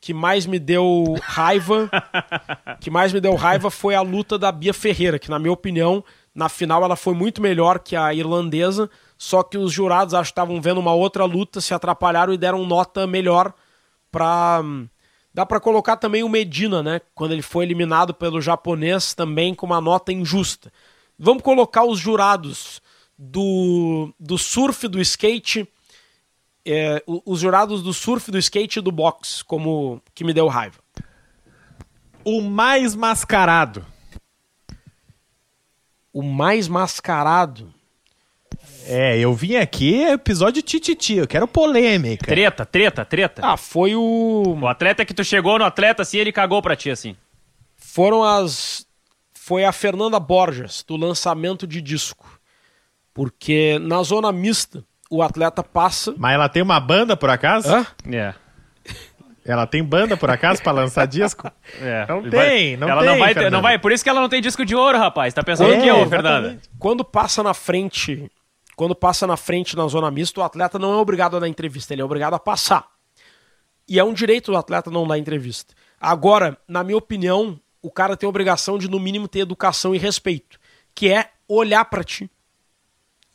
que 0.00 0.14
mais 0.14 0.46
me 0.46 0.58
deu 0.58 1.16
raiva, 1.22 1.90
que 2.80 2.90
mais 2.90 3.12
me 3.12 3.20
deu 3.20 3.34
raiva 3.34 3.70
foi 3.70 3.94
a 3.94 4.00
luta 4.00 4.38
da 4.38 4.52
Bia 4.52 4.72
Ferreira, 4.74 5.18
que 5.18 5.30
na 5.30 5.38
minha 5.38 5.52
opinião, 5.52 6.04
na 6.34 6.48
final 6.48 6.84
ela 6.84 6.96
foi 6.96 7.14
muito 7.14 7.42
melhor 7.42 7.78
que 7.78 7.96
a 7.96 8.14
irlandesa, 8.14 8.88
só 9.16 9.42
que 9.42 9.58
os 9.58 9.72
jurados 9.72 10.14
acho 10.14 10.30
que 10.30 10.32
estavam 10.32 10.60
vendo 10.60 10.78
uma 10.78 10.94
outra 10.94 11.24
luta, 11.24 11.60
se 11.60 11.74
atrapalharam 11.74 12.32
e 12.32 12.38
deram 12.38 12.64
nota 12.64 13.06
melhor 13.06 13.52
para 14.10 14.62
Dá 15.38 15.46
para 15.46 15.60
colocar 15.60 15.96
também 15.96 16.24
o 16.24 16.28
Medina, 16.28 16.82
né? 16.82 17.00
Quando 17.14 17.30
ele 17.30 17.42
foi 17.42 17.64
eliminado 17.64 18.12
pelo 18.12 18.40
japonês, 18.40 19.14
também 19.14 19.54
com 19.54 19.66
uma 19.66 19.80
nota 19.80 20.12
injusta. 20.12 20.72
Vamos 21.16 21.44
colocar 21.44 21.84
os 21.84 21.96
jurados 21.96 22.82
do, 23.16 24.12
do 24.18 24.36
surf, 24.36 24.88
do 24.88 25.00
skate, 25.00 25.68
é, 26.66 27.02
os 27.06 27.40
jurados 27.40 27.82
do 27.82 27.92
surf, 27.92 28.30
do 28.30 28.38
skate 28.38 28.78
e 28.78 28.82
do 28.82 28.92
boxe, 28.92 29.44
como 29.44 30.02
que 30.14 30.24
me 30.24 30.32
deu 30.32 30.46
raiva. 30.48 30.78
O 32.24 32.42
mais 32.42 32.94
mascarado. 32.94 33.84
O 36.12 36.22
mais 36.22 36.68
mascarado. 36.68 37.72
É, 38.84 39.18
eu 39.18 39.34
vim 39.34 39.56
aqui, 39.56 40.02
episódio 40.02 40.62
tititi, 40.62 41.16
eu 41.16 41.26
quero 41.28 41.46
polêmica. 41.46 42.24
Treta, 42.24 42.64
treta, 42.64 43.04
treta. 43.04 43.42
Ah, 43.44 43.56
foi 43.56 43.94
o. 43.94 44.56
O 44.60 44.66
atleta 44.66 45.04
que 45.04 45.12
tu 45.12 45.22
chegou 45.22 45.58
no 45.58 45.64
atleta 45.64 46.02
assim, 46.02 46.18
ele 46.18 46.32
cagou 46.32 46.62
pra 46.62 46.74
ti 46.74 46.90
assim. 46.90 47.14
Foram 47.76 48.24
as. 48.24 48.86
Foi 49.34 49.64
a 49.64 49.72
Fernanda 49.72 50.18
Borges, 50.18 50.82
do 50.86 50.96
lançamento 50.96 51.66
de 51.66 51.80
disco. 51.80 52.40
Porque 53.12 53.78
na 53.78 54.02
zona 54.02 54.32
mista, 54.32 54.84
o 55.10 55.22
atleta 55.22 55.62
passa. 55.62 56.14
Mas 56.16 56.34
ela 56.34 56.48
tem 56.48 56.62
uma 56.62 56.78
banda 56.80 57.16
por 57.16 57.30
acaso? 57.30 57.72
Hã? 57.72 57.86
É. 58.10 58.34
Ela 59.44 59.66
tem 59.66 59.82
banda 59.82 60.14
por 60.16 60.30
acaso 60.30 60.62
pra 60.62 60.72
lançar 60.72 61.06
disco? 61.08 61.50
É. 61.80 62.06
Não 62.06 62.28
tem, 62.28 62.76
não 62.76 62.88
ela 62.88 63.00
tem, 63.00 63.10
Não 63.10 63.18
vai, 63.18 63.50
não 63.50 63.62
vai, 63.62 63.78
por 63.78 63.92
isso 63.92 64.04
que 64.04 64.10
ela 64.10 64.20
não 64.20 64.28
tem 64.28 64.42
disco 64.42 64.64
de 64.64 64.74
ouro, 64.76 64.98
rapaz. 64.98 65.32
Tá 65.32 65.42
pensando 65.42 65.72
É, 65.72 65.78
o 65.78 65.82
que, 65.82 65.90
ô, 65.90 65.96
exatamente. 66.02 66.10
Fernanda? 66.10 66.58
Quando 66.78 67.02
passa 67.02 67.42
na 67.42 67.54
frente, 67.54 68.30
quando 68.76 68.94
passa 68.94 69.26
na 69.26 69.38
frente 69.38 69.74
na 69.74 69.86
zona 69.86 70.10
mista, 70.10 70.38
o 70.40 70.42
atleta 70.44 70.78
não 70.78 70.92
é 70.92 70.96
obrigado 70.96 71.36
a 71.36 71.40
dar 71.40 71.48
entrevista, 71.48 71.94
ele 71.94 72.02
é 72.02 72.04
obrigado 72.04 72.34
a 72.34 72.38
passar. 72.38 72.86
E 73.88 73.98
é 73.98 74.04
um 74.04 74.12
direito 74.12 74.52
do 74.52 74.58
atleta 74.58 74.90
não 74.90 75.06
dar 75.06 75.16
entrevista. 75.16 75.72
Agora, 75.98 76.58
na 76.68 76.84
minha 76.84 76.98
opinião, 76.98 77.58
o 77.80 77.90
cara 77.90 78.18
tem 78.18 78.26
a 78.26 78.30
obrigação 78.30 78.76
de 78.76 78.86
no 78.86 79.00
mínimo 79.00 79.26
ter 79.26 79.38
educação 79.40 79.94
e 79.94 79.98
respeito, 79.98 80.58
que 80.94 81.10
é 81.10 81.30
olhar 81.48 81.86
pra 81.86 82.04
ti. 82.04 82.30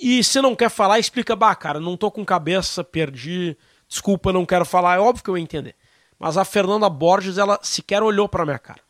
E 0.06 0.22
se 0.22 0.42
não 0.42 0.54
quer 0.54 0.70
falar, 0.70 1.00
explica, 1.00 1.34
bah, 1.34 1.56
cara, 1.56 1.80
não 1.80 1.96
tô 1.96 2.12
com 2.12 2.26
cabeça, 2.26 2.84
perdi, 2.84 3.56
desculpa, 3.88 4.34
não 4.34 4.46
quero 4.46 4.66
falar, 4.66 4.98
é 4.98 5.00
óbvio 5.00 5.24
que 5.24 5.30
eu 5.30 5.38
ia 5.38 5.44
entender. 5.44 5.78
Mas 6.20 6.36
a 6.36 6.44
Fernanda 6.44 6.90
Borges, 6.90 7.38
ela 7.38 7.58
sequer 7.64 8.04
olhou 8.04 8.28
pra 8.28 8.44
minha 8.44 8.60
cara. 8.60 8.82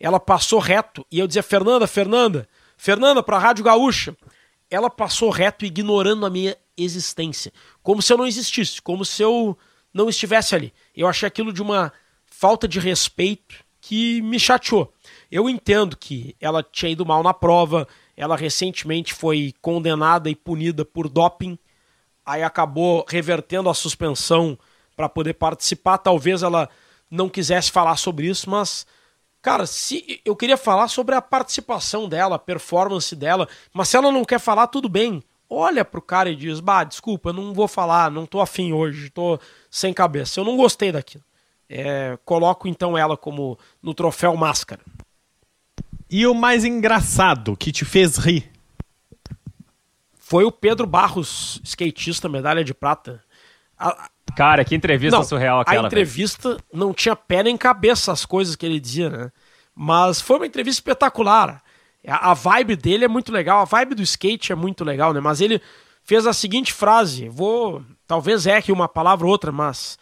Ela 0.00 0.18
passou 0.18 0.58
reto 0.58 1.04
e 1.12 1.18
eu 1.18 1.26
dizia, 1.26 1.42
Fernanda, 1.42 1.86
Fernanda, 1.86 2.48
Fernanda, 2.78 3.22
pra 3.22 3.36
Rádio 3.36 3.62
Gaúcha. 3.62 4.16
Ela 4.70 4.88
passou 4.88 5.28
reto, 5.28 5.66
ignorando 5.66 6.24
a 6.24 6.30
minha 6.30 6.56
existência. 6.78 7.52
Como 7.82 8.00
se 8.00 8.10
eu 8.10 8.16
não 8.16 8.26
existisse, 8.26 8.80
como 8.80 9.04
se 9.04 9.22
eu 9.22 9.58
não 9.92 10.08
estivesse 10.08 10.54
ali. 10.54 10.72
Eu 10.96 11.06
achei 11.06 11.26
aquilo 11.26 11.52
de 11.52 11.60
uma 11.60 11.92
falta 12.24 12.66
de 12.66 12.80
respeito 12.80 13.56
que 13.82 14.22
me 14.22 14.40
chateou. 14.40 14.90
Eu 15.30 15.46
entendo 15.46 15.94
que 15.94 16.34
ela 16.40 16.62
tinha 16.62 16.90
ido 16.90 17.04
mal 17.04 17.22
na 17.22 17.34
prova, 17.34 17.86
ela 18.16 18.36
recentemente 18.36 19.12
foi 19.12 19.54
condenada 19.60 20.30
e 20.30 20.34
punida 20.34 20.84
por 20.84 21.08
doping, 21.08 21.58
aí 22.24 22.42
acabou 22.42 23.04
revertendo 23.08 23.68
a 23.68 23.74
suspensão 23.74 24.58
para 24.96 25.08
poder 25.08 25.34
participar. 25.34 25.98
Talvez 25.98 26.42
ela 26.42 26.68
não 27.10 27.28
quisesse 27.28 27.70
falar 27.70 27.96
sobre 27.96 28.26
isso, 28.26 28.48
mas 28.48 28.86
cara, 29.42 29.66
se 29.66 30.20
eu 30.24 30.34
queria 30.34 30.56
falar 30.56 30.88
sobre 30.88 31.14
a 31.14 31.22
participação 31.22 32.08
dela, 32.08 32.36
a 32.36 32.38
performance 32.38 33.14
dela, 33.14 33.48
mas 33.72 33.88
se 33.88 33.96
ela 33.96 34.10
não 34.10 34.24
quer 34.24 34.40
falar, 34.40 34.68
tudo 34.68 34.88
bem. 34.88 35.22
Olha 35.48 35.84
pro 35.84 36.00
cara 36.00 36.30
e 36.30 36.36
diz: 36.36 36.60
"Bah, 36.60 36.84
desculpa, 36.84 37.28
eu 37.28 37.34
não 37.34 37.52
vou 37.52 37.68
falar, 37.68 38.10
não 38.10 38.26
tô 38.26 38.40
afim 38.40 38.72
hoje, 38.72 39.10
tô 39.10 39.38
sem 39.70 39.92
cabeça. 39.92 40.40
Eu 40.40 40.44
não 40.44 40.56
gostei 40.56 40.90
daquilo." 40.90 41.22
É, 41.68 42.18
coloco 42.24 42.68
então 42.68 42.96
ela 42.96 43.16
como 43.16 43.58
no 43.82 43.94
troféu 43.94 44.36
máscara. 44.36 44.82
E 46.10 46.26
o 46.26 46.34
mais 46.34 46.64
engraçado 46.64 47.56
que 47.56 47.72
te 47.72 47.84
fez 47.84 48.16
rir? 48.16 48.50
Foi 50.18 50.44
o 50.44 50.52
Pedro 50.52 50.86
Barros, 50.86 51.60
skatista, 51.64 52.28
medalha 52.28 52.64
de 52.64 52.72
prata. 52.74 53.22
A- 53.78 54.08
Cara, 54.36 54.64
que 54.64 54.74
entrevista 54.74 55.16
não, 55.18 55.24
surreal 55.24 55.60
aquela. 55.60 55.76
a 55.78 55.82
velho. 55.82 55.86
entrevista 55.86 56.56
não 56.72 56.92
tinha 56.92 57.14
pé 57.14 57.42
nem 57.42 57.56
cabeça 57.56 58.10
as 58.10 58.24
coisas 58.24 58.56
que 58.56 58.64
ele 58.66 58.80
dizia, 58.80 59.08
né? 59.10 59.30
Mas 59.74 60.20
foi 60.20 60.36
uma 60.36 60.46
entrevista 60.46 60.80
espetacular. 60.80 61.62
A, 62.06 62.30
a 62.30 62.34
vibe 62.34 62.74
dele 62.76 63.04
é 63.04 63.08
muito 63.08 63.30
legal, 63.32 63.60
a 63.60 63.64
vibe 63.64 63.94
do 63.94 64.02
skate 64.02 64.50
é 64.50 64.54
muito 64.54 64.82
legal, 64.84 65.12
né? 65.12 65.20
Mas 65.20 65.40
ele 65.40 65.60
fez 66.02 66.26
a 66.26 66.32
seguinte 66.32 66.72
frase, 66.72 67.28
vou, 67.28 67.82
talvez 68.06 68.46
erre 68.46 68.72
uma 68.72 68.88
palavra 68.88 69.24
ou 69.26 69.32
outra, 69.32 69.52
mas 69.52 69.98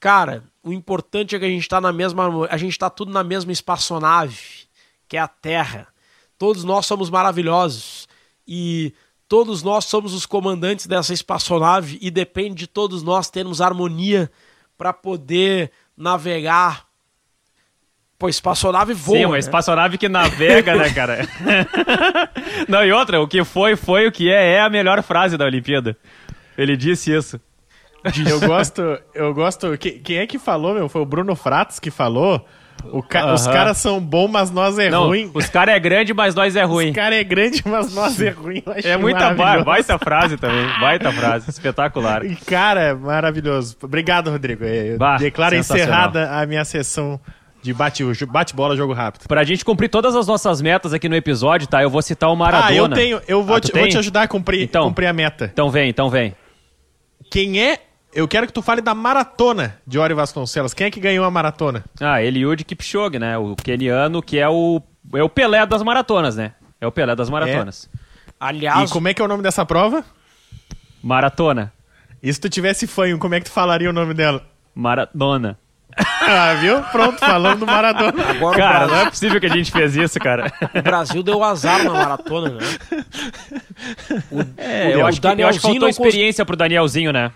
cara, 0.00 0.42
o 0.62 0.72
importante 0.72 1.36
é 1.36 1.38
que 1.38 1.44
a 1.44 1.48
gente 1.48 1.68
tá 1.68 1.80
na 1.80 1.92
mesma, 1.92 2.46
a 2.50 2.56
gente 2.56 2.78
tá 2.78 2.90
tudo 2.90 3.12
na 3.12 3.22
mesma 3.22 3.52
espaçonave, 3.52 4.38
que 5.10 5.16
é 5.16 5.20
a 5.20 5.26
Terra. 5.28 5.88
Todos 6.38 6.62
nós 6.62 6.86
somos 6.86 7.10
maravilhosos 7.10 8.08
e 8.46 8.94
todos 9.28 9.60
nós 9.62 9.84
somos 9.84 10.14
os 10.14 10.24
comandantes 10.24 10.86
dessa 10.86 11.12
espaçonave 11.12 11.98
e 12.00 12.10
depende 12.12 12.54
de 12.54 12.66
todos 12.68 13.02
nós 13.02 13.28
termos 13.28 13.60
harmonia 13.60 14.30
para 14.78 14.92
poder 14.92 15.72
navegar. 15.96 16.86
Pô, 18.16 18.28
espaçonave 18.28 18.94
voa. 18.94 19.18
Sim, 19.18 19.24
uma 19.24 19.32
né? 19.34 19.40
espaçonave 19.40 19.98
que 19.98 20.08
navega, 20.08 20.76
né, 20.76 20.92
cara? 20.92 21.28
não, 22.68 22.84
e 22.84 22.92
outra, 22.92 23.20
o 23.20 23.26
que 23.26 23.42
foi, 23.42 23.74
foi, 23.74 24.06
o 24.06 24.12
que 24.12 24.30
é, 24.30 24.52
é 24.54 24.60
a 24.60 24.70
melhor 24.70 25.02
frase 25.02 25.36
da 25.36 25.44
Olimpíada. 25.44 25.96
Ele 26.56 26.76
disse 26.76 27.12
isso. 27.12 27.40
Eu 28.28 28.40
gosto, 28.46 28.82
eu 29.14 29.34
gosto. 29.34 29.76
que- 29.76 29.98
Quem 29.98 30.18
é 30.18 30.26
que 30.26 30.38
falou, 30.38 30.72
meu? 30.74 30.88
Foi 30.88 31.02
o 31.02 31.06
Bruno 31.06 31.34
Fratos 31.34 31.78
que 31.80 31.90
falou. 31.90 32.46
Ca- 33.08 33.32
Os 33.32 33.46
Aham. 33.46 33.52
caras 33.54 33.78
são 33.78 34.00
bons, 34.00 34.28
mas 34.28 34.50
nós 34.50 34.78
é 34.78 34.90
Não, 34.90 35.06
ruim. 35.06 35.30
os 35.34 35.48
caras 35.48 35.74
é 35.74 35.78
grande, 35.80 36.12
mas 36.14 36.34
nós 36.34 36.56
é 36.56 36.62
ruim. 36.64 36.88
Os 36.90 36.94
caras 36.96 37.18
é 37.18 37.24
grande, 37.24 37.62
mas 37.66 37.94
nós 37.94 38.20
é 38.20 38.30
ruim. 38.30 38.62
É 38.84 38.96
muita 38.96 39.32
ba 39.34 39.62
baita 39.62 39.98
frase 39.98 40.36
também. 40.36 40.66
Baita 40.80 41.12
frase. 41.12 41.48
Espetacular. 41.50 42.24
E, 42.24 42.36
Cara, 42.36 42.80
é 42.80 42.94
maravilhoso. 42.94 43.76
Obrigado, 43.82 44.30
Rodrigo. 44.30 44.64
Eu 44.64 44.98
Bah, 44.98 45.16
declaro 45.16 45.54
encerrada 45.54 46.30
a 46.30 46.46
minha 46.46 46.64
sessão 46.64 47.20
de 47.62 47.74
bate- 47.74 48.02
bate-bola, 48.26 48.74
jogo 48.74 48.92
rápido. 48.94 49.28
Pra 49.28 49.44
gente 49.44 49.64
cumprir 49.64 49.88
todas 49.88 50.16
as 50.16 50.26
nossas 50.26 50.62
metas 50.62 50.94
aqui 50.94 51.08
no 51.08 51.14
episódio, 51.14 51.66
tá? 51.68 51.82
Eu 51.82 51.90
vou 51.90 52.00
citar 52.00 52.30
o 52.32 52.36
Maradona. 52.36 52.70
Ah, 52.70 52.74
eu 52.74 52.88
tenho. 52.88 53.20
Eu 53.28 53.42
vou, 53.44 53.56
Ah, 53.56 53.60
te, 53.60 53.70
vou 53.72 53.86
te 53.88 53.98
ajudar 53.98 54.22
a 54.22 54.28
cumprir, 54.28 54.62
Então. 54.62 54.84
cumprir 54.88 55.06
a 55.06 55.12
meta. 55.12 55.50
Então 55.52 55.68
vem, 55.70 55.88
então 55.90 56.08
vem. 56.08 56.34
Quem 57.30 57.60
é. 57.62 57.78
Eu 58.12 58.26
quero 58.26 58.46
que 58.46 58.52
tu 58.52 58.60
fale 58.60 58.80
da 58.80 58.94
maratona 58.94 59.76
de 59.86 59.98
Ori 59.98 60.14
Vasconcelos. 60.14 60.74
Quem 60.74 60.88
é 60.88 60.90
que 60.90 60.98
ganhou 61.00 61.24
a 61.24 61.30
maratona? 61.30 61.84
Ah, 62.00 62.22
Eliud 62.22 62.64
Kipchoge, 62.64 63.18
né? 63.18 63.38
O 63.38 63.54
keniano 63.54 64.20
que 64.20 64.38
é 64.38 64.48
o, 64.48 64.82
é 65.14 65.22
o 65.22 65.28
Pelé 65.28 65.64
das 65.64 65.82
maratonas, 65.82 66.34
né? 66.36 66.52
É 66.80 66.86
o 66.86 66.92
Pelé 66.92 67.14
das 67.14 67.30
maratonas. 67.30 67.88
Aliás, 68.38 68.90
E 68.90 68.92
como 68.92 69.06
é 69.06 69.14
que 69.14 69.22
é 69.22 69.24
o 69.24 69.28
nome 69.28 69.42
dessa 69.42 69.64
prova? 69.64 70.04
Maratona. 71.02 71.72
E 72.22 72.32
se 72.32 72.40
tu 72.40 72.48
tivesse 72.48 72.86
fanho, 72.86 73.18
como 73.18 73.34
é 73.34 73.38
que 73.40 73.46
tu 73.46 73.52
falaria 73.52 73.88
o 73.88 73.92
nome 73.92 74.12
dela? 74.14 74.44
Maradona. 74.74 75.58
Ah, 76.22 76.54
viu? 76.54 76.80
Pronto, 76.92 77.18
falando 77.18 77.60
do 77.60 77.66
Maradona. 77.66 78.30
agora 78.30 78.56
Cara, 78.56 78.78
o, 78.78 78.80
não 78.82 78.88
Brasil, 78.88 79.06
é 79.06 79.10
possível 79.10 79.40
que 79.40 79.46
a 79.46 79.48
gente 79.56 79.72
fez 79.72 79.96
isso, 79.96 80.20
cara. 80.20 80.52
o 80.78 80.82
Brasil 80.82 81.22
deu 81.22 81.42
azar 81.42 81.82
na 81.82 81.90
maratona, 81.92 82.50
né? 82.50 82.60
O, 84.30 84.40
É, 84.56 84.88
o 84.88 84.90
eu, 85.00 85.06
acho 85.06 85.20
que, 85.20 85.26
eu 85.26 85.48
acho 85.48 85.58
que 85.58 85.62
faltou 85.62 85.80
não 85.80 85.88
cons- 85.88 85.96
experiência 86.06 86.44
pro 86.46 86.54
Danielzinho, 86.56 87.12
né? 87.12 87.32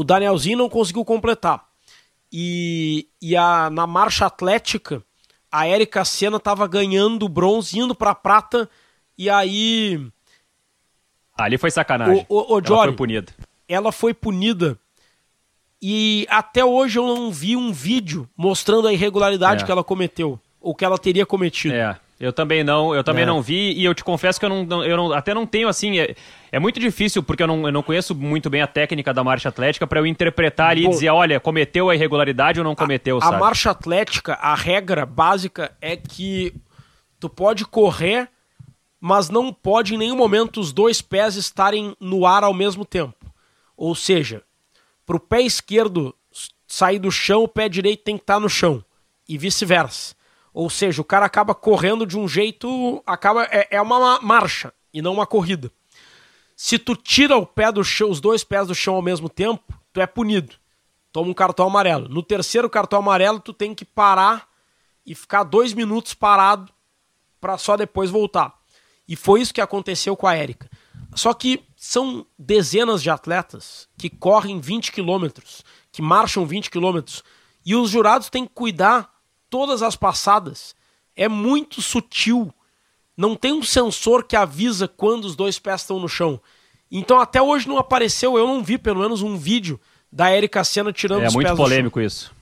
O 0.00 0.04
Danielzinho 0.04 0.58
não 0.58 0.68
conseguiu 0.68 1.04
completar. 1.04 1.66
E, 2.32 3.08
e 3.20 3.36
a, 3.36 3.68
na 3.70 3.86
marcha 3.86 4.26
atlética, 4.26 5.02
a 5.50 5.66
Érica 5.66 6.04
Senna 6.04 6.36
estava 6.36 6.66
ganhando 6.66 7.24
o 7.24 7.28
bronze, 7.28 7.78
indo 7.78 7.94
para 7.94 8.14
prata, 8.14 8.68
e 9.16 9.28
aí 9.30 10.00
Ali 11.36 11.56
foi 11.56 11.70
sacanagem. 11.70 12.26
Ô, 12.28 12.54
ô, 12.54 12.58
Ela 12.58 12.60
Johnny. 12.62 12.82
foi 12.88 12.92
punida. 12.96 13.32
ela 13.68 13.92
foi 13.92 14.12
punida. 14.14 14.78
E 15.80 16.26
até 16.28 16.64
hoje 16.64 16.98
eu 16.98 17.06
não 17.06 17.30
vi 17.30 17.56
um 17.56 17.72
vídeo 17.72 18.28
mostrando 18.36 18.88
a 18.88 18.92
irregularidade 18.92 19.62
É. 19.62 19.66
que 19.66 19.70
ela 19.72 19.84
cometeu, 19.84 20.38
ou 20.60 20.74
que 20.74 20.84
ela 20.84 20.98
teria 20.98 21.24
cometido. 21.24 21.74
É, 21.74 21.98
eu 22.20 22.32
também 22.32 22.64
não, 22.64 22.94
eu 22.94 23.04
também 23.04 23.22
É. 23.22 23.26
não 23.26 23.40
vi 23.40 23.72
e 23.72 23.84
eu 23.84 23.94
te 23.94 24.02
confesso 24.02 24.38
que 24.40 24.46
eu 24.46 24.50
não, 24.50 24.84
eu 24.84 24.96
não- 24.96 25.12
até 25.12 25.32
não 25.32 25.46
tenho 25.46 25.68
assim, 25.68 25.98
é, 25.98 26.14
é 26.50 26.58
muito 26.58 26.80
difícil 26.80 27.22
porque 27.22 27.42
eu 27.42 27.46
não, 27.46 27.66
eu 27.66 27.72
não 27.72 27.82
conheço 27.82 28.14
muito 28.14 28.50
bem 28.50 28.60
a 28.62 28.66
técnica 28.66 29.14
da 29.14 29.22
marcha 29.22 29.48
atlética 29.48 29.86
pra 29.86 30.00
eu 30.00 30.06
interpretar 30.06 30.70
ali 30.70 30.82
Bom, 30.82 30.88
e 30.88 30.92
dizer, 30.92 31.10
olha, 31.10 31.38
cometeu 31.38 31.90
a 31.90 31.94
irregularidade 31.94 32.58
ou 32.58 32.64
não 32.64 32.74
cometeu, 32.74 33.18
a 33.18 33.20
sabe? 33.20 33.40
marcha 33.40 33.70
atlética, 33.70 34.34
a 34.34 34.54
regra 34.54 35.06
básica 35.06 35.70
é 35.80 35.96
que 35.96 36.52
tu 37.20 37.28
pode 37.28 37.64
correr 37.64 38.28
mas 39.00 39.30
não 39.30 39.52
pode 39.52 39.94
em 39.94 39.98
nenhum 39.98 40.16
momento 40.16 40.58
os 40.58 40.72
dois 40.72 41.00
pés 41.00 41.36
estarem 41.36 41.94
no 42.00 42.26
ar 42.26 42.42
ao 42.42 42.52
mesmo 42.52 42.84
tempo. 42.84 43.32
Ou 43.76 43.94
seja, 43.94 44.42
para 45.06 45.16
o 45.16 45.20
pé 45.20 45.40
esquerdo 45.40 46.12
sair 46.66 46.98
do 46.98 47.08
chão, 47.08 47.44
o 47.44 47.48
pé 47.48 47.68
direito 47.68 48.02
tem 48.02 48.16
que 48.16 48.24
estar 48.24 48.40
no 48.40 48.48
chão 48.48 48.84
e 49.28 49.38
vice-versa. 49.38 50.16
Ou 50.52 50.68
seja, 50.68 51.00
o 51.00 51.04
cara 51.04 51.26
acaba 51.26 51.54
correndo 51.54 52.06
de 52.06 52.18
um 52.18 52.26
jeito, 52.26 53.02
acaba 53.06 53.44
é, 53.44 53.68
é 53.70 53.80
uma 53.80 54.20
marcha 54.20 54.72
e 54.92 55.02
não 55.02 55.12
uma 55.12 55.26
corrida. 55.26 55.70
Se 56.56 56.78
tu 56.78 56.96
tira 56.96 57.36
o 57.36 57.46
pé 57.46 57.70
do 57.70 57.84
chão, 57.84 58.10
os 58.10 58.20
dois 58.20 58.42
pés 58.42 58.66
do 58.66 58.74
chão 58.74 58.94
ao 58.94 59.02
mesmo 59.02 59.28
tempo, 59.28 59.62
tu 59.92 60.00
é 60.00 60.06
punido. 60.06 60.56
Toma 61.12 61.30
um 61.30 61.34
cartão 61.34 61.66
amarelo. 61.66 62.08
No 62.08 62.22
terceiro 62.22 62.68
cartão 62.68 62.98
amarelo, 62.98 63.40
tu 63.40 63.52
tem 63.52 63.74
que 63.74 63.84
parar 63.84 64.48
e 65.06 65.14
ficar 65.14 65.44
dois 65.44 65.72
minutos 65.72 66.14
parado 66.14 66.72
para 67.40 67.56
só 67.56 67.76
depois 67.76 68.10
voltar. 68.10 68.52
E 69.06 69.16
foi 69.16 69.40
isso 69.40 69.54
que 69.54 69.60
aconteceu 69.60 70.16
com 70.16 70.26
a 70.26 70.34
Érica. 70.34 70.68
Só 71.14 71.32
que 71.32 71.64
são 71.76 72.26
dezenas 72.38 73.02
de 73.02 73.08
atletas 73.08 73.88
que 73.96 74.10
correm 74.10 74.60
20 74.60 74.92
quilômetros, 74.92 75.64
que 75.90 76.02
marcham 76.02 76.44
20 76.44 76.70
quilômetros, 76.70 77.24
e 77.64 77.74
os 77.74 77.90
jurados 77.90 78.28
têm 78.28 78.44
que 78.44 78.52
cuidar 78.52 79.10
todas 79.50 79.82
as 79.82 79.96
passadas. 79.96 80.74
É 81.16 81.28
muito 81.28 81.82
sutil. 81.82 82.52
Não 83.16 83.34
tem 83.34 83.52
um 83.52 83.62
sensor 83.62 84.24
que 84.24 84.36
avisa 84.36 84.86
quando 84.86 85.24
os 85.24 85.34
dois 85.34 85.58
pés 85.58 85.80
estão 85.80 85.98
no 85.98 86.08
chão. 86.08 86.40
Então 86.90 87.18
até 87.18 87.42
hoje 87.42 87.68
não 87.68 87.78
apareceu, 87.78 88.38
eu 88.38 88.46
não 88.46 88.62
vi 88.62 88.78
pelo 88.78 89.00
menos 89.00 89.22
um 89.22 89.36
vídeo 89.36 89.78
da 90.10 90.34
Erika 90.34 90.64
Senna 90.64 90.92
tirando 90.92 91.22
é 91.22 91.26
os 91.26 91.34
pés 91.34 91.44
É 91.44 91.48
muito 91.48 91.56
polêmico 91.56 92.00
isso. 92.00 92.32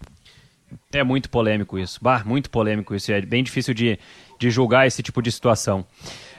É 0.93 1.03
muito 1.03 1.31
polêmico 1.31 1.79
isso. 1.79 1.99
Bah, 2.03 2.23
muito 2.25 2.51
polêmico 2.51 2.95
isso. 2.95 3.11
É 3.13 3.21
bem 3.21 3.43
difícil 3.43 3.75
de, 3.75 3.99
de 4.39 4.51
julgar 4.51 4.87
esse 4.87 5.03
tipo 5.03 5.21
de 5.21 5.33
situação. 5.33 5.85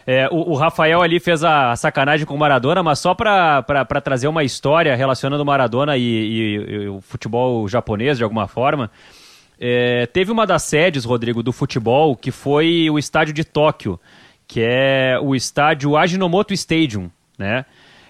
É, 0.06 0.30
o, 0.32 0.52
o, 0.52 0.56
Rafael 0.56 1.02
ali 1.02 1.20
fez 1.20 1.44
a, 1.44 1.76
sacanagem 1.76 2.26
com 2.26 2.34
o 2.34 2.40
Maradona, 2.40 2.82
mas 2.82 3.00
só 3.00 3.14
para 3.14 3.62
trazer 4.02 4.30
uma 4.30 4.42
história 4.42 4.96
relacionando 4.96 5.44
o 5.44 5.46
Maradona 5.46 5.98
e, 5.98 6.02
e, 6.02 6.56
e, 6.56 6.88
o 6.88 7.02
futebol 7.02 7.68
japonês 7.68 8.18
de 8.18 8.24
alguma 8.24 8.48
forma. 8.48 8.90
É, 9.60 10.06
teve 10.08 10.32
uma 10.32 10.46
das 10.46 10.64
sedes, 10.64 11.06
Rodrigo, 11.06 11.42
do 11.42 11.52
futebol, 11.52 12.16
que 12.16 12.32
foi 12.32 12.90
o 12.90 13.00
estádio 13.00 13.34
de 13.34 13.44
Tóquio, 13.44 14.00
que 14.48 14.62
é 14.62 15.20
o 15.22 15.36
estádio 15.36 15.98
Ajinomoto 15.98 16.54
Stadium, 16.54 17.10
né? 17.38 17.66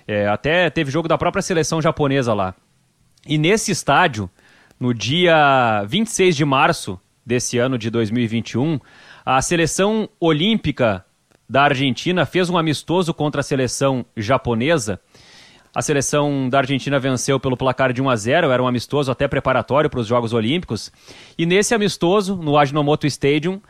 É, 0.08 0.28
até 0.28 0.70
teve 0.70 0.92
jogo 0.92 1.08
da 1.08 1.18
própria 1.18 1.42
seleção 1.42 1.82
japonesa 1.82 2.34
lá. 2.34 2.56
E 3.26 3.38
nesse 3.38 3.72
estádio, 3.72 4.30
no 4.80 4.94
dia 4.94 5.84
26 5.86 6.36
de 6.36 6.46
março 6.46 7.00
desse 7.26 7.58
ano 7.58 7.78
de 7.78 7.90
2021, 7.90 8.80
a 9.26 9.42
seleção 9.42 10.08
olímpica 10.20 11.04
da 11.50 11.64
Argentina 11.64 12.26
fez 12.26 12.50
um 12.50 12.58
amistoso 12.58 13.14
contra 13.14 13.42
a 13.42 13.44
seleção 13.44 14.06
japonesa. 14.16 15.00
A 15.78 15.82
seleção 15.84 16.50
da 16.50 16.58
Argentina 16.58 16.98
venceu 16.98 17.40
pelo 17.40 17.56
placar 17.56 17.94
de 17.94 18.02
1 18.02 18.10
a 18.10 18.16
0, 18.16 18.50
era 18.50 18.64
um 18.64 18.68
amistoso 18.68 19.12
até 19.12 19.28
preparatório 19.28 19.92
para 19.92 20.00
os 20.00 20.08
Jogos 20.08 20.34
Olímpicos. 20.34 20.92
E 21.38 21.46
nesse 21.46 21.76
amistoso, 21.76 22.36
no 22.36 22.58
Ajinomoto 22.58 23.06
Stadium, 23.06 23.62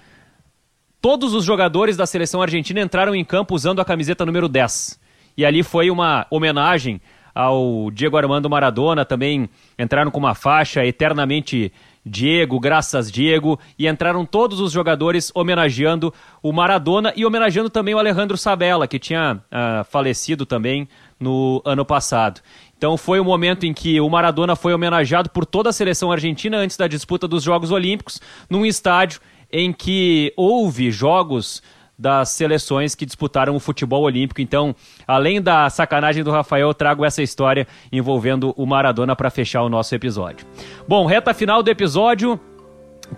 todos 1.02 1.34
os 1.34 1.44
jogadores 1.44 1.98
da 1.98 2.06
seleção 2.06 2.42
argentina 2.42 2.80
entraram 2.80 3.14
em 3.14 3.26
campo 3.26 3.54
usando 3.54 3.82
a 3.82 3.86
camiseta 3.86 4.26
número 4.26 4.48
10. 4.48 4.98
E 5.36 5.44
ali 5.44 5.64
foi 5.64 5.90
uma 5.90 6.26
homenagem 6.32 7.02
ao 7.36 7.92
Diego 7.92 8.16
Armando 8.16 8.50
Maradona, 8.50 9.04
também 9.04 9.50
entraram 9.78 10.10
com 10.10 10.18
uma 10.18 10.34
faixa 10.34 10.86
eternamente 10.86 11.74
Diego, 12.06 12.58
graças 12.58 13.12
Diego, 13.12 13.60
e 13.78 13.86
entraram 13.86 14.26
todos 14.26 14.62
os 14.62 14.72
jogadores 14.72 15.30
homenageando 15.36 16.14
o 16.42 16.54
Maradona 16.54 17.12
e 17.18 17.26
homenageando 17.26 17.70
também 17.70 17.94
o 17.94 18.00
Alejandro 18.00 18.38
Sabella, 18.38 18.88
que 18.88 18.98
tinha 18.98 19.42
uh, 19.52 19.84
falecido 19.84 20.46
também 20.46 20.88
no 21.20 21.62
ano 21.66 21.84
passado. 21.84 22.42
Então 22.78 22.96
foi 22.96 23.20
o 23.20 23.26
momento 23.26 23.66
em 23.66 23.74
que 23.74 24.00
o 24.00 24.10
Maradona 24.10 24.56
foi 24.56 24.74
homenageado 24.74 25.30
por 25.30 25.46
toda 25.46 25.70
a 25.70 25.74
seleção 25.74 26.12
argentina 26.12 26.58
antes 26.58 26.78
da 26.78 26.88
disputa 26.88 27.28
dos 27.28 27.44
Jogos 27.44 27.72
Olímpicos, 27.72 28.22
num 28.50 28.66
estádio 28.66 29.20
em 29.52 29.74
que 29.74 30.34
houve 30.36 30.92
jogos 30.92 31.64
das 31.98 32.30
seleções 32.30 32.94
que 32.94 33.06
disputaram 33.06 33.56
o 33.56 33.60
futebol 33.60 34.04
olímpico. 34.04 34.40
Então, 34.40 34.76
além 35.08 35.42
da 35.42 35.68
sacanagem 35.70 36.24
do 36.24 36.30
Rafael, 36.30 36.68
eu 36.68 36.74
trago 36.74 37.04
essa 37.04 37.24
história 37.24 37.68
envolvendo 37.92 38.54
o 38.56 38.66
Maradona 38.68 39.16
para 39.16 39.32
fechar 39.32 39.64
o 39.64 39.70
nosso 39.70 39.96
episódio. 39.96 40.46
Bom, 40.88 41.08
reta 41.08 41.34
final 41.34 41.64
do 41.64 41.72
episódio. 41.72 42.40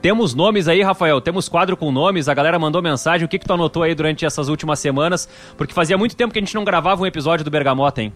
Temos 0.02 0.34
nomes 0.34 0.68
aí, 0.68 0.82
Rafael, 0.82 1.20
temos 1.20 1.50
quadro 1.50 1.76
com 1.76 1.92
nomes, 1.92 2.30
a 2.30 2.34
galera 2.34 2.60
mandou 2.60 2.82
mensagem, 2.82 3.26
o 3.26 3.28
que 3.28 3.40
que 3.40 3.46
tu 3.46 3.54
anotou 3.54 3.84
aí 3.84 3.94
durante 3.94 4.26
essas 4.26 4.48
últimas 4.48 4.80
semanas? 4.80 5.28
Porque 5.58 5.74
fazia 5.74 5.98
muito 5.98 6.16
tempo 6.16 6.32
que 6.32 6.40
a 6.40 6.42
gente 6.42 6.56
não 6.56 6.64
gravava 6.64 7.02
um 7.02 7.06
episódio 7.06 7.44
do 7.44 7.52
Bergamota, 7.52 8.02
hein? 8.02 8.14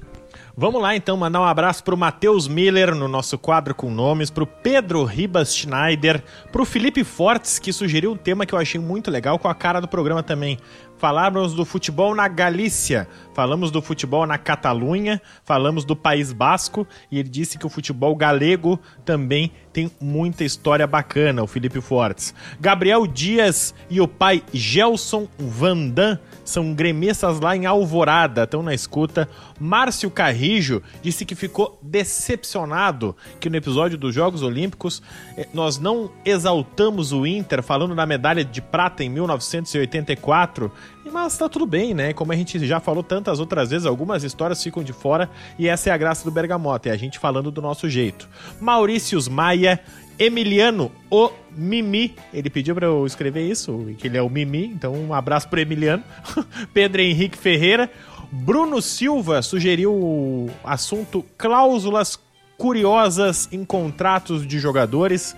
Vamos 0.55 0.79
lá 0.79 0.95
então 0.95 1.17
mandar 1.17 1.41
um 1.41 1.45
abraço 1.45 1.83
pro 1.83 1.97
Matheus 1.97 2.47
Miller 2.47 2.93
no 2.93 3.07
nosso 3.07 3.39
quadro 3.39 3.73
com 3.73 3.89
nomes, 3.89 4.29
pro 4.29 4.45
Pedro 4.45 5.03
Ribas 5.03 5.55
Schneider, 5.55 6.23
pro 6.51 6.63
Felipe 6.63 7.03
Fortes, 7.03 7.57
que 7.57 7.73
sugeriu 7.73 8.11
um 8.11 8.15
tema 8.15 8.45
que 8.45 8.53
eu 8.53 8.59
achei 8.59 8.79
muito 8.79 9.09
legal 9.09 9.39
com 9.39 9.47
a 9.47 9.55
cara 9.55 9.81
do 9.81 9.87
programa 9.87 10.21
também. 10.21 10.59
Falamos 10.95 11.55
do 11.55 11.65
futebol 11.65 12.13
na 12.13 12.27
Galícia, 12.27 13.07
falamos 13.33 13.71
do 13.71 13.81
futebol 13.81 14.27
na 14.27 14.37
Catalunha, 14.37 15.19
falamos 15.43 15.83
do 15.85 15.95
País 15.95 16.31
Basco 16.31 16.87
e 17.11 17.17
ele 17.17 17.29
disse 17.29 17.57
que 17.57 17.65
o 17.65 17.69
futebol 17.69 18.15
galego 18.15 18.79
também 19.03 19.51
tem 19.73 19.91
muita 19.99 20.43
história 20.43 20.85
bacana, 20.85 21.41
o 21.41 21.47
Felipe 21.47 21.81
Fortes. 21.81 22.31
Gabriel 22.61 23.07
Dias 23.07 23.73
e 23.89 23.99
o 23.99 24.07
pai 24.07 24.43
Gelson 24.53 25.27
Vandan 25.35 26.19
são 26.43 26.73
gremistas 26.73 27.39
lá 27.39 27.55
em 27.55 27.65
Alvorada, 27.65 28.43
estão 28.43 28.61
na 28.61 28.73
escuta. 28.73 29.29
Márcio 29.59 30.09
Carrijo 30.09 30.81
disse 31.01 31.25
que 31.25 31.35
ficou 31.35 31.79
decepcionado 31.81 33.15
que 33.39 33.49
no 33.49 33.55
episódio 33.55 33.97
dos 33.97 34.13
Jogos 34.13 34.41
Olímpicos 34.41 35.01
eh, 35.37 35.47
nós 35.53 35.79
não 35.79 36.11
exaltamos 36.25 37.11
o 37.11 37.25
Inter 37.25 37.63
falando 37.63 37.95
da 37.95 38.05
medalha 38.05 38.43
de 38.43 38.61
prata 38.61 39.03
em 39.03 39.09
1984. 39.09 40.71
Mas 41.11 41.37
tá 41.37 41.49
tudo 41.49 41.65
bem, 41.65 41.93
né? 41.93 42.13
Como 42.13 42.31
a 42.31 42.35
gente 42.35 42.65
já 42.65 42.79
falou 42.79 43.03
tantas 43.03 43.39
outras 43.39 43.69
vezes, 43.69 43.85
algumas 43.85 44.23
histórias 44.23 44.63
ficam 44.63 44.81
de 44.81 44.93
fora 44.93 45.29
e 45.59 45.67
essa 45.67 45.89
é 45.89 45.93
a 45.93 45.97
graça 45.97 46.23
do 46.23 46.31
Bergamota, 46.31 46.89
é 46.89 46.91
a 46.91 46.97
gente 46.97 47.19
falando 47.19 47.51
do 47.51 47.61
nosso 47.61 47.89
jeito. 47.89 48.27
Maurícios 48.59 49.27
Maia 49.27 49.79
Emiliano, 50.17 50.91
o 51.09 51.31
Mimi. 51.51 52.15
Ele 52.33 52.49
pediu 52.49 52.75
para 52.75 52.87
eu 52.87 53.05
escrever 53.05 53.49
isso, 53.49 53.93
que 53.97 54.07
ele 54.07 54.17
é 54.17 54.21
o 54.21 54.29
Mimi, 54.29 54.65
então 54.65 54.93
um 54.93 55.13
abraço 55.13 55.47
pro 55.49 55.59
Emiliano. 55.59 56.03
Pedro 56.73 57.01
Henrique 57.01 57.37
Ferreira. 57.37 57.89
Bruno 58.31 58.81
Silva 58.81 59.43
sugeriu 59.43 59.93
o 59.93 60.49
assunto 60.63 61.23
cláusulas 61.37 62.19
curiosas 62.57 63.47
em 63.51 63.63
contratos 63.63 64.47
de 64.47 64.57
jogadores. 64.57 65.35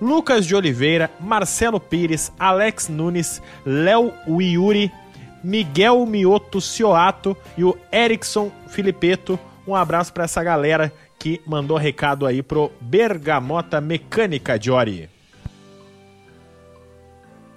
Lucas 0.00 0.46
de 0.46 0.54
Oliveira, 0.54 1.10
Marcelo 1.18 1.80
Pires, 1.80 2.32
Alex 2.38 2.88
Nunes, 2.88 3.42
Léo 3.66 4.12
Uiuri, 4.28 4.92
Miguel 5.42 6.06
Mioto 6.06 6.60
Cioato 6.60 7.36
e 7.56 7.64
o 7.64 7.76
Erickson 7.92 8.52
Filipeto. 8.68 9.38
Um 9.66 9.74
abraço 9.74 10.12
para 10.12 10.24
essa 10.24 10.42
galera 10.42 10.92
que 11.18 11.40
mandou 11.46 11.76
recado 11.76 12.26
aí 12.26 12.42
pro 12.42 12.70
Bergamota 12.80 13.80
Mecânica, 13.80 14.58
Jory. 14.60 15.08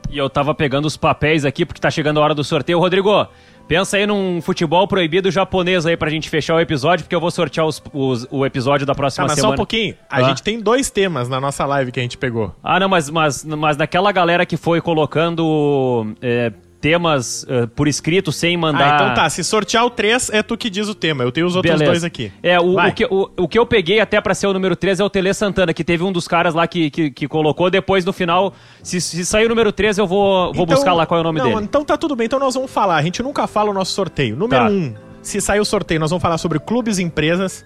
E 0.09 0.17
eu 0.17 0.29
tava 0.29 0.53
pegando 0.53 0.85
os 0.85 0.97
papéis 0.97 1.45
aqui 1.45 1.65
porque 1.65 1.79
tá 1.79 1.89
chegando 1.89 2.19
a 2.19 2.23
hora 2.23 2.35
do 2.35 2.43
sorteio. 2.43 2.77
Rodrigo, 2.79 3.25
pensa 3.65 3.95
aí 3.95 4.05
num 4.05 4.41
futebol 4.41 4.85
proibido 4.85 5.31
japonês 5.31 5.85
aí 5.85 5.95
pra 5.95 6.09
gente 6.09 6.29
fechar 6.29 6.55
o 6.55 6.59
episódio, 6.59 7.05
porque 7.05 7.15
eu 7.15 7.21
vou 7.21 7.31
sortear 7.31 7.65
os, 7.65 7.81
os, 7.93 8.27
o 8.29 8.45
episódio 8.45 8.85
da 8.85 8.93
próxima 8.93 9.23
ah, 9.23 9.27
mas 9.29 9.35
semana. 9.35 9.51
só 9.51 9.53
um 9.53 9.57
pouquinho. 9.57 9.95
A 10.09 10.17
ah. 10.17 10.23
gente 10.23 10.43
tem 10.43 10.59
dois 10.59 10.89
temas 10.89 11.29
na 11.29 11.39
nossa 11.39 11.65
live 11.65 11.93
que 11.93 11.99
a 11.99 12.03
gente 12.03 12.17
pegou. 12.17 12.53
Ah, 12.61 12.77
não, 12.77 12.89
mas, 12.89 13.09
mas, 13.09 13.45
mas 13.45 13.77
naquela 13.77 14.11
galera 14.11 14.45
que 14.45 14.57
foi 14.57 14.81
colocando. 14.81 16.13
É, 16.21 16.51
temas 16.81 17.43
uh, 17.43 17.67
por 17.67 17.87
escrito 17.87 18.31
sem 18.31 18.57
mandar. 18.57 18.93
Ah, 18.93 18.95
então 18.95 19.13
tá. 19.13 19.29
Se 19.29 19.43
sortear 19.43 19.85
o 19.85 19.89
3, 19.89 20.31
é 20.31 20.41
tu 20.41 20.57
que 20.57 20.69
diz 20.69 20.89
o 20.89 20.95
tema. 20.95 21.23
Eu 21.23 21.31
tenho 21.31 21.45
os 21.45 21.55
outros 21.55 21.73
Beleza. 21.73 21.91
dois 21.91 22.03
aqui. 22.03 22.31
É, 22.41 22.59
o, 22.59 22.75
o, 22.75 22.91
que, 22.91 23.05
o, 23.05 23.29
o, 23.37 23.47
que 23.47 23.59
eu 23.59 23.65
peguei 23.65 23.99
até 23.99 24.19
pra 24.19 24.33
ser 24.33 24.47
o 24.47 24.53
número 24.53 24.75
3 24.75 24.99
é 24.99 25.03
o 25.03 25.09
Tele 25.09 25.33
Santana, 25.33 25.73
que 25.73 25.83
teve 25.83 26.03
um 26.03 26.11
dos 26.11 26.27
caras 26.27 26.55
lá 26.55 26.65
que, 26.67 26.89
que, 26.89 27.11
que 27.11 27.27
colocou. 27.27 27.69
Depois, 27.69 28.03
no 28.03 28.11
final, 28.11 28.53
se, 28.81 28.99
se 28.99 29.23
sair 29.25 29.45
o 29.45 29.49
número 29.49 29.71
3, 29.71 29.99
eu 29.99 30.07
vou, 30.07 30.51
vou 30.53 30.63
então, 30.63 30.75
buscar 30.75 30.93
lá 30.93 31.05
qual 31.05 31.19
é 31.19 31.21
o 31.21 31.23
nome 31.23 31.39
não, 31.39 31.49
dele. 31.49 31.63
Então 31.63 31.85
tá 31.85 31.95
tudo 31.95 32.15
bem. 32.15 32.25
Então 32.25 32.39
nós 32.39 32.55
vamos 32.55 32.71
falar. 32.71 32.95
A 32.95 33.01
gente 33.03 33.21
nunca 33.21 33.45
fala 33.45 33.69
o 33.69 33.73
nosso 33.73 33.93
sorteio. 33.93 34.35
Número 34.35 34.63
1. 34.63 34.67
Tá. 34.67 34.71
Um, 34.73 34.93
se 35.21 35.39
sair 35.39 35.59
o 35.59 35.65
sorteio, 35.65 35.99
nós 35.99 36.09
vamos 36.09 36.21
falar 36.23 36.39
sobre 36.39 36.59
clubes 36.59 36.97
e 36.97 37.03
empresas, 37.03 37.63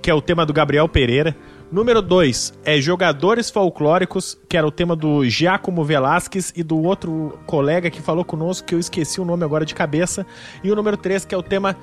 que 0.00 0.08
é 0.08 0.14
o 0.14 0.20
tema 0.20 0.46
do 0.46 0.52
Gabriel 0.52 0.88
Pereira. 0.88 1.36
Número 1.72 2.00
2 2.00 2.54
é 2.64 2.80
jogadores 2.80 3.50
folclóricos, 3.50 4.38
que 4.48 4.56
era 4.56 4.66
o 4.66 4.70
tema 4.70 4.94
do 4.94 5.28
Giacomo 5.28 5.82
Velasquez 5.82 6.52
e 6.54 6.62
do 6.62 6.80
outro 6.80 7.38
colega 7.46 7.90
que 7.90 8.00
falou 8.00 8.24
conosco, 8.24 8.66
que 8.66 8.74
eu 8.74 8.78
esqueci 8.78 9.20
o 9.20 9.24
nome 9.24 9.44
agora 9.44 9.64
de 9.64 9.74
cabeça. 9.74 10.24
E 10.62 10.70
o 10.70 10.76
número 10.76 10.96
3, 10.96 11.24
que 11.24 11.34
é 11.34 11.38
o 11.38 11.42
tema 11.42 11.76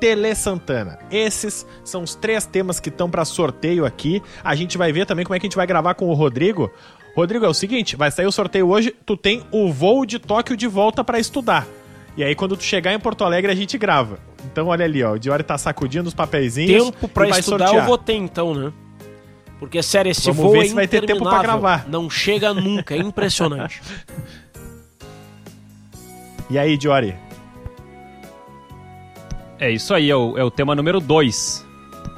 Tele 0.00 0.34
Santana. 0.34 0.98
Esses 1.10 1.66
são 1.84 2.02
os 2.02 2.14
três 2.14 2.46
temas 2.46 2.80
que 2.80 2.88
estão 2.88 3.10
para 3.10 3.24
sorteio 3.24 3.84
aqui. 3.84 4.22
A 4.42 4.54
gente 4.54 4.78
vai 4.78 4.92
ver 4.92 5.06
também 5.06 5.24
como 5.24 5.34
é 5.34 5.38
que 5.38 5.46
a 5.46 5.48
gente 5.48 5.56
vai 5.56 5.66
gravar 5.66 5.94
com 5.94 6.08
o 6.08 6.14
Rodrigo. 6.14 6.70
Rodrigo, 7.14 7.44
é 7.44 7.48
o 7.48 7.54
seguinte, 7.54 7.96
vai 7.96 8.10
sair 8.10 8.26
o 8.26 8.32
sorteio 8.32 8.68
hoje, 8.68 8.94
tu 9.06 9.16
tem 9.16 9.44
o 9.52 9.72
voo 9.72 10.04
de 10.04 10.18
Tóquio 10.18 10.56
de 10.56 10.66
volta 10.66 11.04
para 11.04 11.18
estudar. 11.18 11.66
E 12.16 12.22
aí, 12.22 12.34
quando 12.34 12.56
tu 12.56 12.62
chegar 12.62 12.92
em 12.92 12.98
Porto 12.98 13.24
Alegre, 13.24 13.50
a 13.50 13.54
gente 13.54 13.76
grava. 13.76 14.18
Então, 14.44 14.68
olha 14.68 14.84
ali, 14.84 15.02
ó. 15.02 15.12
O 15.12 15.18
Diori 15.18 15.42
tá 15.42 15.58
sacudindo 15.58 16.08
os 16.08 16.14
papeizinhos. 16.14 16.84
Tempo 16.84 17.08
pra 17.08 17.26
vai 17.26 17.40
estudar 17.40 17.66
sortear. 17.66 17.82
eu 17.82 17.88
vou 17.88 17.98
ter 17.98 18.14
então, 18.14 18.54
né? 18.54 18.72
Porque, 19.58 19.82
sério, 19.82 20.10
esse 20.10 20.22
Vamos 20.30 20.42
voo 20.42 20.52
ver 20.52 20.64
é 20.64 20.68
se 20.68 20.74
vai 20.74 20.86
ter 20.88 21.06
tempo 21.06 21.22
pra 21.24 21.40
gravar. 21.42 21.88
Não 21.88 22.10
chega 22.10 22.52
nunca, 22.52 22.94
é 22.94 22.98
impressionante. 22.98 23.80
E 26.50 26.58
aí, 26.58 26.76
Diori? 26.76 27.14
É 29.58 29.70
isso 29.70 29.94
aí, 29.94 30.10
é 30.10 30.16
o, 30.16 30.36
é 30.36 30.44
o 30.44 30.50
tema 30.50 30.74
número 30.74 31.00
2. 31.00 31.64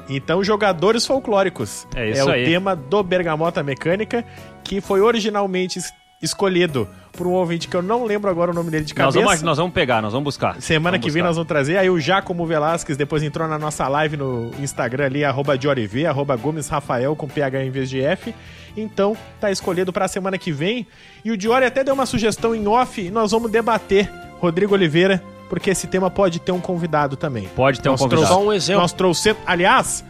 Então, 0.09 0.43
jogadores 0.43 1.05
folclóricos. 1.05 1.87
É 1.95 2.09
isso 2.11 2.25
o 2.27 2.31
aí. 2.31 2.45
tema 2.45 2.75
do 2.75 3.01
Bergamota 3.03 3.63
Mecânica, 3.63 4.25
que 4.63 4.81
foi 4.81 5.01
originalmente 5.01 5.79
es- 5.79 5.93
escolhido 6.21 6.87
por 7.17 7.27
um 7.27 7.31
ouvinte 7.31 7.67
que 7.67 7.75
eu 7.75 7.81
não 7.81 8.05
lembro 8.05 8.29
agora 8.29 8.51
o 8.51 8.53
nome 8.53 8.69
dele 8.71 8.85
de 8.85 8.93
Nós 8.95 9.13
cabeça. 9.13 9.25
vamos, 9.25 9.41
nós 9.41 9.57
vamos 9.57 9.73
pegar, 9.73 10.01
nós 10.01 10.13
vamos 10.13 10.23
buscar. 10.23 10.61
Semana 10.61 10.97
Vamos 10.97 11.05
que 11.05 11.11
vem 11.11 11.21
buscar. 11.21 11.27
nós 11.27 11.35
vamos 11.35 11.47
trazer. 11.47 11.77
Aí 11.77 11.89
o 11.89 11.99
Jacomo 11.99 12.45
Velasquez 12.45 12.95
depois 12.97 13.23
entrou 13.23 13.47
na 13.47 13.57
nossa 13.59 13.87
live 13.87 14.15
no 14.15 14.51
Instagram 14.59 15.05
ali, 15.05 15.25
arroba 15.25 15.57
DioriV, 15.57 16.05
arroba 16.05 16.35
Gomes 16.35 16.69
Rafael 16.69 17.15
com 17.15 17.27
PH 17.27 17.63
em 17.65 17.69
vez 17.71 17.89
de 17.89 18.01
F. 18.01 18.33
Então 18.77 19.17
tá 19.41 19.51
escolhido 19.51 19.91
pra 19.91 20.07
semana 20.07 20.37
que 20.37 20.51
vem. 20.51 20.87
E 21.25 21.31
o 21.31 21.37
Diori 21.37 21.65
até 21.65 21.83
deu 21.83 21.93
uma 21.93 22.05
sugestão 22.05 22.53
em 22.55 22.67
off 22.67 23.01
e 23.01 23.09
nós 23.09 23.31
vamos 23.31 23.51
debater, 23.51 24.09
Rodrigo 24.39 24.73
Oliveira, 24.75 25.21
porque 25.49 25.71
esse 25.71 25.87
tema 25.87 26.11
pode 26.11 26.39
ter 26.39 26.51
um 26.51 26.59
convidado 26.59 27.15
também. 27.15 27.47
Pode 27.55 27.81
ter 27.81 27.89
um 27.89 27.93
Nós 27.93 28.01
convidado. 28.01 28.27
Só 28.27 28.41
um 28.43 28.53
exemplo. 28.53 28.81
Nós 28.81 28.93
trouxemos. 28.93 29.41
Aliás, 29.47 30.05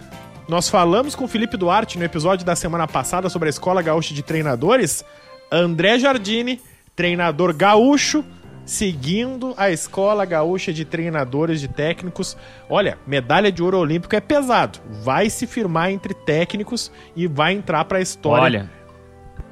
nós 0.49 0.67
falamos 0.69 1.15
com 1.15 1.23
o 1.25 1.27
Felipe 1.27 1.55
Duarte 1.55 1.97
no 1.97 2.03
episódio 2.03 2.45
da 2.45 2.55
semana 2.55 2.87
passada 2.87 3.29
sobre 3.29 3.47
a 3.47 3.51
Escola 3.51 3.81
Gaúcha 3.81 4.13
de 4.13 4.21
Treinadores. 4.23 5.03
André 5.49 5.97
Jardini, 5.97 6.59
treinador 6.97 7.53
gaúcho, 7.53 8.25
seguindo 8.65 9.53
a 9.55 9.69
Escola 9.69 10.25
Gaúcha 10.25 10.73
de 10.73 10.83
Treinadores 10.83 11.61
de 11.61 11.67
Técnicos. 11.67 12.35
Olha, 12.67 12.97
medalha 13.05 13.51
de 13.51 13.61
ouro 13.61 13.77
olímpico 13.77 14.15
é 14.15 14.19
pesado. 14.19 14.79
Vai 15.03 15.29
se 15.29 15.45
firmar 15.45 15.91
entre 15.91 16.15
técnicos 16.15 16.91
e 17.15 17.27
vai 17.27 17.53
entrar 17.53 17.85
pra 17.85 18.01
história. 18.01 18.43
Olha, 18.43 18.71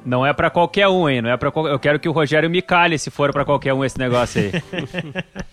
não 0.04 0.26
é 0.26 0.32
pra 0.32 0.50
qualquer 0.50 0.88
um, 0.88 1.08
hein? 1.08 1.22
Não 1.22 1.30
é 1.30 1.36
para 1.36 1.52
Eu 1.70 1.78
quero 1.78 2.00
que 2.00 2.08
o 2.08 2.12
Rogério 2.12 2.50
me 2.50 2.60
cale 2.60 2.98
se 2.98 3.10
for 3.10 3.32
pra 3.32 3.44
qualquer 3.44 3.72
um 3.72 3.84
esse 3.84 3.98
negócio 3.98 4.42
aí. 4.42 4.52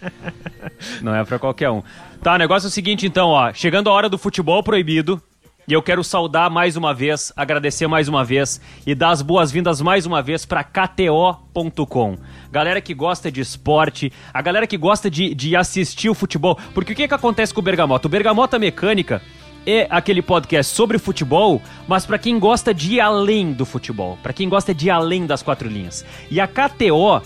não 0.99 1.15
é 1.15 1.23
pra 1.23 1.37
qualquer 1.37 1.69
um. 1.69 1.83
Tá, 2.23 2.33
o 2.33 2.37
negócio 2.37 2.65
é 2.65 2.69
o 2.69 2.71
seguinte 2.71 3.05
então, 3.05 3.29
ó. 3.29 3.53
Chegando 3.53 3.89
a 3.89 3.93
hora 3.93 4.09
do 4.09 4.17
futebol 4.17 4.63
proibido, 4.63 5.21
e 5.67 5.73
eu 5.73 5.81
quero 5.81 6.03
saudar 6.03 6.49
mais 6.49 6.75
uma 6.75 6.93
vez, 6.93 7.31
agradecer 7.35 7.87
mais 7.87 8.07
uma 8.07 8.23
vez 8.23 8.59
e 8.85 8.93
dar 8.93 9.11
as 9.11 9.21
boas-vindas 9.21 9.81
mais 9.81 10.05
uma 10.05 10.21
vez 10.21 10.45
pra 10.45 10.63
KTO.com. 10.63 12.17
Galera 12.51 12.81
que 12.81 12.93
gosta 12.93 13.31
de 13.31 13.41
esporte, 13.41 14.11
a 14.33 14.41
galera 14.41 14.67
que 14.67 14.77
gosta 14.77 15.09
de, 15.09 15.33
de 15.33 15.55
assistir 15.55 16.09
o 16.09 16.13
futebol. 16.13 16.57
Porque 16.73 16.93
o 16.93 16.95
que, 16.95 17.07
que 17.07 17.13
acontece 17.13 17.53
com 17.53 17.59
o 17.61 17.63
Bergamota? 17.63 18.07
O 18.07 18.11
Bergamota 18.11 18.59
Mecânica 18.59 19.21
é 19.65 19.87
aquele 19.89 20.21
podcast 20.21 20.73
sobre 20.75 20.99
futebol, 20.99 21.61
mas 21.87 22.05
para 22.05 22.17
quem 22.17 22.37
gosta 22.37 22.73
de 22.73 22.95
ir 22.95 22.99
além 22.99 23.53
do 23.53 23.65
futebol, 23.65 24.17
para 24.21 24.33
quem 24.33 24.49
gosta 24.49 24.73
de 24.73 24.87
ir 24.87 24.89
além 24.89 25.25
das 25.25 25.41
quatro 25.41 25.69
linhas. 25.69 26.05
E 26.29 26.41
a 26.41 26.47
KTO 26.47 27.21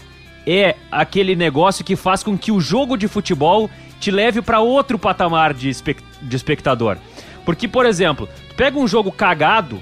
é 0.45 0.75
aquele 0.91 1.35
negócio 1.35 1.83
que 1.83 1.95
faz 1.95 2.21
com 2.23 2.37
que 2.37 2.51
o 2.51 2.59
jogo 2.61 2.95
de 2.95 3.07
futebol 3.07 3.67
te 3.99 4.11
leve 4.11 4.41
para 4.43 4.59
outro 4.59 4.99
patamar 4.99 5.53
de, 5.55 5.69
espec- 5.69 6.03
de 6.21 6.35
espectador. 6.35 6.97
Porque, 7.47 7.65
por 7.65 7.85
exemplo, 7.85 8.27
pega 8.57 8.77
um 8.77 8.85
jogo 8.85 9.09
cagado 9.09 9.79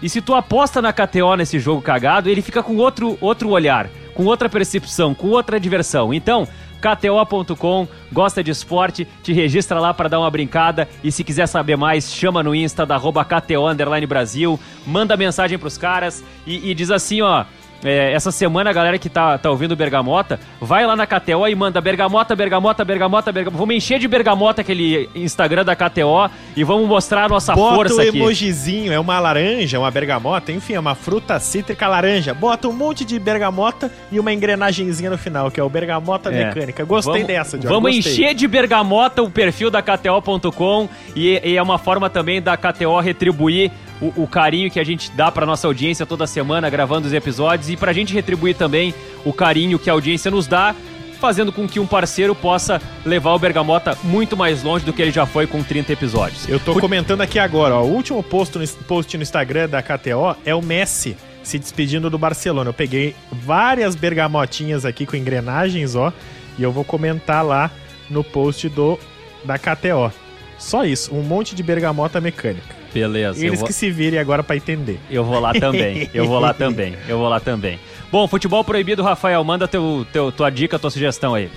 e 0.00 0.08
se 0.08 0.20
tu 0.20 0.36
aposta 0.36 0.80
na 0.80 0.92
KTO 0.92 1.34
nesse 1.34 1.58
jogo 1.58 1.82
cagado, 1.82 2.30
ele 2.30 2.40
fica 2.40 2.62
com 2.62 2.76
outro, 2.76 3.18
outro 3.20 3.48
olhar, 3.48 3.90
com 4.14 4.24
outra 4.24 4.48
percepção, 4.48 5.16
com 5.16 5.26
outra 5.26 5.58
diversão. 5.58 6.14
Então, 6.14 6.46
KTO.com, 6.80 7.88
gosta 8.12 8.40
de 8.40 8.52
esporte, 8.52 9.04
te 9.20 9.32
registra 9.32 9.80
lá 9.80 9.92
para 9.92 10.08
dar 10.08 10.20
uma 10.20 10.30
brincada 10.30 10.88
e 11.02 11.10
se 11.10 11.24
quiser 11.24 11.48
saber 11.48 11.76
mais, 11.76 12.14
chama 12.14 12.40
no 12.40 12.54
Insta 12.54 12.86
da 12.86 12.96
KTO 13.24 13.66
Brasil, 14.06 14.60
manda 14.86 15.16
mensagem 15.16 15.58
pros 15.58 15.76
caras 15.76 16.22
e, 16.46 16.70
e 16.70 16.72
diz 16.72 16.88
assim, 16.88 17.20
ó. 17.20 17.44
É, 17.84 18.12
essa 18.12 18.30
semana 18.32 18.70
a 18.70 18.72
galera 18.72 18.98
que 18.98 19.08
tá, 19.08 19.38
tá 19.38 19.50
ouvindo 19.50 19.76
Bergamota, 19.76 20.38
vai 20.60 20.86
lá 20.86 20.96
na 20.96 21.06
KTO 21.06 21.46
e 21.48 21.54
manda 21.54 21.80
Bergamota, 21.80 22.34
Bergamota, 22.34 22.84
Bergamota, 22.84 23.32
Bergamota. 23.32 23.58
Vamos 23.58 23.74
encher 23.76 23.98
de 23.98 24.08
Bergamota 24.08 24.60
aquele 24.62 25.08
Instagram 25.14 25.64
da 25.64 25.76
KTO 25.76 26.30
e 26.56 26.64
vamos 26.64 26.88
mostrar 26.88 27.24
a 27.24 27.28
nossa 27.28 27.54
Bota 27.54 27.74
força 27.76 27.94
o 27.96 28.00
aqui. 28.00 28.18
emojizinho, 28.18 28.92
é 28.92 28.98
uma 28.98 29.18
laranja, 29.20 29.78
uma 29.78 29.90
bergamota, 29.90 30.50
enfim, 30.52 30.74
é 30.74 30.80
uma 30.80 30.94
fruta 30.94 31.38
cítrica 31.38 31.86
laranja. 31.86 32.34
Bota 32.34 32.68
um 32.68 32.72
monte 32.72 33.04
de 33.04 33.18
bergamota 33.18 33.90
e 34.10 34.18
uma 34.18 34.32
engrenagenzinha 34.32 35.10
no 35.10 35.18
final, 35.18 35.50
que 35.50 35.60
é 35.60 35.62
o 35.62 35.68
bergamota 35.68 36.30
É. 36.30 36.46
mecânica. 36.46 36.84
Gostei 36.84 37.12
Vamos- 37.12 37.26
dessa, 37.28 37.58
Diogo. 37.58 37.74
Vamos 37.74 37.94
gostei. 37.96 38.12
encher 38.12 38.34
de 38.34 38.48
bergamota 38.48 39.22
o 39.22 39.30
perfil 39.30 39.70
da 39.70 39.80
KTO.com 39.82 40.88
e, 41.14 41.40
e 41.44 41.56
é 41.56 41.62
uma 41.62 41.78
forma 41.78 42.10
também 42.10 42.40
da 42.42 42.56
KTO 42.56 42.98
retribuir 43.00 43.70
o, 44.00 44.22
o 44.22 44.26
carinho 44.26 44.70
que 44.70 44.80
a 44.80 44.84
gente 44.84 45.10
dá 45.12 45.30
pra 45.30 45.46
nossa 45.46 45.66
audiência 45.66 46.06
toda 46.06 46.26
semana 46.26 46.70
gravando 46.70 47.06
os 47.06 47.12
episódios 47.12 47.68
e 47.68 47.76
pra 47.76 47.92
gente 47.92 48.14
retribuir 48.14 48.56
também 48.56 48.94
o 49.24 49.32
carinho 49.32 49.78
que 49.78 49.90
a 49.90 49.92
audiência 49.92 50.30
nos 50.30 50.46
dá, 50.46 50.74
fazendo 51.20 51.52
com 51.52 51.66
que 51.66 51.80
um 51.80 51.86
parceiro 51.86 52.34
possa 52.34 52.80
levar 53.04 53.34
o 53.34 53.38
Bergamota 53.38 53.98
muito 54.04 54.36
mais 54.36 54.62
longe 54.62 54.84
do 54.84 54.92
que 54.92 55.02
ele 55.02 55.10
já 55.10 55.26
foi 55.26 55.46
com 55.46 55.62
30 55.62 55.92
episódios. 55.92 56.48
Eu 56.48 56.60
tô 56.60 56.78
comentando 56.78 57.20
aqui 57.20 57.38
agora, 57.38 57.74
ó. 57.74 57.82
O 57.82 57.92
último 57.92 58.22
post 58.22 58.56
no, 58.56 58.66
post 58.84 59.16
no 59.16 59.22
Instagram 59.22 59.68
da 59.68 59.82
KTO 59.82 60.36
é 60.44 60.54
o 60.54 60.62
Messi 60.62 61.16
se 61.42 61.58
despedindo 61.58 62.10
do 62.10 62.18
Barcelona. 62.18 62.70
Eu 62.70 62.74
peguei 62.74 63.16
várias 63.32 63.96
bergamotinhas 63.96 64.84
aqui 64.84 65.06
com 65.06 65.16
engrenagens, 65.16 65.96
ó. 65.96 66.12
E 66.58 66.62
eu 66.62 66.70
vou 66.70 66.84
comentar 66.84 67.44
lá 67.44 67.70
no 68.10 68.22
post 68.22 68.68
do 68.68 68.98
da 69.44 69.58
KTO. 69.58 70.12
Só 70.58 70.84
isso, 70.84 71.14
um 71.14 71.22
monte 71.22 71.54
de 71.54 71.62
bergamota 71.62 72.20
mecânica. 72.20 72.76
Beleza. 72.92 73.38
eu 73.40 73.48
Eles 73.48 73.60
vou- 73.60 73.66
que 73.66 73.72
se 73.72 73.90
virem 73.90 74.18
agora 74.18 74.42
pra 74.42 74.56
entender. 74.56 74.98
Eu 75.10 75.24
vou 75.24 75.38
lá 75.38 75.52
também, 75.52 76.08
eu 76.12 76.26
vou 76.26 76.40
lá 76.40 76.52
também, 76.54 76.96
eu 77.08 77.18
vou 77.18 77.28
lá 77.28 77.38
também. 77.38 77.78
Bom, 78.10 78.26
futebol 78.26 78.64
proibido, 78.64 79.02
Rafael, 79.02 79.42
manda 79.44 79.68
teu, 79.68 80.06
teu, 80.12 80.32
tua 80.32 80.50
dica, 80.50 80.78
tua 80.78 80.90
sugestão 80.90 81.34
aí. 81.34 81.50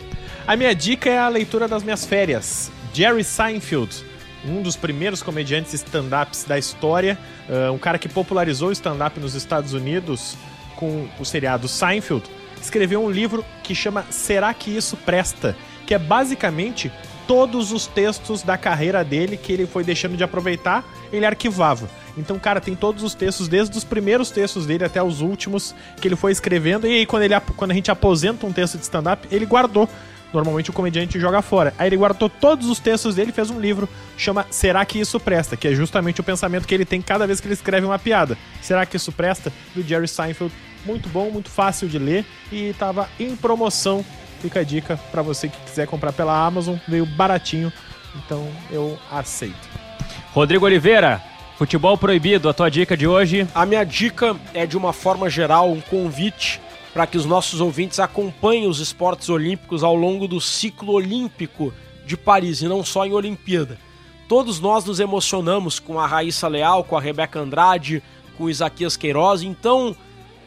A 0.46 0.56
minha 0.56 0.74
dica 0.76 1.10
é 1.10 1.18
a 1.18 1.28
leitura 1.30 1.68
das 1.68 1.84
minhas 1.84 2.06
férias. 2.06 2.72
Jerry 2.94 3.24
Seinfeld, 3.24 4.04
um 4.46 4.62
dos 4.62 4.76
primeiros 4.76 5.24
comediantes 5.24 5.74
stand-ups 5.74 6.44
da 6.44 6.58
história, 6.60 7.18
ah, 7.50 7.72
um 7.72 7.78
cara 7.78 7.98
que 7.98 8.10
popularizou 8.10 8.70
o 8.70 8.72
stand-up 8.74 9.20
nos 9.20 9.34
Estados 9.34 9.74
Unidos 9.74 10.36
com 10.76 11.08
o 11.20 11.24
seriado 11.26 11.68
Seinfeld, 11.68 12.24
escreveu 12.62 13.04
um 13.04 13.10
livro 13.10 13.46
que 13.64 13.74
chama 13.74 14.06
Será 14.10 14.54
que 14.54 14.76
isso 14.76 14.98
presta? 14.98 15.56
Que 15.88 15.94
é 15.94 16.00
basicamente 16.00 16.92
todos 17.28 17.72
os 17.72 17.88
textos 17.88 18.44
da 18.44 18.58
carreira 18.58 19.04
dele 19.04 19.38
que 19.38 19.52
ele 19.52 19.66
foi 19.66 19.84
deixando 19.84 20.18
de 20.18 20.24
aproveitar, 20.24 20.84
ele 21.12 21.26
arquivava. 21.26 21.90
Então, 22.18 22.38
cara, 22.38 22.60
tem 22.60 22.76
todos 22.76 23.04
os 23.04 23.14
textos, 23.14 23.48
desde 23.48 23.78
os 23.78 23.84
primeiros 23.84 24.32
textos 24.32 24.66
dele 24.66 24.84
até 24.84 25.02
os 25.02 25.22
últimos 25.22 25.74
que 26.00 26.08
ele 26.08 26.16
foi 26.16 26.32
escrevendo. 26.32 26.86
E 26.86 27.00
aí, 27.00 27.06
quando, 27.06 27.24
ele, 27.24 27.40
quando 27.56 27.72
a 27.72 27.74
gente 27.74 27.90
aposenta 27.90 28.46
um 28.46 28.52
texto 28.52 28.78
de 28.78 28.84
stand-up, 28.84 29.28
ele 29.32 29.46
guardou. 29.46 29.88
Normalmente 30.34 30.70
o 30.70 30.74
comediante 30.74 31.20
joga 31.20 31.42
fora. 31.42 31.74
Aí 31.78 31.88
ele 31.88 31.98
guardou 31.98 32.30
todos 32.30 32.70
os 32.70 32.80
textos 32.80 33.16
dele 33.16 33.32
fez 33.32 33.50
um 33.50 33.60
livro, 33.60 33.88
chama 34.18 34.46
Será 34.50 34.86
que 34.86 35.00
isso 35.00 35.20
presta? 35.20 35.58
Que 35.58 35.68
é 35.68 35.74
justamente 35.74 36.22
o 36.22 36.24
pensamento 36.24 36.66
que 36.66 36.74
ele 36.74 36.86
tem 36.86 37.02
cada 37.02 37.28
vez 37.28 37.42
que 37.42 37.48
ele 37.48 37.54
escreve 37.54 37.86
uma 37.86 38.00
piada. 38.00 38.38
Será 38.62 38.86
que 38.86 38.96
isso 38.96 39.12
presta? 39.12 39.52
Do 39.76 39.84
Jerry 39.84 40.08
Seinfeld. 40.08 40.54
Muito 40.86 41.10
bom, 41.10 41.30
muito 41.30 41.50
fácil 41.50 41.88
de 41.88 42.00
ler 42.00 42.26
e 42.52 42.74
tava 42.80 43.10
em 43.20 43.36
promoção. 43.36 44.06
Fica 44.42 44.62
a 44.62 44.64
dica 44.64 45.00
pra 45.12 45.22
você 45.22 45.48
que 45.48 45.58
quiser 45.58 45.88
comprar 45.88 46.12
pela 46.12 46.46
Amazon, 46.46 46.76
veio 46.88 47.06
baratinho, 47.06 47.72
então 48.16 48.48
eu 48.72 48.98
aceito. 49.12 49.70
Rodrigo 50.34 50.66
Oliveira, 50.66 51.22
futebol 51.58 51.96
proibido, 51.96 52.50
a 52.50 52.54
tua 52.54 52.70
dica 52.70 52.98
de 52.98 53.06
hoje. 53.06 53.48
A 53.54 53.66
minha 53.68 53.84
dica 53.84 54.36
é, 54.54 54.66
de 54.66 54.76
uma 54.76 54.92
forma 54.94 55.30
geral, 55.30 55.72
um 55.72 55.80
convite 55.80 56.60
para 56.92 57.06
que 57.06 57.18
os 57.18 57.26
nossos 57.26 57.62
ouvintes 57.62 58.00
acompanhem 58.00 58.68
os 58.68 58.80
esportes 58.80 59.30
olímpicos 59.30 59.84
ao 59.84 59.96
longo 59.96 60.28
do 60.28 60.42
ciclo 60.42 60.94
olímpico 60.94 61.72
de 62.06 62.18
Paris 62.18 62.62
e 62.62 62.68
não 62.68 62.84
só 62.84 63.06
em 63.06 63.14
Olimpíada. 63.14 63.78
Todos 64.28 64.60
nós 64.60 64.86
nos 64.86 65.00
emocionamos 65.00 65.80
com 65.80 66.00
a 66.00 66.08
Raíssa 66.08 66.48
Leal, 66.48 66.84
com 66.84 66.98
a 66.98 67.02
Rebeca 67.02 67.40
Andrade, 67.40 68.02
com 68.38 68.46
o 68.46 68.50
Isaquias 68.50 68.98
Queiroz. 68.98 69.44
Então, 69.44 69.96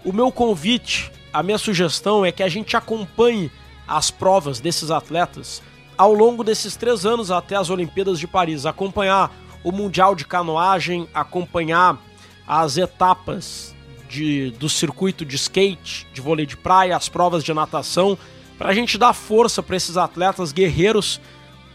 o 0.04 0.12
meu 0.12 0.32
convite, 0.32 1.12
a 1.32 1.42
minha 1.42 1.58
sugestão 1.58 2.24
é 2.24 2.32
que 2.32 2.42
a 2.42 2.48
gente 2.48 2.76
acompanhe 2.76 3.50
as 3.86 4.10
provas 4.10 4.60
desses 4.60 4.90
atletas 4.90 5.62
ao 5.96 6.12
longo 6.12 6.42
desses 6.42 6.76
três 6.76 7.06
anos 7.06 7.30
até 7.30 7.56
as 7.56 7.70
Olimpíadas 7.70 8.18
de 8.18 8.26
Paris. 8.26 8.66
Acompanhar 8.66 9.32
o 9.62 9.72
Mundial 9.72 10.14
de 10.14 10.26
Canoagem, 10.26 11.08
acompanhar 11.14 11.98
as 12.46 12.76
etapas 12.76 13.74
de, 14.08 14.50
do 14.52 14.68
circuito 14.68 15.24
de 15.24 15.36
skate, 15.36 16.06
de 16.12 16.20
vôlei 16.20 16.46
de 16.46 16.56
praia, 16.56 16.96
as 16.96 17.08
provas 17.08 17.42
de 17.42 17.54
natação, 17.54 18.18
para 18.58 18.68
a 18.68 18.74
gente 18.74 18.98
dar 18.98 19.12
força 19.12 19.62
para 19.62 19.76
esses 19.76 19.96
atletas 19.96 20.52
guerreiros 20.52 21.20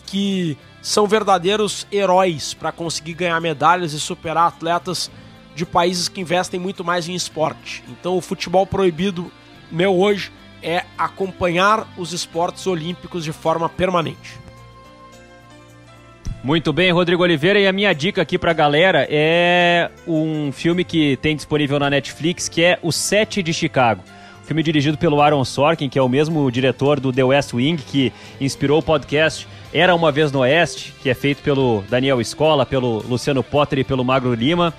que 0.06 0.58
são 0.82 1.08
verdadeiros 1.08 1.86
heróis 1.92 2.54
para 2.54 2.72
conseguir 2.72 3.14
ganhar 3.14 3.40
medalhas 3.42 3.94
e 3.94 4.00
superar 4.00 4.48
atletas 4.48 5.12
de 5.56 5.66
países 5.66 6.08
que 6.08 6.22
investem 6.22 6.60
muito 6.60 6.86
mais 6.86 7.10
em 7.10 7.16
esporte. 7.16 7.84
Então 7.90 8.16
o 8.16 8.22
futebol 8.22 8.66
proibido 8.66 9.30
meu 9.70 9.98
hoje 10.00 10.32
é 10.62 10.84
acompanhar 10.98 11.88
os 11.98 12.14
esportes 12.14 12.66
olímpicos 12.68 13.24
de 13.24 13.32
forma 13.32 13.70
permanente. 13.70 14.40
Muito 16.42 16.72
bem, 16.72 16.90
Rodrigo 16.92 17.22
Oliveira. 17.22 17.60
E 17.60 17.68
a 17.68 17.72
minha 17.74 17.94
dica 17.94 18.22
aqui 18.22 18.38
pra 18.38 18.54
galera 18.54 19.06
é 19.10 19.92
um 20.08 20.52
filme 20.52 20.86
que 20.86 21.18
tem 21.18 21.36
disponível 21.36 21.78
na 21.80 21.90
Netflix, 21.90 22.48
que 22.48 22.64
é 22.64 22.80
O 22.82 22.92
Sete 22.92 23.44
de 23.44 23.54
Chicago. 23.54 24.02
Filme 24.46 24.64
dirigido 24.64 24.98
pelo 24.98 25.22
Aaron 25.22 25.44
Sorkin, 25.44 25.90
que 25.90 26.00
é 26.00 26.02
o 26.02 26.10
mesmo 26.10 26.50
diretor 26.50 27.00
do 27.00 27.12
The 27.12 27.24
West 27.24 27.54
Wing, 27.54 27.78
que 27.78 28.12
inspirou 28.40 28.80
o 28.80 28.82
podcast 28.82 29.48
Era 29.72 29.94
Uma 29.94 30.12
Vez 30.12 30.32
no 30.32 30.40
Oeste, 30.40 30.96
que 31.04 31.10
é 31.10 31.14
feito 31.14 31.44
pelo 31.44 31.84
Daniel 31.90 32.20
Escola, 32.20 32.66
pelo 32.66 33.04
Luciano 33.08 33.44
Potter 33.44 33.80
e 33.80 33.84
pelo 33.84 34.04
Magro 34.04 34.34
Lima. 34.34 34.74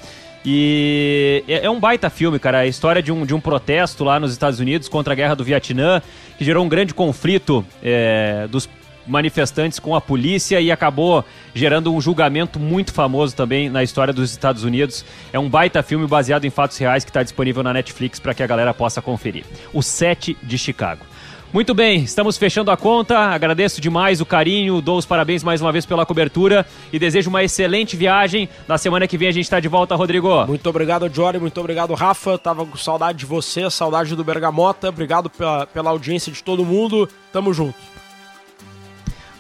E 0.45 1.45
é, 1.47 1.67
é 1.67 1.71
um 1.71 1.79
baita 1.79 2.09
filme, 2.09 2.39
cara. 2.39 2.61
A 2.61 2.67
história 2.67 3.03
de 3.03 3.13
um, 3.13 3.27
de 3.27 3.35
um 3.35 3.41
protesto 3.41 4.05
lá 4.05 4.19
nos 4.19 4.33
Estados 4.33 4.61
Unidos 4.61 4.89
contra 4.89 5.13
a 5.13 5.17
guerra 5.17 5.35
do 5.35 5.45
Vietnã, 5.45 6.01
que 6.39 6.45
gerou 6.45 6.65
um 6.65 6.69
grande 6.69 6.95
conflito 6.95 7.65
é, 7.83 8.47
dos 8.49 8.69
manifestantes 9.07 9.79
com 9.79 9.95
a 9.95 10.01
polícia 10.01 10.61
e 10.61 10.71
acabou 10.71 11.25
gerando 11.55 11.93
um 11.93 12.01
julgamento 12.01 12.61
muito 12.61 12.93
famoso 12.93 13.35
também 13.35 13.69
na 13.69 13.83
história 13.83 14.13
dos 14.13 14.31
Estados 14.31 14.63
Unidos. 14.63 15.05
É 15.33 15.39
um 15.39 15.49
baita 15.49 15.83
filme 15.83 16.07
baseado 16.07 16.45
em 16.45 16.51
fatos 16.51 16.79
reais 16.79 17.05
que 17.05 17.11
está 17.11 17.23
disponível 17.23 17.63
na 17.63 17.73
Netflix 17.73 18.21
para 18.21 18.33
que 18.35 18.43
a 18.43 18.47
galera 18.47 18.73
possa 18.73 19.03
conferir. 19.03 19.45
O 19.73 19.83
Sete 19.83 20.37
de 20.43 20.57
Chicago. 20.57 21.05
Muito 21.53 21.75
bem, 21.75 22.05
estamos 22.05 22.39
fechando 22.39 22.71
a 22.71 22.77
conta. 22.77 23.19
Agradeço 23.19 23.81
demais 23.81 24.21
o 24.21 24.27
carinho, 24.27 24.81
dou 24.81 24.97
os 24.97 25.05
parabéns 25.05 25.43
mais 25.43 25.61
uma 25.61 25.73
vez 25.73 25.85
pela 25.85 26.07
cobertura 26.07 26.65
e 26.93 26.99
desejo 26.99 27.29
uma 27.29 27.43
excelente 27.43 27.97
viagem. 27.97 28.49
Na 28.69 28.79
semana 28.79 29.09
que 29.09 29.19
vem 29.19 29.27
a 29.27 29.33
gente 29.33 29.47
está 29.47 29.59
de 29.59 29.67
volta, 29.67 29.97
Rodrigo. 29.97 30.47
Muito 30.47 30.69
obrigado, 30.71 31.13
Jory. 31.13 31.41
Muito 31.41 31.59
obrigado, 31.59 31.93
Rafa. 31.95 32.39
Tava 32.39 32.65
com 32.65 32.77
saudade 32.77 33.19
de 33.19 33.27
você, 33.27 33.69
saudade 33.69 34.15
do 34.15 34.23
Bergamota. 34.23 34.89
Obrigado 34.91 35.29
pela, 35.29 35.67
pela 35.67 35.91
audiência 35.91 36.31
de 36.31 36.41
todo 36.41 36.65
mundo. 36.65 37.09
Tamo 37.33 37.53
junto. 37.53 37.79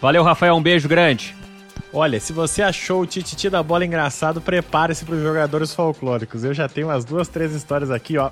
Valeu, 0.03 0.25
Rafael. 0.25 0.57
Um 0.57 0.63
beijo 0.63 0.89
grande. 0.89 1.37
Olha, 1.93 2.19
se 2.19 2.33
você 2.33 2.61
achou 2.61 3.03
o 3.03 3.07
Tititi 3.07 3.49
da 3.49 3.63
bola 3.63 3.85
engraçado, 3.85 4.41
prepare-se 4.41 5.05
para 5.05 5.15
os 5.15 5.23
jogadores 5.23 5.73
folclóricos. 5.73 6.43
Eu 6.43 6.55
já 6.55 6.69
tenho 6.69 6.89
umas 6.89 7.05
duas, 7.05 7.29
três 7.29 7.55
histórias 7.55 7.91
aqui, 7.91 8.19
ó. 8.19 8.31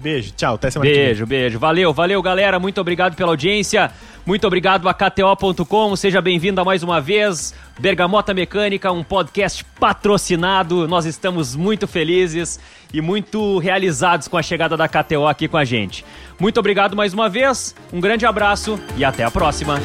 Beijo, 0.00 0.32
tchau, 0.34 0.54
até 0.54 0.70
semana 0.70 0.90
Beijo, 0.90 1.26
beijo. 1.26 1.58
Valeu, 1.58 1.92
valeu, 1.92 2.22
galera. 2.22 2.58
Muito 2.58 2.80
obrigado 2.80 3.14
pela 3.14 3.30
audiência. 3.30 3.90
Muito 4.24 4.46
obrigado 4.46 4.88
a 4.88 4.94
KTO.com. 4.94 5.94
Seja 5.94 6.22
bem-vindo 6.22 6.64
mais 6.64 6.82
uma 6.82 7.00
vez. 7.00 7.54
Bergamota 7.78 8.32
Mecânica, 8.32 8.90
um 8.90 9.02
podcast 9.02 9.64
patrocinado. 9.78 10.88
Nós 10.88 11.04
estamos 11.04 11.54
muito 11.54 11.86
felizes 11.86 12.58
e 12.94 13.00
muito 13.00 13.58
realizados 13.58 14.26
com 14.26 14.38
a 14.38 14.42
chegada 14.42 14.76
da 14.76 14.88
KTO 14.88 15.26
aqui 15.26 15.46
com 15.46 15.56
a 15.56 15.64
gente. 15.64 16.04
Muito 16.38 16.58
obrigado 16.58 16.96
mais 16.96 17.12
uma 17.12 17.28
vez. 17.28 17.74
Um 17.92 18.00
grande 18.00 18.24
abraço 18.24 18.80
e 18.96 19.04
até 19.04 19.22
a 19.22 19.30
próxima. 19.30 19.80